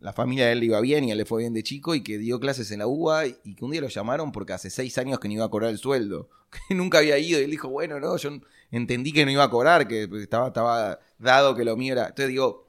la 0.00 0.12
familia 0.12 0.46
de 0.46 0.52
él 0.52 0.60
le 0.60 0.66
iba 0.66 0.80
bien 0.80 1.04
y 1.04 1.10
a 1.10 1.12
él 1.12 1.18
le 1.18 1.24
fue 1.24 1.42
bien 1.42 1.54
de 1.54 1.62
chico 1.62 1.94
y 1.94 2.02
que 2.02 2.18
dio 2.18 2.38
clases 2.40 2.70
en 2.72 2.80
la 2.80 2.86
UBA 2.86 3.26
y 3.44 3.54
que 3.54 3.64
un 3.64 3.70
día 3.70 3.80
lo 3.80 3.88
llamaron 3.88 4.32
porque 4.32 4.52
hace 4.52 4.68
seis 4.68 4.98
años 4.98 5.18
que 5.18 5.28
no 5.28 5.34
iba 5.34 5.44
a 5.44 5.48
cobrar 5.48 5.70
el 5.70 5.78
sueldo, 5.78 6.28
que 6.68 6.74
nunca 6.74 6.98
había 6.98 7.18
ido 7.18 7.40
y 7.40 7.44
él 7.44 7.50
dijo, 7.50 7.68
bueno, 7.68 7.98
no, 8.00 8.16
yo 8.16 8.30
entendí 8.70 9.12
que 9.12 9.24
no 9.24 9.30
iba 9.30 9.44
a 9.44 9.50
cobrar, 9.50 9.86
que 9.88 10.08
estaba, 10.20 10.48
estaba 10.48 10.98
dado 11.18 11.54
que 11.54 11.64
lo 11.64 11.76
mío 11.76 11.92
era... 11.92 12.02
Entonces 12.08 12.28
digo, 12.28 12.66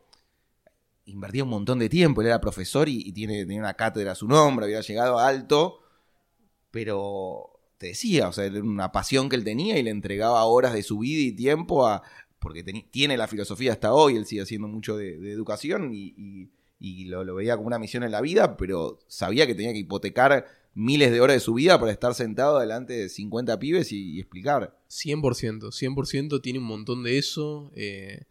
invertía 1.05 1.43
un 1.43 1.49
montón 1.49 1.79
de 1.79 1.89
tiempo, 1.89 2.21
él 2.21 2.27
era 2.27 2.41
profesor 2.41 2.89
y, 2.89 3.01
y 3.05 3.11
tiene, 3.11 3.45
tenía 3.45 3.59
una 3.59 3.75
cátedra 3.75 4.13
a 4.13 4.15
su 4.15 4.27
nombre, 4.27 4.65
había 4.65 4.81
llegado 4.81 5.19
alto, 5.19 5.79
pero 6.71 7.55
te 7.77 7.87
decía, 7.87 8.27
o 8.27 8.33
sea, 8.33 8.45
era 8.45 8.61
una 8.61 8.91
pasión 8.91 9.29
que 9.29 9.35
él 9.35 9.43
tenía 9.43 9.77
y 9.77 9.83
le 9.83 9.91
entregaba 9.91 10.43
horas 10.45 10.73
de 10.73 10.83
su 10.83 10.99
vida 10.99 11.21
y 11.21 11.31
tiempo 11.31 11.87
a. 11.87 12.03
Porque 12.39 12.63
tiene 12.63 13.17
la 13.17 13.27
filosofía 13.27 13.71
hasta 13.71 13.93
hoy, 13.93 14.15
él 14.15 14.25
sigue 14.25 14.43
haciendo 14.43 14.67
mucho 14.67 14.97
de, 14.97 15.31
educación 15.31 15.91
y, 15.93 16.51
lo 17.05 17.33
veía 17.33 17.55
como 17.55 17.67
una 17.67 17.79
misión 17.79 18.03
en 18.03 18.11
la 18.11 18.21
vida, 18.21 18.55
pero 18.57 18.99
sabía 19.07 19.47
que 19.47 19.55
tenía 19.55 19.73
que 19.73 19.79
hipotecar 19.79 20.45
miles 20.75 21.11
de 21.11 21.21
horas 21.21 21.37
de 21.37 21.39
su 21.39 21.55
vida 21.55 21.79
para 21.79 21.91
estar 21.91 22.13
sentado 22.13 22.59
delante 22.59 22.93
de 22.93 23.09
50 23.09 23.57
pibes 23.57 23.91
y, 23.91 24.15
y 24.15 24.19
explicar. 24.19 24.77
100%, 24.89 25.71
100% 25.71 26.41
tiene 26.41 26.59
un 26.59 26.65
montón 26.65 27.03
de 27.03 27.17
eso. 27.17 27.71
eh, 27.73 28.25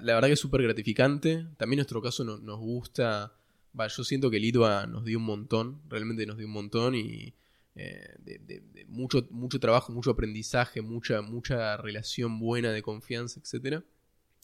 la, 0.00 0.14
verdad 0.14 0.28
que 0.28 0.34
es 0.34 0.40
súper 0.40 0.62
gratificante. 0.62 1.46
También 1.56 1.78
nuestro 1.78 2.00
caso 2.00 2.24
no- 2.24 2.38
nos 2.38 2.58
gusta. 2.58 3.32
Va, 3.78 3.86
yo 3.88 4.04
siento 4.04 4.30
que 4.30 4.36
el 4.38 4.52
nos 4.52 5.04
dio 5.04 5.18
un 5.18 5.24
montón, 5.24 5.80
realmente 5.88 6.26
nos 6.26 6.36
dio 6.38 6.46
un 6.46 6.52
montón 6.52 6.94
y 6.94 7.34
eh, 7.76 8.14
de, 8.18 8.38
de- 8.38 8.60
de 8.60 8.84
mucho, 8.86 9.26
mucho 9.30 9.58
trabajo, 9.60 9.92
mucho 9.92 10.10
aprendizaje, 10.10 10.80
mucha, 10.82 11.22
mucha 11.22 11.76
relación 11.76 12.38
buena 12.38 12.72
de 12.72 12.82
confianza, 12.82 13.40
etcétera. 13.40 13.84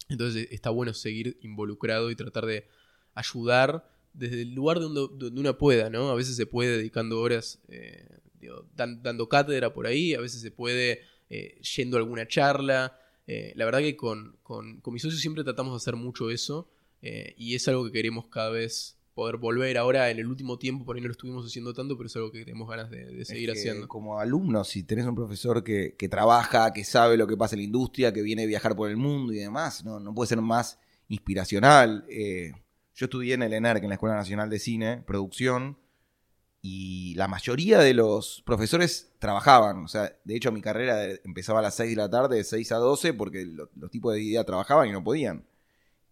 Entonces 0.09 0.49
está 0.51 0.71
bueno 0.71 0.95
seguir 0.95 1.37
involucrado 1.43 2.11
y 2.11 2.17
tratar 2.17 2.47
de 2.47 2.69
ayudar 3.15 3.91
desde 4.13 4.43
el 4.43 4.55
lugar 4.55 4.79
donde, 4.81 5.01
donde 5.17 5.41
uno 5.41 5.59
pueda, 5.59 5.91
¿no? 5.91 6.11
A 6.11 6.15
veces 6.15 6.37
se 6.37 6.47
puede 6.47 6.77
dedicando 6.77 7.21
horas 7.21 7.59
eh, 7.69 8.07
dando 8.75 9.29
cátedra 9.29 9.73
por 9.73 9.87
ahí, 9.87 10.15
a 10.15 10.21
veces 10.21 10.41
se 10.41 10.51
puede 10.51 11.03
eh, 11.31 11.61
yendo 11.77 11.97
a 11.97 12.01
alguna 12.01 12.29
charla. 12.29 12.97
Eh, 13.27 13.53
la 13.57 13.65
verdad 13.65 13.81
que 13.81 13.97
con, 13.97 14.37
con, 14.43 14.81
con 14.81 14.93
mis 14.93 15.03
socios 15.03 15.21
siempre 15.21 15.43
tratamos 15.45 15.73
de 15.73 15.77
hacer 15.77 15.97
mucho 15.97 16.31
eso 16.31 16.69
eh, 17.03 17.35
y 17.37 17.55
es 17.55 17.67
algo 17.69 17.85
que 17.85 17.93
queremos 17.93 18.29
cada 18.29 18.51
vez 18.51 18.97
poder 19.15 19.37
volver. 19.39 19.79
Ahora 19.79 20.11
en 20.11 20.19
el 20.19 20.27
último 20.27 20.59
tiempo 20.59 20.85
por 20.85 20.97
ahí 20.97 21.03
no 21.03 21.09
lo 21.09 21.13
estuvimos 21.13 21.45
haciendo 21.45 21.73
tanto, 21.73 21.97
pero 21.97 22.07
es 22.07 22.17
algo 22.17 22.31
que 22.31 22.45
tenemos 22.45 22.69
ganas 22.69 22.91
de, 22.91 23.07
de 23.07 23.25
seguir 23.25 23.51
Es 23.51 23.55
que 23.55 23.61
haciendo. 23.71 23.89
Como 23.89 24.21
alumno, 24.21 24.63
si 24.63 24.83
tenés 24.83 25.07
un 25.07 25.15
profesor 25.15 25.65
que, 25.65 25.97
que 25.99 26.09
trabaja, 26.09 26.73
que 26.73 26.85
sabe 26.85 27.17
lo 27.17 27.27
que 27.27 27.37
pasa 27.37 27.55
en 27.55 27.61
la 27.61 27.65
industria, 27.65 28.13
que 28.13 28.23
viene 28.23 28.45
a 28.45 28.47
viajar 28.47 28.77
por 28.77 28.91
el 28.91 28.97
mundo 28.97 29.33
y 29.33 29.37
demás, 29.37 29.85
no, 29.85 29.99
no 29.99 30.15
puede 30.15 30.29
ser 30.29 30.41
más 30.41 30.79
inspiracional. 31.09 32.05
Eh, 32.09 32.53
yo 32.95 33.07
estudié 33.07 33.35
en 33.35 33.43
el 33.43 33.53
ENERC, 33.53 33.83
en 33.83 33.89
la 33.89 33.95
Escuela 33.95 34.17
Nacional 34.17 34.51
de 34.51 34.59
Cine, 34.59 35.03
producción, 35.07 35.79
y 36.69 37.15
la 37.17 37.29
mayoría 37.29 37.79
de 37.79 37.95
los 37.95 38.43
profesores 38.45 39.13
trabajaban. 39.19 39.85
O 39.85 39.89
sea, 39.89 40.13
de 40.25 40.37
hecho 40.37 40.51
mi 40.53 40.61
carrera 40.63 41.05
empezaba 41.25 41.61
a 41.61 41.63
las 41.63 41.75
6 41.77 41.91
de 41.91 41.97
la 41.97 42.11
tarde, 42.11 42.37
de 42.39 42.45
6 42.45 42.73
a 42.73 42.77
12, 42.79 43.15
porque 43.15 43.45
lo- 43.47 43.71
los 43.77 43.91
tipos 43.91 44.13
de 44.15 44.21
día 44.21 44.45
trabajaban 44.45 44.89
y 44.89 44.93
no 44.93 45.05
podían. 45.05 45.45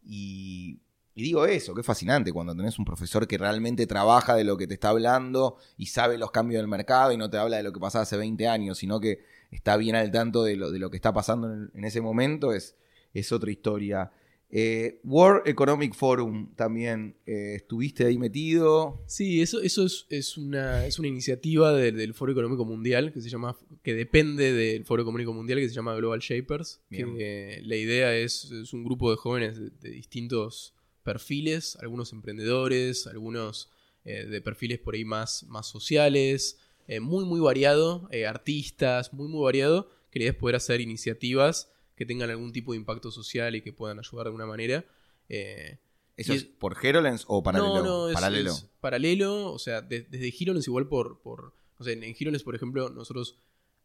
Y, 0.05 0.81
digo 1.15 1.47
eso, 1.47 1.79
es 1.79 1.87
fascinante 1.87 2.33
cuando 2.33 2.55
tenés 2.57 2.79
un 2.79 2.85
profesor 2.85 3.27
que 3.27 3.39
realmente 3.39 3.87
trabaja 3.87 4.35
de 4.37 4.45
lo 4.45 4.57
que 4.57 4.67
te 4.67 4.75
está 4.75 4.91
hablando 4.91 5.57
y 5.77 5.87
sabe 5.87 6.19
los 6.19 6.31
cambios 6.31 6.61
del 6.61 6.69
mercado 6.69 7.13
y 7.13 7.17
no 7.17 7.31
te 7.31 7.39
habla 7.39 7.57
de 7.59 7.63
lo 7.63 7.73
que 7.73 7.81
pasaba 7.81 8.03
hace 8.03 8.17
20 8.17 8.49
años, 8.49 8.79
sino 8.79 9.01
que 9.01 9.21
está 9.51 9.77
bien 9.77 9.97
al 9.97 10.11
tanto 10.11 10.43
de 10.45 10.57
lo, 10.57 10.71
de 10.71 10.79
lo 10.79 10.91
que 10.91 10.97
está 10.97 11.13
pasando 11.13 11.53
en, 11.53 11.71
en 11.75 11.85
ese 11.85 12.01
momento, 12.01 12.53
es, 12.53 12.77
es 13.15 13.33
otra 13.33 13.51
historia. 13.51 14.13
Eh, 14.57 15.01
World 15.03 15.49
Economic 15.49 15.95
Forum 15.95 16.55
también, 16.55 17.17
eh, 17.27 17.57
estuviste 17.57 18.07
ahí 18.07 18.17
metido. 18.19 19.03
Sí, 19.09 19.43
eso, 19.43 19.61
eso 19.61 19.85
es, 19.85 20.07
es 20.11 20.37
una, 20.37 20.87
es 20.87 21.01
una 21.01 21.09
iniciativa 21.09 21.73
de- 21.73 21.91
del 21.91 22.15
Foro 22.15 22.31
Económico 22.31 22.65
Mundial 22.65 23.13
que 23.13 23.21
se 23.21 23.29
llama, 23.29 23.57
que 23.83 23.95
depende 23.95 24.53
del 24.53 24.85
Foro 24.85 25.03
Económico 25.03 25.33
Mundial 25.33 25.59
que 25.59 25.69
se 25.69 25.75
llama 25.75 25.97
Global 25.97 26.21
Shapers. 26.21 26.81
Bien. 26.89 27.17
Que 27.17 27.63
la 27.65 27.75
idea 27.75 28.17
es, 28.17 28.45
es 28.53 28.73
un 28.73 28.85
grupo 28.85 29.11
de 29.11 29.17
jóvenes 29.17 29.59
de, 29.59 29.71
de 29.71 29.91
distintos 29.91 30.73
perfiles, 31.03 31.77
algunos 31.83 32.13
emprendedores, 32.13 33.09
algunos 33.09 33.71
eh, 34.05 34.25
de 34.25 34.41
perfiles 34.41 34.79
por 34.79 34.95
ahí 34.95 35.05
más, 35.05 35.43
más 35.49 35.67
sociales, 35.69 36.59
eh, 36.87 37.01
muy 37.01 37.25
muy 37.25 37.41
variado, 37.41 38.09
eh, 38.13 38.25
artistas, 38.27 39.13
muy 39.13 39.27
muy 39.29 39.43
variado, 39.43 39.89
que 40.13 40.21
la 40.21 40.25
idea 40.27 40.33
es 40.33 40.39
poder 40.39 40.55
hacer 40.57 40.81
iniciativas 40.81 41.71
que 41.97 42.07
tengan 42.07 42.31
algún 42.31 42.53
tipo 42.53 42.73
de 42.73 42.79
impacto 42.79 43.11
social 43.11 43.55
y 43.55 43.61
que 43.63 43.73
puedan 43.73 43.99
ayudar 43.99 44.25
de 44.25 44.29
alguna 44.29 44.47
manera. 44.47 44.85
Eh, 45.29 45.79
¿Eso 46.17 46.33
es 46.33 46.43
es- 46.43 46.49
por 46.49 46.77
HeroLens 46.81 47.25
o 47.29 47.43
paralelo? 47.43 47.75
no, 47.77 47.83
no, 47.83 48.09
es, 48.09 48.15
paralelo. 48.15 48.51
es 48.53 48.67
paralelo. 48.81 49.53
O 49.53 49.59
sea, 49.59 49.81
de- 49.81 50.03
desde 50.03 50.31
Girones 50.31 50.67
igual 50.67 50.87
por, 50.89 51.21
por. 51.23 51.55
O 51.79 51.85
sea, 51.85 51.93
en, 51.93 52.05
en 52.05 52.15
Girones, 52.15 52.43
por 52.43 52.55
ejemplo, 52.55 52.89
nosotros 52.91 53.39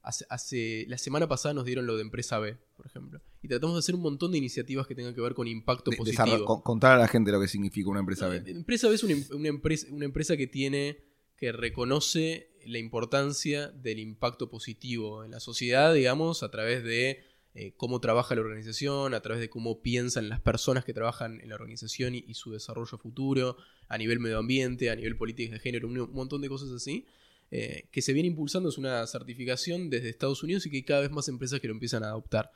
hace, 0.03 0.26
hace- 0.30 0.86
La 0.88 0.97
semana 0.97 1.28
pasada 1.28 1.53
nos 1.53 1.66
dieron 1.66 1.86
lo 1.88 1.95
de 1.95 2.01
Empresa 2.03 2.38
B, 2.39 2.57
por 2.78 2.86
ejemplo. 2.86 3.20
Y 3.41 3.47
tratamos 3.47 3.76
de 3.76 3.80
hacer 3.80 3.95
un 3.95 4.01
montón 4.01 4.32
de 4.32 4.38
iniciativas 4.38 4.86
que 4.86 4.95
tengan 4.95 5.16
que 5.16 5.22
ver 5.22 5.34
con 5.34 5.47
impacto 5.47 5.89
De- 5.91 5.97
positivo. 5.97 6.45
con- 6.45 6.62
contar 6.62 6.93
a 6.93 6.97
la 6.99 7.07
gente 7.07 7.32
lo 7.32 7.39
que 7.41 7.47
significa 7.47 7.89
una 7.89 7.99
empresa 8.01 8.28
B. 8.28 8.43
Empresa 8.45 8.88
B 8.89 8.95
es 8.95 9.03
una, 9.03 9.16
una 9.36 9.47
empresa, 9.49 9.88
una 9.91 10.05
empresa 10.05 10.36
que 10.38 10.47
tiene. 10.47 11.07
que 11.38 11.53
reconoce 11.53 12.51
la 12.66 12.80
importancia 12.80 13.70
del 13.70 13.99
impacto 13.99 14.49
positivo 14.49 15.24
en 15.24 15.32
la 15.32 15.39
sociedad, 15.39 15.93
digamos, 15.93 16.43
a 16.43 16.51
través 16.51 16.84
de 16.84 17.24
eh, 17.55 17.73
cómo 17.75 17.99
trabaja 17.99 18.35
la 18.35 18.41
organización, 18.41 19.15
a 19.15 19.21
través 19.21 19.41
de 19.41 19.49
cómo 19.49 19.81
piensan 19.81 20.29
las 20.29 20.39
personas 20.39 20.85
que 20.85 20.93
trabajan 20.93 21.41
en 21.41 21.49
la 21.49 21.55
organización 21.55 22.13
y, 22.13 22.33
su 22.35 22.51
desarrollo 22.51 22.97
futuro, 22.99 23.57
a 23.87 23.97
nivel 23.97 24.19
medio 24.19 24.37
ambiente, 24.37 24.91
a 24.91 24.95
nivel 24.95 25.17
políticas 25.17 25.53
de 25.53 25.59
género, 25.59 25.87
un, 25.87 26.13
montón 26.13 26.41
de 26.41 26.49
cosas 26.49 26.69
así, 26.71 27.07
eh, 27.49 27.87
que 27.91 28.03
se 28.03 28.13
viene 28.13 28.27
impulsando, 28.27 28.69
es 28.69 28.77
una 28.77 29.05
certificación 29.07 29.89
desde 29.89 30.09
Estados 30.09 30.43
Unidos 30.43 30.67
y 30.67 30.69
que 30.69 30.77
hay 30.77 30.83
cada 30.83 31.01
vez 31.01 31.09
más 31.09 31.27
empresas 31.27 31.59
que 31.59 31.67
lo 31.67 31.73
empiezan 31.73 32.03
a 32.03 32.09
adoptar. 32.09 32.51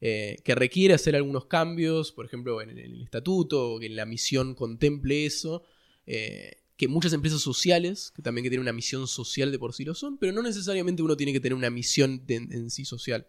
Eh, 0.00 0.36
que 0.44 0.54
requiere 0.54 0.94
hacer 0.94 1.16
algunos 1.16 1.46
cambios, 1.46 2.12
por 2.12 2.24
ejemplo, 2.26 2.62
en, 2.62 2.70
el- 2.70 3.02
estatuto, 3.02 3.78
que 3.80 3.86
en 3.86 3.96
la 3.96 4.06
misión 4.06 4.54
contemple 4.54 5.26
eso, 5.26 5.64
que 6.06 6.88
muchas 6.88 7.12
empresas 7.14 7.40
sociales, 7.40 8.12
que 8.14 8.22
también 8.22 8.44
que 8.44 8.50
tienen 8.50 8.62
una 8.62 8.72
misión 8.72 9.08
social 9.08 9.50
de 9.50 9.58
por 9.58 9.72
sí 9.72 9.84
lo 9.84 9.94
son, 9.94 10.18
pero 10.18 10.32
no 10.32 10.42
necesariamente 10.42 11.02
uno 11.02 11.16
tiene 11.16 11.32
que 11.32 11.40
tener 11.40 11.54
una 11.54 11.70
misión 11.70 12.22
en 12.28 12.70
sí 12.70 12.84
social. 12.84 13.26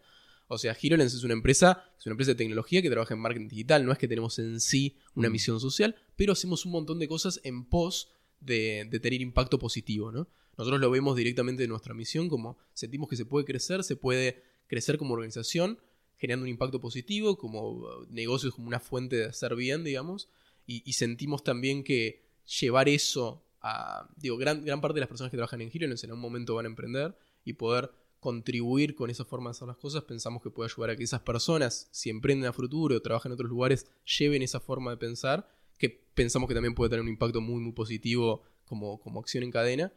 O 0.47 0.57
sea, 0.57 0.75
HeroLens 0.79 1.13
es 1.13 1.23
una 1.23 1.33
empresa, 1.33 1.83
es 1.99 2.05
una 2.05 2.13
empresa 2.13 2.31
de 2.31 2.35
tecnología 2.35 2.81
que 2.81 2.89
trabaja 2.89 3.13
en 3.13 3.19
marketing 3.19 3.49
digital, 3.49 3.85
no 3.85 3.91
es 3.91 3.97
que 3.97 4.07
tenemos 4.07 4.39
en 4.39 4.59
sí 4.61 4.97
una 5.13 5.29
Mm. 5.29 5.31
misión 5.31 5.59
social, 5.59 5.95
pero 6.15 6.33
hacemos 6.33 6.65
un 6.65 6.71
montón 6.71 6.99
de 6.99 7.07
cosas 7.07 7.39
en 7.43 7.65
pos 7.65 8.09
de, 8.39 8.87
de 8.89 8.99
tener 8.99 9.21
impacto 9.21 9.59
positivo, 9.59 10.11
¿no? 10.11 10.27
Nosotros 10.57 10.79
lo 10.79 10.89
vemos 10.89 11.15
directamente 11.15 11.63
de 11.63 11.67
nuestra 11.67 11.93
misión, 11.93 12.29
como 12.29 12.57
sentimos 12.73 13.09
que 13.09 13.15
se 13.15 13.25
puede 13.25 13.45
crecer, 13.45 13.83
se 13.83 13.95
puede 13.95 14.43
crecer 14.67 14.97
como 14.97 15.13
organización, 15.13 15.79
generando 16.17 16.43
un 16.45 16.49
impacto 16.49 16.79
positivo, 16.79 17.37
como 17.37 17.71
uh, 17.71 18.05
negocios 18.09 18.55
como 18.55 18.67
una 18.67 18.79
fuente 18.79 19.17
de 19.17 19.25
hacer 19.25 19.55
bien, 19.55 19.83
digamos, 19.83 20.29
y, 20.65 20.81
y 20.83 20.93
sentimos 20.93 21.43
también 21.43 21.83
que 21.83 22.23
llevar 22.59 22.89
eso 22.89 23.43
a, 23.61 24.09
digo, 24.17 24.37
gran, 24.37 24.63
gran 24.63 24.81
parte 24.81 24.95
de 24.95 25.01
las 25.01 25.09
personas 25.09 25.29
que 25.29 25.37
trabajan 25.37 25.61
en 25.61 25.69
HeroLens 25.71 26.03
en 26.03 26.09
algún 26.11 26.21
momento 26.21 26.55
van 26.55 26.65
a 26.65 26.69
emprender 26.69 27.15
y 27.43 27.53
poder 27.53 27.91
contribuir 28.19 28.95
con 28.95 29.09
esa 29.09 29.25
forma 29.25 29.49
de 29.49 29.51
hacer 29.51 29.67
las 29.67 29.77
cosas, 29.77 30.03
pensamos 30.03 30.41
que 30.41 30.49
puede 30.49 30.69
ayudar 30.71 30.91
a 30.91 30.95
que 30.95 31.03
esas 31.03 31.21
personas, 31.21 31.87
si 31.91 32.09
emprenden 32.09 32.49
a 32.49 32.53
futuro 32.53 32.95
o 32.95 33.01
trabajan 33.01 33.31
en 33.31 33.33
otros 33.33 33.49
lugares, 33.49 33.87
lleven 34.17 34.41
esa 34.41 34.59
forma 34.59 34.91
de 34.91 34.97
pensar, 34.97 35.47
que 35.77 35.89
pensamos 35.89 36.47
que 36.47 36.53
también 36.53 36.73
puede 36.73 36.89
tener 36.89 37.01
un 37.01 37.09
impacto 37.09 37.41
muy, 37.41 37.61
muy 37.61 37.73
positivo 37.73 38.41
como, 38.65 38.99
como 38.99 39.19
acción 39.19 39.43
en 39.43 39.51
cadena. 39.51 39.93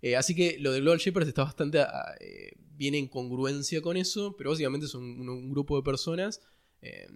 Eh, 0.00 0.16
así 0.16 0.34
que 0.34 0.58
lo 0.58 0.72
de 0.72 0.80
Global 0.80 0.98
Shapers 0.98 1.26
está 1.28 1.44
bastante 1.44 1.80
ah, 1.80 2.14
eh, 2.20 2.52
bien 2.76 2.94
en 2.94 3.08
congruencia 3.08 3.82
con 3.82 3.96
eso, 3.96 4.36
pero 4.36 4.50
básicamente 4.50 4.86
son 4.86 5.02
un, 5.28 5.50
grupo 5.50 5.76
de 5.76 5.82
personas 5.82 6.40
eh, 6.82 7.08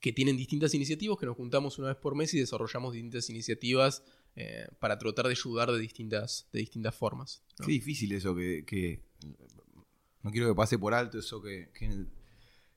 que 0.00 0.12
tienen 0.12 0.36
distintas 0.36 0.74
iniciativas, 0.74 1.18
que 1.18 1.26
nos 1.26 1.36
juntamos 1.36 1.78
una 1.78 1.88
vez 1.88 1.96
por 1.96 2.14
mes 2.14 2.32
y 2.34 2.38
desarrollamos 2.38 2.92
distintas 2.92 3.28
iniciativas 3.30 4.02
eh, 4.34 4.66
para 4.78 4.98
tratar 4.98 5.26
de 5.26 5.32
ayudar 5.32 5.70
de 5.70 5.78
distintas, 5.78 6.48
de 6.52 6.60
distintas 6.60 6.94
formas. 6.94 7.42
¿no? 7.58 7.66
Qué 7.66 7.72
difícil 7.72 8.12
eso 8.12 8.34
que- 8.34 9.02
No 10.22 10.30
quiero 10.30 10.48
que 10.48 10.54
pase 10.54 10.78
por 10.78 10.94
alto 10.94 11.18
eso 11.18 11.42
que, 11.42 11.68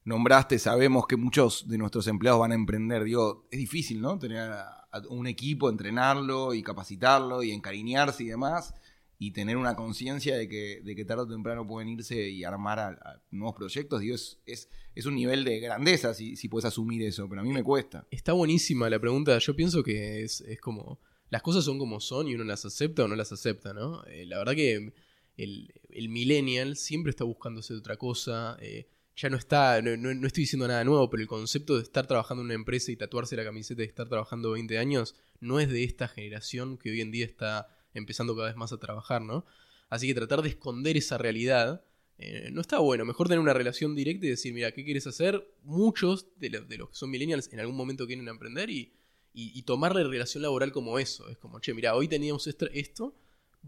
nombraste. 0.04 0.60
Sabemos 0.60 1.08
que 1.08 1.16
muchos 1.18 1.68
de 1.68 1.78
nuestros 1.78 2.08
empleados 2.08 2.40
van 2.40 2.52
a 2.52 2.56
emprender. 2.56 3.04
Digo, 3.04 3.48
es 3.52 3.60
difícil, 3.60 4.02
¿no? 4.02 4.18
Tener 4.20 4.40
a- 4.52 4.82
un 5.10 5.28
equipo, 5.28 5.70
entrenarlo 5.70 6.54
y 6.54 6.64
capacitarlo 6.64 7.44
y 7.44 7.52
encariñarse 7.52 8.24
y 8.24 8.28
demás. 8.28 8.74
Y 9.18 9.32
tener 9.32 9.56
una 9.58 9.76
conciencia 9.76 10.36
de 10.38 10.48
que, 10.50 10.82
de 10.84 10.96
que 10.96 11.06
tarde 11.06 11.24
o 11.24 11.28
temprano 11.28 11.66
pueden 11.66 11.88
irse 11.90 12.30
y 12.30 12.44
armar 12.44 13.00
nuevos 13.32 13.56
proyectos. 13.56 14.02
Digo, 14.02 14.16
es, 14.16 14.40
es, 14.46 14.70
es 14.94 15.06
un 15.06 15.16
nivel 15.16 15.44
de 15.46 15.60
grandeza 15.60 16.14
si, 16.14 16.36
si 16.36 16.50
puedes 16.50 16.66
asumir 16.66 17.02
eso, 17.04 17.28
pero 17.30 17.42
a 17.42 17.44
mí 17.44 17.52
me 17.54 17.64
cuesta. 17.64 18.06
Está 18.12 18.34
buenísima 18.34 18.90
la 18.90 19.00
pregunta. 19.00 19.38
Yo 19.38 19.56
pienso 19.56 19.84
que 19.84 20.24
es, 20.24 20.42
es 20.42 20.60
como. 20.60 21.00
Las 21.30 21.42
cosas 21.42 21.64
son 21.66 21.80
como 21.80 22.00
son 22.02 22.28
y 22.28 22.36
uno 22.36 22.44
las 22.44 22.66
acepta 22.66 23.04
o 23.04 23.08
no 23.08 23.16
las 23.16 23.32
acepta, 23.32 23.74
¿no? 23.74 24.04
Eh, 24.06 24.26
la 24.28 24.38
verdad 24.38 24.54
que 24.54 24.94
el, 25.38 25.74
el 25.90 26.10
millennial 26.10 26.76
siempre 26.78 27.10
está 27.12 27.24
buscando 27.24 27.60
hacer 27.62 27.78
otra 27.78 27.98
cosa. 27.98 28.58
eh, 28.62 28.88
ya 29.18 29.30
no 29.30 29.38
está. 29.38 29.82
No, 29.82 29.96
no- 29.96 30.14
no 30.14 30.28
estoy 30.28 30.44
diciendo 30.44 30.68
nada 30.68 30.84
nuevo, 30.84 31.10
pero 31.10 31.22
el 31.22 31.28
concepto 31.28 31.78
de 31.78 31.84
estar 31.84 32.06
trabajando 32.08 32.42
en 32.42 32.46
una 32.46 32.54
empresa 32.56 32.92
y 32.92 32.98
tatuarse 32.98 33.36
la 33.38 33.44
camiseta 33.46 33.80
de 33.82 33.88
estar 33.88 34.10
trabajando 34.10 34.52
20 34.52 34.78
años 34.78 35.16
no 35.40 35.60
es 35.60 35.70
de 35.70 35.84
esta 35.84 36.08
generación 36.10 36.78
que 36.78 36.90
hoy 36.92 37.02
en 37.02 37.12
día 37.12 37.26
está 37.26 37.68
empezando 37.94 38.36
cada 38.36 38.48
vez 38.48 38.58
más 38.58 38.74
a 38.74 38.78
trabajar, 38.78 39.22
¿no? 39.22 39.46
Así 39.90 40.08
que 40.08 40.16
tratar 40.16 40.42
de 40.42 40.50
esconder 40.50 40.98
esa 40.98 41.18
realidad 41.18 41.84
eh, 42.18 42.50
no 42.52 42.60
está 42.62 42.80
bueno. 42.80 43.06
Mejor 43.06 43.28
tener 43.28 43.40
una 43.40 43.54
relación 43.54 43.96
directa 43.96 44.26
y 44.26 44.30
decir, 44.30 44.54
mira, 44.54 44.72
¿qué 44.74 44.84
quieres 44.84 45.06
hacer? 45.08 45.48
Muchos 45.64 46.28
de, 46.38 46.50
lo- 46.50 46.62
de 46.62 46.78
los 46.78 46.90
que 46.90 46.96
son 46.96 47.10
millennials 47.10 47.52
en 47.54 47.60
algún 47.62 47.76
momento 47.78 48.06
quieren 48.08 48.28
emprender 48.28 48.70
y, 48.70 48.92
y, 49.34 49.58
y 49.58 49.62
tomar 49.64 49.96
la 49.96 50.04
relación 50.04 50.42
laboral 50.44 50.72
como 50.74 51.00
eso. 51.00 51.30
Es 51.30 51.38
como, 51.38 51.60
che, 51.60 51.74
mira, 51.74 51.96
hoy 51.96 52.08
teníamos 52.10 52.48
esto, 52.48 53.14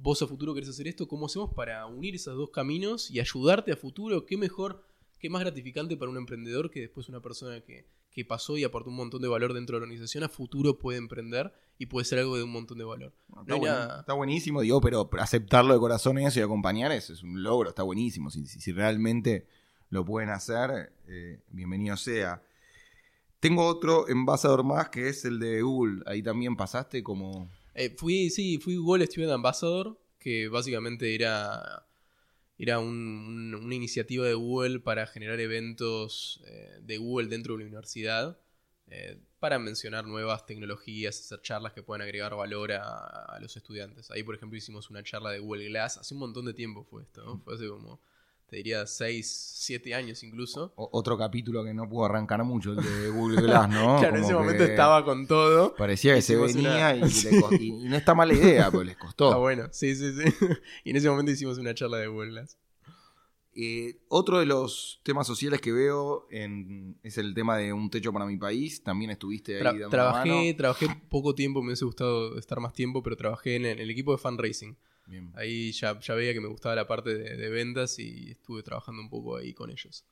vos 0.02 0.22
a 0.22 0.28
futuro 0.28 0.54
querés 0.54 0.70
hacer 0.70 0.88
esto, 0.88 1.08
¿cómo 1.08 1.26
hacemos 1.26 1.54
para 1.54 1.86
unir 1.86 2.16
esos 2.16 2.36
dos 2.36 2.50
caminos 2.52 3.10
y 3.12 3.20
ayudarte 3.20 3.72
a 3.72 3.76
futuro? 3.78 4.26
¿Qué 4.26 4.38
mejor, 4.38 4.84
qué 5.20 5.30
más 5.30 5.42
gratificante 5.42 5.98
para 5.98 6.12
un 6.12 6.18
emprendedor 6.18 6.70
que 6.70 6.82
después 6.82 7.10
una 7.10 7.20
persona 7.22 7.62
que, 7.62 7.86
que 8.12 8.24
pasó 8.26 8.58
y 8.58 8.64
aportó 8.64 8.90
un 8.90 8.96
montón 8.96 9.22
de 9.22 9.28
valor 9.28 9.54
dentro 9.54 9.76
de 9.76 9.80
la 9.82 9.84
organización 9.86 10.24
a 10.24 10.30
futuro 10.30 10.78
puede 10.80 10.98
emprender 10.98 11.52
y 11.80 11.86
puede 11.88 12.06
ser 12.06 12.20
algo 12.20 12.38
de 12.38 12.44
un 12.44 12.52
montón 12.52 12.78
de 12.78 12.84
valor? 12.84 13.14
Está, 13.30 13.44
No 13.46 13.54
hay 13.56 13.60
buen- 13.60 13.72
nada- 13.72 14.00
está 14.02 14.14
buenísimo, 14.14 14.62
digo, 14.62 14.82
pero 14.82 15.10
aceptarlo 15.20 15.74
de 15.74 15.80
corazón 15.80 16.18
eso 16.20 16.40
y 16.40 16.44
acompañar 16.44 16.92
eso 16.92 17.14
es 17.14 17.24
un 17.24 17.42
logro, 17.44 17.70
está 17.70 17.84
buenísimo. 17.84 18.30
Si, 18.32 18.46
si- 18.46 18.72
realmente 18.72 19.48
lo 19.90 20.04
pueden 20.06 20.30
hacer, 20.30 20.92
eh, 21.08 21.40
bienvenido 21.50 21.96
sea. 21.98 22.42
Tengo 23.40 23.66
otro 23.66 24.08
embajador 24.10 24.64
más 24.64 24.90
que 24.90 25.10
es 25.10 25.24
el 25.26 25.40
de 25.40 25.62
Google. 25.62 26.02
Ahí 26.08 26.22
también 26.24 26.56
pasaste 26.56 27.04
como. 27.04 27.50
Eh, 27.78 27.96
fui, 27.98 28.30
sí, 28.32 28.58
fui 28.60 28.76
Google 28.76 29.06
Student 29.06 29.34
Ambassador, 29.34 30.00
que 30.20 30.48
básicamente 30.50 31.14
era, 31.16 31.86
era 32.58 32.80
un- 32.80 32.90
un- 33.56 33.56
una 33.56 33.76
iniciativa 33.76 34.26
de 34.28 34.34
Google 34.36 34.80
para 34.82 35.08
generar 35.08 35.40
eventos 35.40 36.42
eh, 36.48 36.80
de 36.82 36.98
Google 36.98 37.28
dentro 37.30 37.54
de 37.56 37.60
la 37.62 37.66
universidad, 37.68 38.40
eh, 38.90 39.20
para 39.40 39.60
mencionar 39.60 40.06
nuevas 40.08 40.46
tecnologías, 40.48 41.20
hacer 41.20 41.42
charlas 41.42 41.74
que 41.74 41.84
puedan 41.84 42.02
agregar 42.04 42.36
valor 42.36 42.72
a, 42.74 42.82
a 43.26 43.40
los 43.42 43.58
estudiantes. 43.58 44.12
Ahí, 44.12 44.24
por 44.24 44.36
ejemplo, 44.36 44.58
hicimos 44.58 44.90
una 44.92 45.04
charla 45.04 45.32
de 45.32 45.40
Google 45.40 45.68
Glass, 45.70 45.98
hace 46.00 46.14
un 46.16 46.22
montón 46.22 46.46
de 46.46 46.56
tiempo 46.56 46.84
fue 46.86 47.04
esto, 47.04 47.24
¿no? 47.26 47.40
fue 47.42 47.56
hace 47.56 47.68
como, 47.70 48.02
te 48.50 48.56
diría, 48.58 48.86
6, 48.88 49.54
7 49.58 49.94
años 49.94 50.24
incluso. 50.24 50.72
o- 50.78 50.90
otro 50.94 51.18
capítulo 51.18 51.64
que 51.64 51.74
no 51.74 51.88
pudo 51.90 52.06
arrancar 52.06 52.44
mucho, 52.44 52.72
el 52.72 52.78
de 52.78 53.10
Google 53.10 53.42
Glass, 53.42 53.70
¿no? 53.70 53.98
claro, 54.00 54.16
en 54.18 54.24
ese 54.24 54.34
momento 54.34 54.64
estaba 54.64 55.04
con 55.04 55.28
todo. 55.28 55.76
Parecía 55.76 56.16
que 56.16 56.22
se 56.22 56.36
venía 56.38 56.96
una- 56.96 56.96
y, 56.96 57.02
le 57.24 57.42
co- 57.42 57.54
y- 57.56 57.72
no 57.72 57.96
está 57.98 58.16
mala 58.16 58.34
idea, 58.34 58.72
pero 58.72 58.84
les 58.84 58.96
costó. 58.98 59.34
Ah, 59.34 59.38
bueno, 59.38 59.68
sí, 59.72 59.94
sí, 59.96 60.12
sí. 60.14 60.24
y 60.86 60.90
en 60.92 60.96
ese 60.96 61.10
momento 61.10 61.32
hicimos 61.32 61.58
una 61.58 61.74
charla 61.76 61.98
de 61.98 62.08
Google 62.08 62.30
Glass. 62.32 62.58
Eh, 63.60 63.98
otro 64.08 64.38
de 64.38 64.46
los 64.46 65.00
temas 65.04 65.26
sociales 65.26 65.60
que 65.60 65.72
veo 65.72 66.28
en- 66.30 67.00
es 67.02 67.18
el 67.18 67.34
tema 67.34 67.58
de 67.58 67.74
un 67.74 67.90
techo 67.90 68.14
para 68.14 68.26
mi 68.28 68.38
país. 68.38 68.84
También 68.84 69.10
estuviste 69.10 69.56
ahí 69.58 69.62
Tra- 69.64 69.72
dando 69.72 69.90
trabajé, 69.90 70.30
mano. 70.30 70.56
trabajé 70.58 70.88
poco 71.10 71.34
tiempo, 71.34 71.62
me 71.62 71.70
hubiese 71.70 71.84
gustado 71.86 72.38
estar 72.38 72.60
más 72.60 72.74
tiempo, 72.74 73.02
pero 73.02 73.18
trabajé 73.18 73.56
en 73.56 73.66
el, 73.66 73.72
en 73.72 73.80
el 73.80 73.90
equipo 73.90 74.12
de 74.12 74.20
fundraising. 74.20 74.78
Bien. 75.08 75.32
Ahí 75.36 75.72
ya, 75.72 76.00
ya 76.00 76.14
veía 76.16 76.34
que 76.34 76.42
me 76.42 76.48
gustaba 76.50 76.76
la 76.76 76.88
parte 76.88 77.16
de, 77.16 77.36
de 77.38 77.50
ventas 77.50 77.98
y 78.00 78.32
estuve 78.32 78.62
trabajando 78.64 79.02
un 79.02 79.10
poco 79.10 79.38
ahí 79.38 79.54
con 79.54 79.70
ellos. 79.72 80.06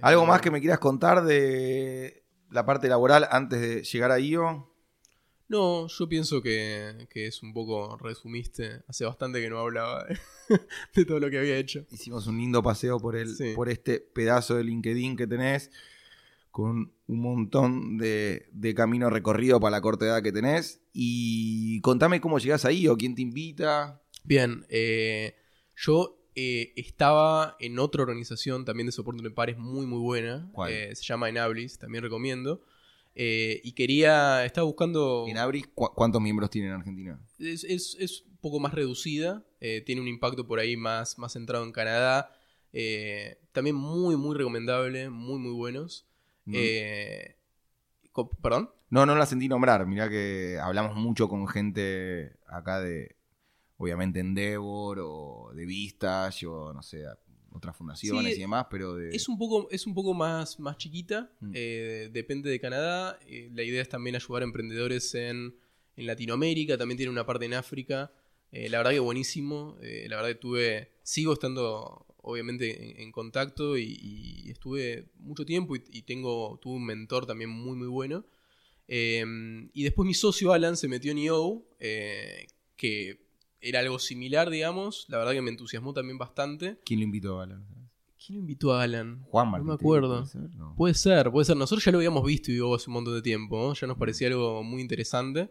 ¿Algo 0.00 0.24
Eh, 0.24 0.26
más 0.26 0.40
que 0.40 0.50
me 0.50 0.60
quieras 0.60 0.78
contar 0.78 1.24
de 1.24 2.24
la 2.50 2.64
parte 2.64 2.88
laboral 2.88 3.26
antes 3.30 3.60
de 3.60 3.82
llegar 3.82 4.10
a 4.12 4.20
IO? 4.20 4.72
No, 5.48 5.86
yo 5.88 6.08
pienso 6.08 6.42
que, 6.42 7.06
que 7.10 7.26
es 7.26 7.42
un 7.42 7.54
poco 7.54 7.96
resumiste. 7.96 8.82
Hace 8.86 9.06
bastante 9.06 9.40
que 9.40 9.48
no 9.48 9.58
hablaba 9.58 10.04
de, 10.04 10.18
de 10.94 11.04
todo 11.06 11.18
lo 11.20 11.30
que 11.30 11.38
había 11.38 11.56
hecho. 11.56 11.86
Hicimos 11.90 12.26
un 12.26 12.36
lindo 12.36 12.62
paseo 12.62 12.98
por, 13.00 13.16
el, 13.16 13.34
Sí. 13.34 13.54
por 13.56 13.70
este 13.70 13.98
pedazo 13.98 14.56
de 14.56 14.64
LinkedIn 14.64 15.16
que 15.16 15.26
tenés, 15.26 15.70
con 16.50 16.92
un 17.06 17.20
montón 17.22 17.96
de, 17.96 18.48
de 18.52 18.74
camino 18.74 19.08
recorrido 19.08 19.58
para 19.58 19.70
la 19.70 19.80
corta 19.80 20.04
edad 20.04 20.22
que 20.22 20.32
tenés. 20.32 20.82
Y 20.92 21.80
contame 21.80 22.20
cómo 22.20 22.38
llegás 22.38 22.66
ahí 22.66 22.86
o 22.86 22.96
quién 22.98 23.14
te 23.14 23.22
invita. 23.22 24.02
Bien, 24.28 24.66
eh, 24.68 25.34
yo 25.74 26.20
eh, 26.34 26.74
estaba 26.76 27.56
en 27.60 27.78
otra 27.78 28.02
organización 28.02 28.66
también 28.66 28.84
de 28.86 28.92
soporte 28.92 29.22
de 29.22 29.30
pares 29.30 29.56
muy 29.56 29.86
muy 29.86 30.00
buena. 30.00 30.50
¿Cuál? 30.52 30.70
Eh, 30.70 30.94
se 30.94 31.02
llama 31.02 31.30
Enablis, 31.30 31.78
también 31.78 32.04
recomiendo. 32.04 32.60
Eh, 33.14 33.62
y 33.64 33.72
quería, 33.72 34.44
estaba 34.44 34.66
buscando... 34.66 35.24
En 35.26 35.38
Abris, 35.38 35.66
¿cu- 35.74 35.90
¿cuántos 35.94 36.20
miembros 36.20 36.50
tiene 36.50 36.68
en 36.68 36.74
Argentina? 36.74 37.18
Es, 37.38 37.64
es- 37.64 37.96
es 37.98 38.20
un 38.30 38.36
poco 38.36 38.60
más 38.60 38.74
reducida, 38.74 39.46
tiene 39.86 40.02
un 40.02 40.08
impacto 40.08 40.46
por 40.46 40.58
ahí 40.58 40.76
más, 40.76 41.18
más 41.18 41.32
centrado 41.32 41.64
en 41.64 41.72
Canadá. 41.72 42.30
también 43.52 43.76
muy, 43.76 44.14
muy 44.16 44.36
recomendable, 44.36 45.08
muy, 45.08 45.38
muy 45.38 45.52
buenos. 45.52 46.06
Mm. 46.44 46.52
Eh, 46.54 47.36
¿Perdón? 48.42 48.70
No, 48.90 49.06
no 49.06 49.16
la 49.16 49.24
sentí 49.24 49.48
nombrar. 49.48 49.86
Mirá 49.86 50.10
que 50.10 50.58
hablamos 50.60 50.96
mucho 50.96 51.28
con 51.30 51.48
gente 51.48 52.36
acá 52.46 52.78
de, 52.80 53.16
obviamente, 53.78 54.20
Endeavor 54.20 54.98
o 55.00 55.50
de 55.54 55.64
Vistage 55.64 56.46
o 56.46 56.72
no 56.74 56.82
sé, 56.82 57.04
otras 57.52 57.74
fundaciones 57.76 58.34
Sí, 58.34 58.38
y 58.38 58.42
demás, 58.42 58.66
pero 58.70 58.94
de... 58.94 59.08
Es 59.16 59.26
un 59.28 59.38
poco, 59.38 59.68
es 59.70 59.86
un 59.86 59.94
poco 59.94 60.12
más, 60.14 60.60
más 60.60 60.76
chiquita, 60.76 61.32
Mm. 61.40 61.52
eh, 61.54 62.10
depende 62.12 62.50
de 62.50 62.60
Canadá. 62.60 63.18
eh, 63.26 63.48
la 63.52 63.62
idea 63.62 63.80
es 63.80 63.88
también 63.88 64.14
ayudar 64.16 64.42
a 64.42 64.44
emprendedores 64.44 65.14
en, 65.14 65.56
en 65.96 66.06
Latinoamérica, 66.06 66.76
también 66.76 66.98
tiene 66.98 67.10
una 67.10 67.24
parte 67.24 67.46
en 67.46 67.54
África. 67.54 68.12
Eh, 68.52 68.68
la 68.68 68.78
verdad 68.78 68.92
que 68.92 69.00
buenísimo. 69.00 69.76
la 69.80 70.16
verdad 70.16 70.28
que 70.28 70.34
tuve, 70.36 70.92
sigo 71.02 71.32
estando 71.32 72.04
obviamente 72.22 72.90
en, 72.92 73.00
en 73.00 73.12
contacto 73.12 73.78
y, 73.78 73.96
y 74.00 74.50
estuve 74.50 75.10
mucho 75.18 75.44
tiempo 75.46 75.74
y, 75.76 75.82
y 75.90 76.02
tengo, 76.02 76.58
tuve 76.60 76.76
un 76.76 76.84
mentor 76.84 77.24
también 77.26 77.48
muy 77.50 77.76
muy 77.76 77.88
bueno. 77.88 78.24
Y 78.86 79.82
después 79.82 80.06
mi 80.06 80.14
socio 80.14 80.52
Alan 80.52 80.76
se 80.76 80.88
metió 80.88 81.12
en 81.12 81.18
EO, 81.18 81.62
que 82.76 83.27
era 83.60 83.80
algo 83.80 83.98
similar, 83.98 84.50
digamos. 84.50 85.06
La 85.08 85.18
verdad 85.18 85.32
que 85.32 85.42
me 85.42 85.50
entusiasmó 85.50 85.92
también 85.92 86.18
bastante. 86.18 86.78
¿Quién 86.84 87.00
lo 87.00 87.04
invitó 87.04 87.40
a 87.40 87.46
la... 87.46 87.60
¿Quién 88.24 88.40
invitó 88.40 88.74
a 88.74 88.82
Alan? 88.82 89.22
Juan 89.30 89.46
No 89.46 89.50
Martín. 89.52 89.66
me 89.68 89.74
acuerdo. 89.74 90.16
¿puede 90.18 90.26
ser? 90.26 90.54
No. 90.56 90.74
Puede 90.76 90.94
ser, 90.94 91.30
puede 91.30 91.44
ser. 91.46 91.56
Nosotros 91.56 91.84
ya 91.84 91.92
lo 91.92 91.98
habíamos 91.98 92.24
visto 92.24 92.50
y 92.50 92.56
hace 92.74 92.90
un 92.90 92.94
montón 92.94 93.14
de 93.14 93.22
tiempo. 93.22 93.56
¿no? 93.56 93.74
Ya 93.74 93.86
nos 93.86 93.96
parecía 93.96 94.28
algo 94.28 94.62
muy 94.62 94.82
interesante. 94.82 95.50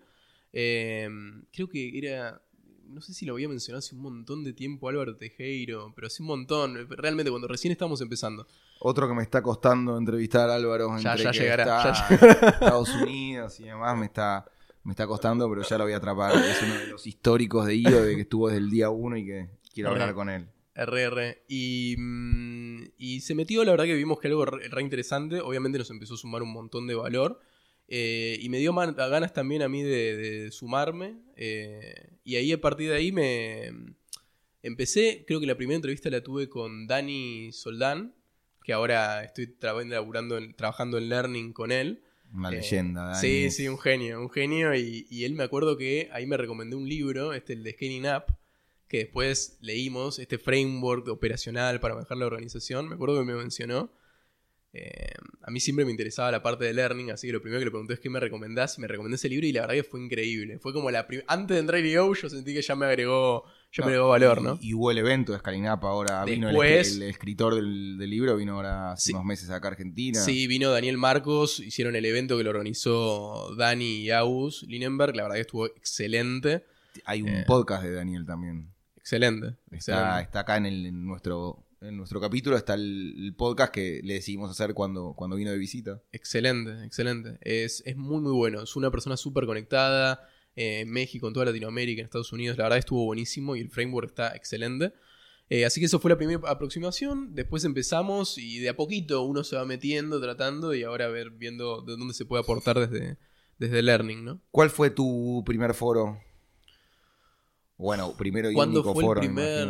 Eh, 0.53 1.09
creo 1.51 1.67
que 1.69 1.97
era. 1.97 2.41
No 2.87 3.01
sé 3.01 3.13
si 3.13 3.25
lo 3.25 3.33
había 3.33 3.49
mencionado 3.49 3.79
hace 3.79 3.95
un 3.95 4.01
montón 4.01 4.43
de 4.45 4.53
tiempo 4.53 4.87
Álvaro 4.87 5.15
Tejero, 5.17 5.91
pero 5.95 6.07
hace 6.07 6.21
un 6.21 6.27
montón. 6.27 6.87
Realmente, 6.89 7.29
cuando 7.31 7.47
recién 7.47 7.71
estábamos 7.71 7.99
empezando. 8.01 8.47
Otro 8.79 9.07
que 9.07 9.13
me 9.13 9.23
está 9.23 9.41
costando 9.41 9.97
entrevistar 9.97 10.49
a 10.49 10.55
Álvaro 10.55 10.89
Ya- 10.99 11.11
entre 11.13 11.23
ya 11.25 11.31
que 11.31 11.39
llegará, 11.39 11.63
está 11.63 12.07
ya 12.19 12.49
Estados 12.49 12.89
Unidos 12.95 13.59
y 13.59 13.63
demás 13.63 13.97
me 13.97 14.05
está, 14.05 14.45
me 14.87 14.91
está 14.93 15.05
costando, 15.05 15.49
pero 15.49 15.61
ya 15.63 15.77
lo 15.77 15.83
voy 15.83 15.93
a 15.93 15.97
atrapar. 15.97 16.33
Es 16.35 16.61
uno 16.63 16.73
de 16.75 16.87
los 16.87 17.05
históricos 17.05 17.65
de 17.67 17.75
IO, 17.75 18.01
de 18.03 18.15
que 18.15 18.21
estuvo 18.21 18.47
desde 18.47 18.59
el 18.59 18.69
día 18.69 18.89
uno 18.89 19.17
y 19.17 19.25
que 19.25 19.49
quiero 19.73 19.89
hablar 19.89 20.13
con 20.13 20.29
él. 20.29 20.47
RR. 20.75 21.43
Y, 21.49 21.95
mm, 21.97 22.83
y 22.97 23.19
se 23.21 23.35
metió, 23.35 23.63
la 23.65 23.71
verdad 23.71 23.83
que 23.85 23.95
vimos 23.95 24.19
que 24.19 24.27
algo 24.29 24.45
re, 24.45 24.67
re 24.69 24.81
interesante. 24.81 25.41
Obviamente 25.41 25.77
nos 25.77 25.89
empezó 25.91 26.13
a 26.13 26.17
sumar 26.17 26.41
un 26.41 26.53
montón 26.53 26.87
de 26.87 26.95
valor. 26.95 27.41
Eh, 27.89 28.37
y 28.41 28.49
me 28.49 28.59
dio 28.59 28.71
man- 28.73 28.95
ganas 28.95 29.33
también 29.33 29.61
a 29.61 29.67
mí 29.69 29.83
de, 29.83 30.15
de 30.15 30.51
sumarme. 30.51 31.17
eh, 31.35 32.09
y 32.23 32.35
ahí 32.37 32.51
a 32.53 32.61
partir 32.61 32.89
de 32.89 32.95
ahí 32.95 33.11
me 33.11 33.71
empecé, 34.63 35.23
creo 35.27 35.39
que 35.39 35.47
la 35.47 35.55
primera 35.55 35.75
entrevista 35.75 36.09
la 36.09 36.21
tuve 36.21 36.49
con 36.49 36.87
Dani 36.87 37.51
Soldán, 37.51 38.13
que 38.63 38.73
ahora 38.73 39.23
estoy 39.23 39.47
traba- 39.47 39.83
laburando 39.83 40.37
en- 40.37 40.53
trabajando 40.53 40.97
en 40.97 41.09
Learning 41.09 41.53
con 41.53 41.71
él. 41.71 42.03
Una 42.37 42.49
Eh, 42.49 42.57
leyenda. 42.57 43.07
Dani. 43.07 43.19
Sí, 43.19 43.51
sí, 43.51 43.67
un 43.67 43.77
genio, 43.79 44.21
un 44.21 44.29
genio. 44.29 44.73
Y, 44.75 45.07
y 45.09 45.25
él 45.25 45.33
me 45.33 45.43
acuerdo 45.43 45.75
que 45.77 46.09
ahí 46.13 46.25
me 46.27 46.37
recomendó 46.37 46.77
un 46.77 46.87
libro, 46.87 47.33
este, 47.33 47.53
el 47.53 47.63
de 47.63 47.71
Scaling 47.73 48.05
Up, 48.07 48.23
que 48.87 48.99
después 48.99 49.57
leímos, 49.61 50.19
este 50.19 50.37
framework 50.37 51.07
operacional 51.09 51.79
para 51.79 51.95
manejar 51.95 52.17
la 52.17 52.27
organización. 52.27 52.87
Me 52.87 52.95
acuerdo 52.95 53.19
que 53.19 53.25
me 53.25 53.35
mencionó. 53.35 53.91
eh, 54.73 55.13
a 55.41 55.49
mí 55.51 55.59
siempre 55.59 55.85
me 55.85 55.91
interesaba 55.91 56.31
la 56.31 56.43
parte 56.43 56.65
de 56.65 56.73
learning, 56.73 57.09
así 57.11 57.27
que 57.27 57.33
lo 57.33 57.41
primero 57.41 57.59
que 57.59 57.65
le 57.65 57.71
pregunté 57.71 57.93
es 57.95 57.99
qué 57.99 58.09
me 58.09 58.19
recomendás. 58.19 58.77
Me 58.79 58.87
recomendé 58.87 59.15
ese 59.15 59.29
libro 59.29 59.47
y 59.47 59.51
la 59.53 59.61
verdad 59.61 59.75
que 59.75 59.83
fue 59.83 59.99
increíble. 60.01 60.59
Fue 60.59 60.73
como 60.73 60.91
la 60.91 61.07
Antes 61.27 61.55
de 61.55 61.59
entrar 61.59 61.79
en 61.79 61.87
IO, 61.87 62.13
yo 62.13 62.29
sentí 62.29 62.53
que 62.53 62.61
ya 62.61 62.75
me 62.75 62.85
agregó, 62.85 63.45
ya 63.71 63.83
me 63.83 63.91
agregó 63.91 64.09
valor, 64.09 64.41
¿no? 64.41 64.57
Y, 64.61 64.73
hubo 64.73 64.91
el 64.91 64.97
evento 64.97 65.33
de 65.33 65.39
Scalinapa 65.39 65.87
ahora. 65.87 66.23
Vino 66.25 66.49
el, 66.49 67.03
escritor 67.03 67.55
del, 67.55 67.97
libro, 67.97 68.35
vino 68.35 68.55
ahora 68.55 68.93
hace 68.93 69.11
unos 69.11 69.25
meses 69.25 69.49
acá 69.49 69.67
a 69.67 69.71
Argentina. 69.71 70.19
Sí, 70.19 70.47
vino 70.47 70.71
Daniel 70.71 70.97
Marcos. 70.97 71.59
Hicieron 71.59 71.95
el 71.95 72.05
evento 72.05 72.37
que 72.37 72.43
lo 72.43 72.49
organizó 72.49 73.55
Dani 73.55 73.97
y 73.97 74.11
Agus 74.11 74.63
Linenberg. 74.63 75.15
La 75.15 75.23
verdad 75.23 75.35
que 75.35 75.41
estuvo 75.41 75.65
excelente. 75.67 76.65
Hay 77.05 77.21
un 77.21 77.29
eh, 77.29 77.43
podcast 77.45 77.83
de 77.83 77.93
Daniel 77.93 78.25
también. 78.25 78.71
Excelente. 78.97 79.55
Está, 79.71 80.21
está 80.21 80.41
acá 80.41 80.57
en, 80.57 80.65
el, 80.65 80.85
en 80.85 81.05
nuestro 81.05 81.67
en 81.81 81.97
nuestro 81.97 82.19
capítulo 82.19 82.57
está 82.57 82.73
el, 82.73 83.33
podcast 83.37 83.73
que 83.73 84.01
le 84.03 84.15
decidimos 84.15 84.49
hacer 84.49 84.73
cuando, 84.73 85.13
cuando 85.15 85.35
vino 85.35 85.51
de 85.51 85.57
visita. 85.57 86.01
Excelente, 86.11 86.83
excelente. 86.85 87.37
Es, 87.41 87.83
muy, 87.95 88.21
muy 88.21 88.31
bueno. 88.31 88.63
Es 88.63 88.75
una 88.75 88.89
persona 88.91 89.17
súper 89.17 89.45
conectada 89.45 90.27
eh, 90.57 90.81
en 90.81 90.89
México, 90.89 91.27
en 91.27 91.33
toda 91.33 91.45
Latinoamérica, 91.45 92.01
en 92.01 92.05
Estados 92.05 92.33
Unidos. 92.33 92.57
La 92.57 92.65
verdad 92.65 92.79
estuvo 92.79 93.05
buenísimo 93.05 93.55
y 93.55 93.61
el 93.61 93.69
framework 93.69 94.09
está 94.09 94.35
excelente. 94.35 94.91
Eh, 95.49 95.65
así 95.65 95.79
que 95.79 95.85
eso 95.85 95.99
fue 95.99 96.09
la 96.09 96.17
primera 96.17 96.41
aproximación. 96.49 97.35
Después 97.35 97.63
empezamos 97.63 98.37
y 98.39 98.59
de 98.59 98.69
a 98.69 98.75
poquito 98.75 99.21
uno 99.21 99.43
se 99.43 99.55
va 99.55 99.65
metiendo, 99.65 100.19
tratando 100.19 100.73
y 100.73 100.83
ahora 100.83 101.05
a 101.05 101.09
ver, 101.09 101.29
viendo 101.29 101.83
de 101.83 101.95
dónde 101.95 102.15
se 102.15 102.25
puede 102.25 102.41
aportar 102.41 102.89
desde, 102.89 103.17
desde 103.59 103.83
Learning, 103.83 104.25
¿no? 104.25 104.41
¿Cuál 104.51 104.71
fue 104.71 104.89
tu 104.89 105.43
primer 105.45 105.73
foro? 105.73 106.19
Bueno, 107.77 108.15
primero 108.17 108.49
y 108.49 108.55
único 108.55 108.93
fue 108.95 109.03
foro. 109.03 109.21
El 109.21 109.27
primer, 109.27 109.69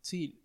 sí, 0.00 0.40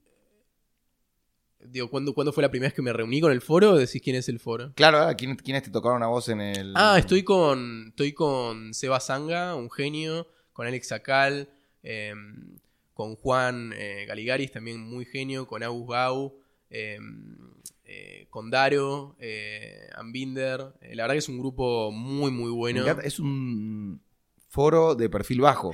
Digo, 1.68 1.90
¿cuándo, 1.90 2.14
fue 2.14 2.42
la 2.42 2.50
primera 2.50 2.68
vez 2.68 2.74
que 2.74 2.82
me 2.82 2.94
reuní 2.94 3.22
con 3.22 3.32
el 3.32 3.42
foro? 3.42 3.76
¿Decís 3.76 4.02
quién 4.02 4.16
es 4.16 4.30
el 4.30 4.40
foro? 4.40 4.74
Claro, 4.76 5.00
ah, 5.00 5.14
¿quién, 5.16 5.36
¿quiénes 5.36 5.64
te 5.64 5.72
tocaron 5.72 6.04
a 6.04 6.08
vos 6.08 6.30
en 6.30 6.42
el...? 6.42 6.74
Ah, 6.76 6.98
estoy 6.98 7.24
con, 7.24 7.88
estoy 7.90 8.14
con 8.14 8.74
Seba 8.74 9.00
Zanga, 9.00 9.56
un 9.56 9.70
genio, 9.70 10.28
con 10.52 10.68
Alex 10.68 10.92
Acal, 10.92 11.50
em, 11.82 12.58
con 12.94 13.16
Juan 13.16 13.74
eh, 13.76 14.06
Galigaris, 14.08 14.52
también 14.52 14.80
muy 14.80 15.06
genio, 15.06 15.48
con 15.48 15.64
Agus 15.64 15.88
Gau, 15.88 16.40
em, 16.70 17.38
eh, 17.86 18.28
con 18.30 18.50
Daro, 18.50 19.16
eh, 19.20 19.88
Ambinder. 19.96 20.60
la 20.82 21.04
verdad 21.04 21.14
que 21.14 21.20
es 21.20 21.30
un 21.30 21.40
grupo 21.40 21.92
muy, 21.92 22.32
muy 22.32 22.52
bueno. 22.52 22.86
Es 23.02 23.20
un 23.20 24.02
foro 24.48 24.96
de 24.96 25.10
perfil 25.10 25.42
bajo. 25.42 25.74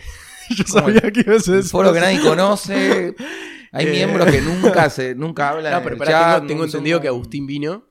Yo 0.49 0.63
sabía 0.65 1.01
que 1.11 1.21
a 1.29 1.35
Un 1.35 1.63
foro 1.63 1.93
que 1.93 1.99
nadie 1.99 2.21
conoce. 2.21 3.15
Hay 3.71 3.87
eh. 3.87 3.91
miembros 3.91 4.31
que 4.31 4.41
nunca 4.41 4.89
se 4.89 5.15
nunca 5.15 5.49
hablan. 5.51 5.73
No, 5.73 5.83
pero 5.83 5.97
para, 5.97 6.45
tengo, 6.45 6.63
entendido 6.63 6.99
que 7.01 7.07
Agustín 7.07 7.45
vino. 7.47 7.85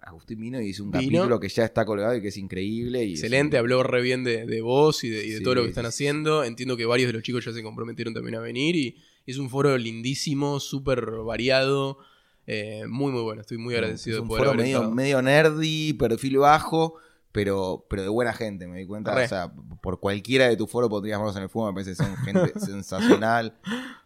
Agustín 0.00 0.40
vino 0.40 0.60
y 0.60 0.68
hizo 0.68 0.84
un 0.84 0.90
capítulo 0.90 1.38
que 1.40 1.48
ya 1.48 1.64
está 1.64 1.84
colgado 1.84 2.14
y 2.16 2.20
que 2.20 2.28
es 2.28 2.36
increíble. 2.36 3.02
Excelente, 3.02 3.56
habló 3.56 3.82
re 3.82 4.02
bien 4.02 4.24
de, 4.24 4.60
vos 4.60 5.04
y 5.04 5.10
de, 5.10 5.40
todo 5.40 5.54
lo 5.54 5.62
que 5.62 5.68
están 5.68 5.86
haciendo. 5.86 6.44
Entiendo 6.44 6.76
que 6.76 6.84
varios 6.84 7.08
de 7.08 7.14
los 7.14 7.22
chicos 7.22 7.44
ya 7.44 7.52
se 7.52 7.62
comprometieron 7.62 8.12
también 8.12 8.34
a 8.34 8.40
venir 8.40 8.76
y 8.76 8.96
es 9.26 9.38
un 9.38 9.48
foro 9.48 9.76
lindísimo, 9.78 10.60
súper 10.60 11.06
variado. 11.24 11.98
Eh, 12.46 12.84
muy, 12.88 13.12
muy 13.12 13.22
bueno. 13.22 13.40
Estoy 13.42 13.58
muy 13.58 13.74
agradecido 13.74 14.16
es 14.16 14.22
un 14.22 14.28
de 14.28 14.28
poder 14.28 14.44
foro 14.46 14.58
medio, 14.58 14.90
medio 14.90 15.22
nerdy, 15.22 15.92
perfil 15.92 16.38
bajo 16.38 16.98
pero, 17.32 17.86
pero 17.88 18.02
de 18.02 18.08
buena 18.08 18.34
gente, 18.34 18.66
me 18.66 18.78
di 18.78 18.86
cuenta. 18.86 19.14
O 19.14 19.28
sea, 19.28 19.52
por 19.80 19.98
cualquiera 19.98 20.48
de 20.48 20.56
tu 20.56 20.66
foro 20.66 20.88
podrías 20.88 21.18
verlos 21.18 21.36
en 21.36 21.44
el 21.44 21.48
fuego, 21.48 21.72
me 21.72 21.74
parece 21.74 21.90
que 21.92 21.96
son 21.96 22.16
gente 22.18 22.52
sensacional. 22.60 23.58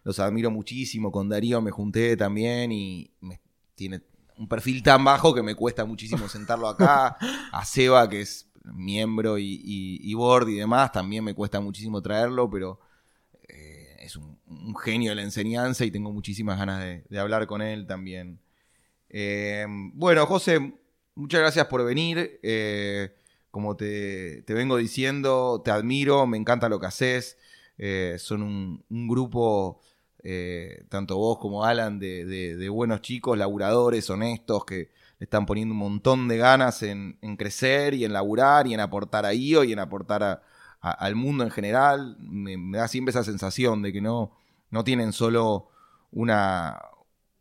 Los 0.03 0.19
admiro 0.19 0.49
muchísimo. 0.49 1.11
Con 1.11 1.27
Darío 1.27 1.61
me 1.61 1.71
junté 1.71 2.15
también 2.15 2.71
y 2.71 3.11
tiene 3.75 4.01
un 4.37 4.47
perfil 4.47 4.81
tan 4.81 5.03
bajo 5.03 5.33
que 5.33 5.43
me 5.43 5.55
cuesta 5.55 5.83
muchísimo 5.83 6.29
sentarlo 6.29 6.69
acá. 6.69 7.17
A 7.51 7.65
Seba, 7.65 8.07
que 8.07 8.21
es 8.21 8.49
miembro 8.63 9.37
y, 9.37 9.61
y, 9.63 10.13
board 10.13 10.49
y 10.49 10.55
demás, 10.55 10.91
también 10.91 11.23
me 11.23 11.33
cuesta 11.33 11.59
muchísimo 11.59 12.01
traerlo, 12.01 12.49
pero 12.49 12.79
eh, 13.47 13.97
es 13.99 14.15
un, 14.15 14.37
genio 14.83 15.11
de 15.11 15.15
la 15.15 15.23
enseñanza 15.23 15.85
y 15.85 15.91
tengo 15.91 16.11
muchísimas 16.11 16.57
ganas 16.57 16.81
de, 16.81 17.19
hablar 17.19 17.47
con 17.47 17.61
él 17.61 17.87
también. 17.87 18.39
Eh, 19.09 19.65
bueno, 19.93 20.25
José, 20.25 20.73
muchas 21.17 21.41
gracias 21.41 21.65
por 21.67 21.83
venir. 21.83 22.39
Eh, 22.43 23.13
como 23.51 23.75
te, 23.75 24.43
vengo 24.47 24.77
diciendo, 24.77 25.61
te 25.63 25.71
admiro, 25.71 26.27
me 26.27 26.37
encanta 26.37 26.69
lo 26.69 26.79
que 26.79 26.85
haces. 26.85 27.37
Eh, 27.77 28.15
son 28.19 28.43
un, 28.43 29.07
grupo, 29.07 29.81
eh, 30.23 30.85
tanto 30.89 31.17
vos 31.17 31.39
como 31.39 31.65
Alan, 31.65 31.99
de, 31.99 32.69
buenos 32.69 33.01
chicos, 33.01 33.37
laburadores, 33.37 34.09
honestos, 34.09 34.63
que 34.65 34.91
le 35.19 35.23
están 35.23 35.45
poniendo 35.45 35.73
un 35.73 35.79
montón 35.79 36.27
de 36.27 36.37
ganas 36.37 36.83
en, 36.83 37.17
crecer 37.37 37.95
y 37.95 38.05
en 38.05 38.13
laburar 38.13 38.67
y 38.67 38.73
en 38.73 38.79
aportar 38.79 39.25
a 39.25 39.33
IO 39.33 39.63
y 39.63 39.73
en 39.73 39.79
aportar 39.79 40.43
al 40.79 41.15
mundo 41.15 41.43
en 41.43 41.51
general. 41.51 42.17
Me, 42.19 42.77
da 42.77 42.87
siempre 42.87 43.09
esa 43.09 43.23
sensación 43.23 43.81
de 43.81 43.91
que 43.91 44.01
no, 44.01 44.37
no 44.69 44.83
tienen 44.83 45.13
solo 45.13 45.69
una, 46.11 46.79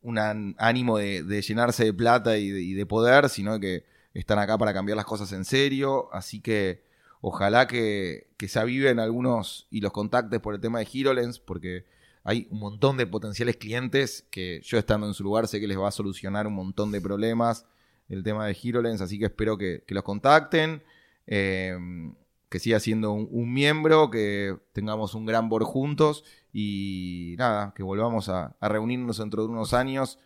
un 0.07 0.55
ánimo 0.59 0.99
de, 0.99 1.43
llenarse 1.43 1.85
de 1.85 1.93
plata 1.93 2.39
y 2.39 2.75
de, 2.75 2.87
poder, 2.87 3.29
sino 3.29 3.59
que 3.59 3.85
están 4.15 4.39
acá 4.39 4.57
para 4.57 4.73
cambiar 4.73 4.97
las 4.97 5.05
cosas 5.05 5.33
en 5.33 5.45
serio, 5.45 6.09
así 6.13 6.41
que 6.41 6.85
ojalá 7.21 7.67
que, 7.67 8.29
se 8.39 8.59
aviven 8.61 9.01
algunos 9.01 9.67
y 9.69 9.81
los 9.81 9.91
contactes 9.91 10.39
por 10.41 10.55
el 10.55 10.61
tema 10.61 10.79
de 10.79 10.87
HeroLens, 10.87 11.41
porque 11.41 11.87
hay 12.23 12.47
un 12.51 12.61
montón 12.61 12.97
de 12.97 13.07
potenciales 13.07 13.57
clientes 13.57 14.25
que 14.31 14.61
yo 14.63 14.79
estando 14.79 15.09
en 15.09 15.15
su 15.15 15.25
lugar 15.25 15.49
sé 15.49 15.61
que 15.61 15.67
les 15.67 15.79
va 15.79 15.89
a 15.89 15.93
solucionar 15.93 16.47
un 16.47 16.55
montón 16.55 16.93
de 16.93 17.01
problemas 17.01 17.67
el 18.09 18.23
tema 18.23 18.47
de 18.47 18.55
HeroLens, 18.55 19.01
así 19.01 19.19
que 19.19 19.25
espero 19.25 19.59
que, 19.59 19.83
los 19.89 20.05
contacten, 20.05 20.85
eh, 21.27 21.77
que 22.57 22.61
siga 22.61 22.81
siendo 22.81 23.13
un, 23.13 23.53
miembro, 23.53 24.11
que 24.11 24.57
tengamos 24.73 25.15
un 25.15 25.27
gran 25.27 25.51
board 25.51 25.65
juntos 25.65 26.25
y 26.55 27.35
nada, 27.37 27.75
que 27.77 27.83
volvamos 27.83 28.31
a, 28.31 28.57
a 28.59 28.69
reunirnos 28.71 29.19
dentro 29.19 29.43
de 29.43 29.51
unos 29.51 29.75
años 29.75 30.19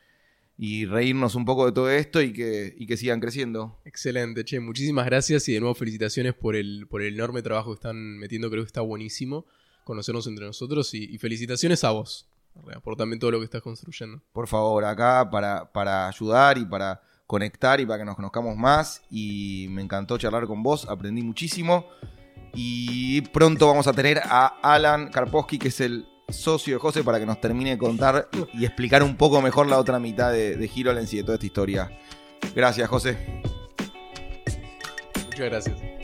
y 0.56 0.86
reírnos 0.86 1.34
un 1.34 1.44
poco 1.44 1.66
de 1.66 1.72
todo 1.72 1.90
esto 1.90 2.22
y 2.22 2.32
que, 2.32 2.76
que 2.86 2.96
sigan 2.96 3.18
creciendo. 3.18 3.80
Excelente, 3.84 4.44
che, 4.44 4.60
muchísimas 4.60 5.06
gracias 5.06 5.48
y 5.48 5.54
de 5.54 5.58
nuevo 5.58 5.74
felicitaciones 5.74 6.34
por 6.34 6.54
el, 6.54 6.86
por 6.88 7.02
el 7.02 7.14
enorme 7.14 7.42
trabajo 7.42 7.70
que 7.70 7.74
están 7.74 8.16
metiendo, 8.18 8.48
creo 8.48 8.62
que 8.62 8.68
está 8.68 8.80
buenísimo 8.80 9.44
conocernos 9.82 10.28
entre 10.28 10.46
nosotros 10.46 10.94
y, 10.94 11.18
felicitaciones 11.18 11.82
a 11.82 11.90
vos 11.90 12.28
por 12.84 12.94
también 12.94 13.18
todo 13.18 13.32
lo 13.32 13.38
que 13.40 13.46
estás 13.46 13.62
construyendo. 13.62 14.22
Por 14.32 14.46
favor, 14.46 14.84
acá 14.84 15.28
para, 15.28 15.72
para 15.72 16.06
ayudar 16.06 16.58
y 16.58 16.64
para 16.64 17.02
conectar 17.30 17.80
y 17.80 17.86
para 17.86 18.00
que 18.00 18.04
nos 18.04 18.16
conozcamos 18.16 18.56
más 18.56 19.02
y 19.08 19.68
me 19.70 19.82
encantó 19.82 20.18
charlar 20.18 20.48
con 20.48 20.64
vos, 20.64 20.84
aprendí 20.88 21.22
muchísimo 21.22 21.86
y 22.54 23.20
pronto 23.22 23.66
vamos 23.66 23.86
a 23.86 23.92
tener 23.92 24.20
a 24.24 24.46
Alan 24.62 25.10
Karpowski 25.10 25.58
que 25.58 25.68
es 25.68 25.80
el 25.80 26.06
socio 26.28 26.74
de 26.74 26.80
José 26.80 27.02
para 27.02 27.18
que 27.18 27.26
nos 27.26 27.40
termine 27.40 27.70
de 27.70 27.78
contar 27.78 28.28
y 28.54 28.64
explicar 28.64 29.02
un 29.02 29.16
poco 29.16 29.42
mejor 29.42 29.66
la 29.66 29.78
otra 29.78 29.98
mitad 29.98 30.32
de, 30.32 30.56
de 30.56 30.70
y 30.74 30.82
de 30.82 31.22
toda 31.22 31.34
esta 31.34 31.46
historia. 31.46 31.90
Gracias, 32.54 32.88
José. 32.88 33.42
Muchas 35.26 35.50
gracias. 35.50 35.99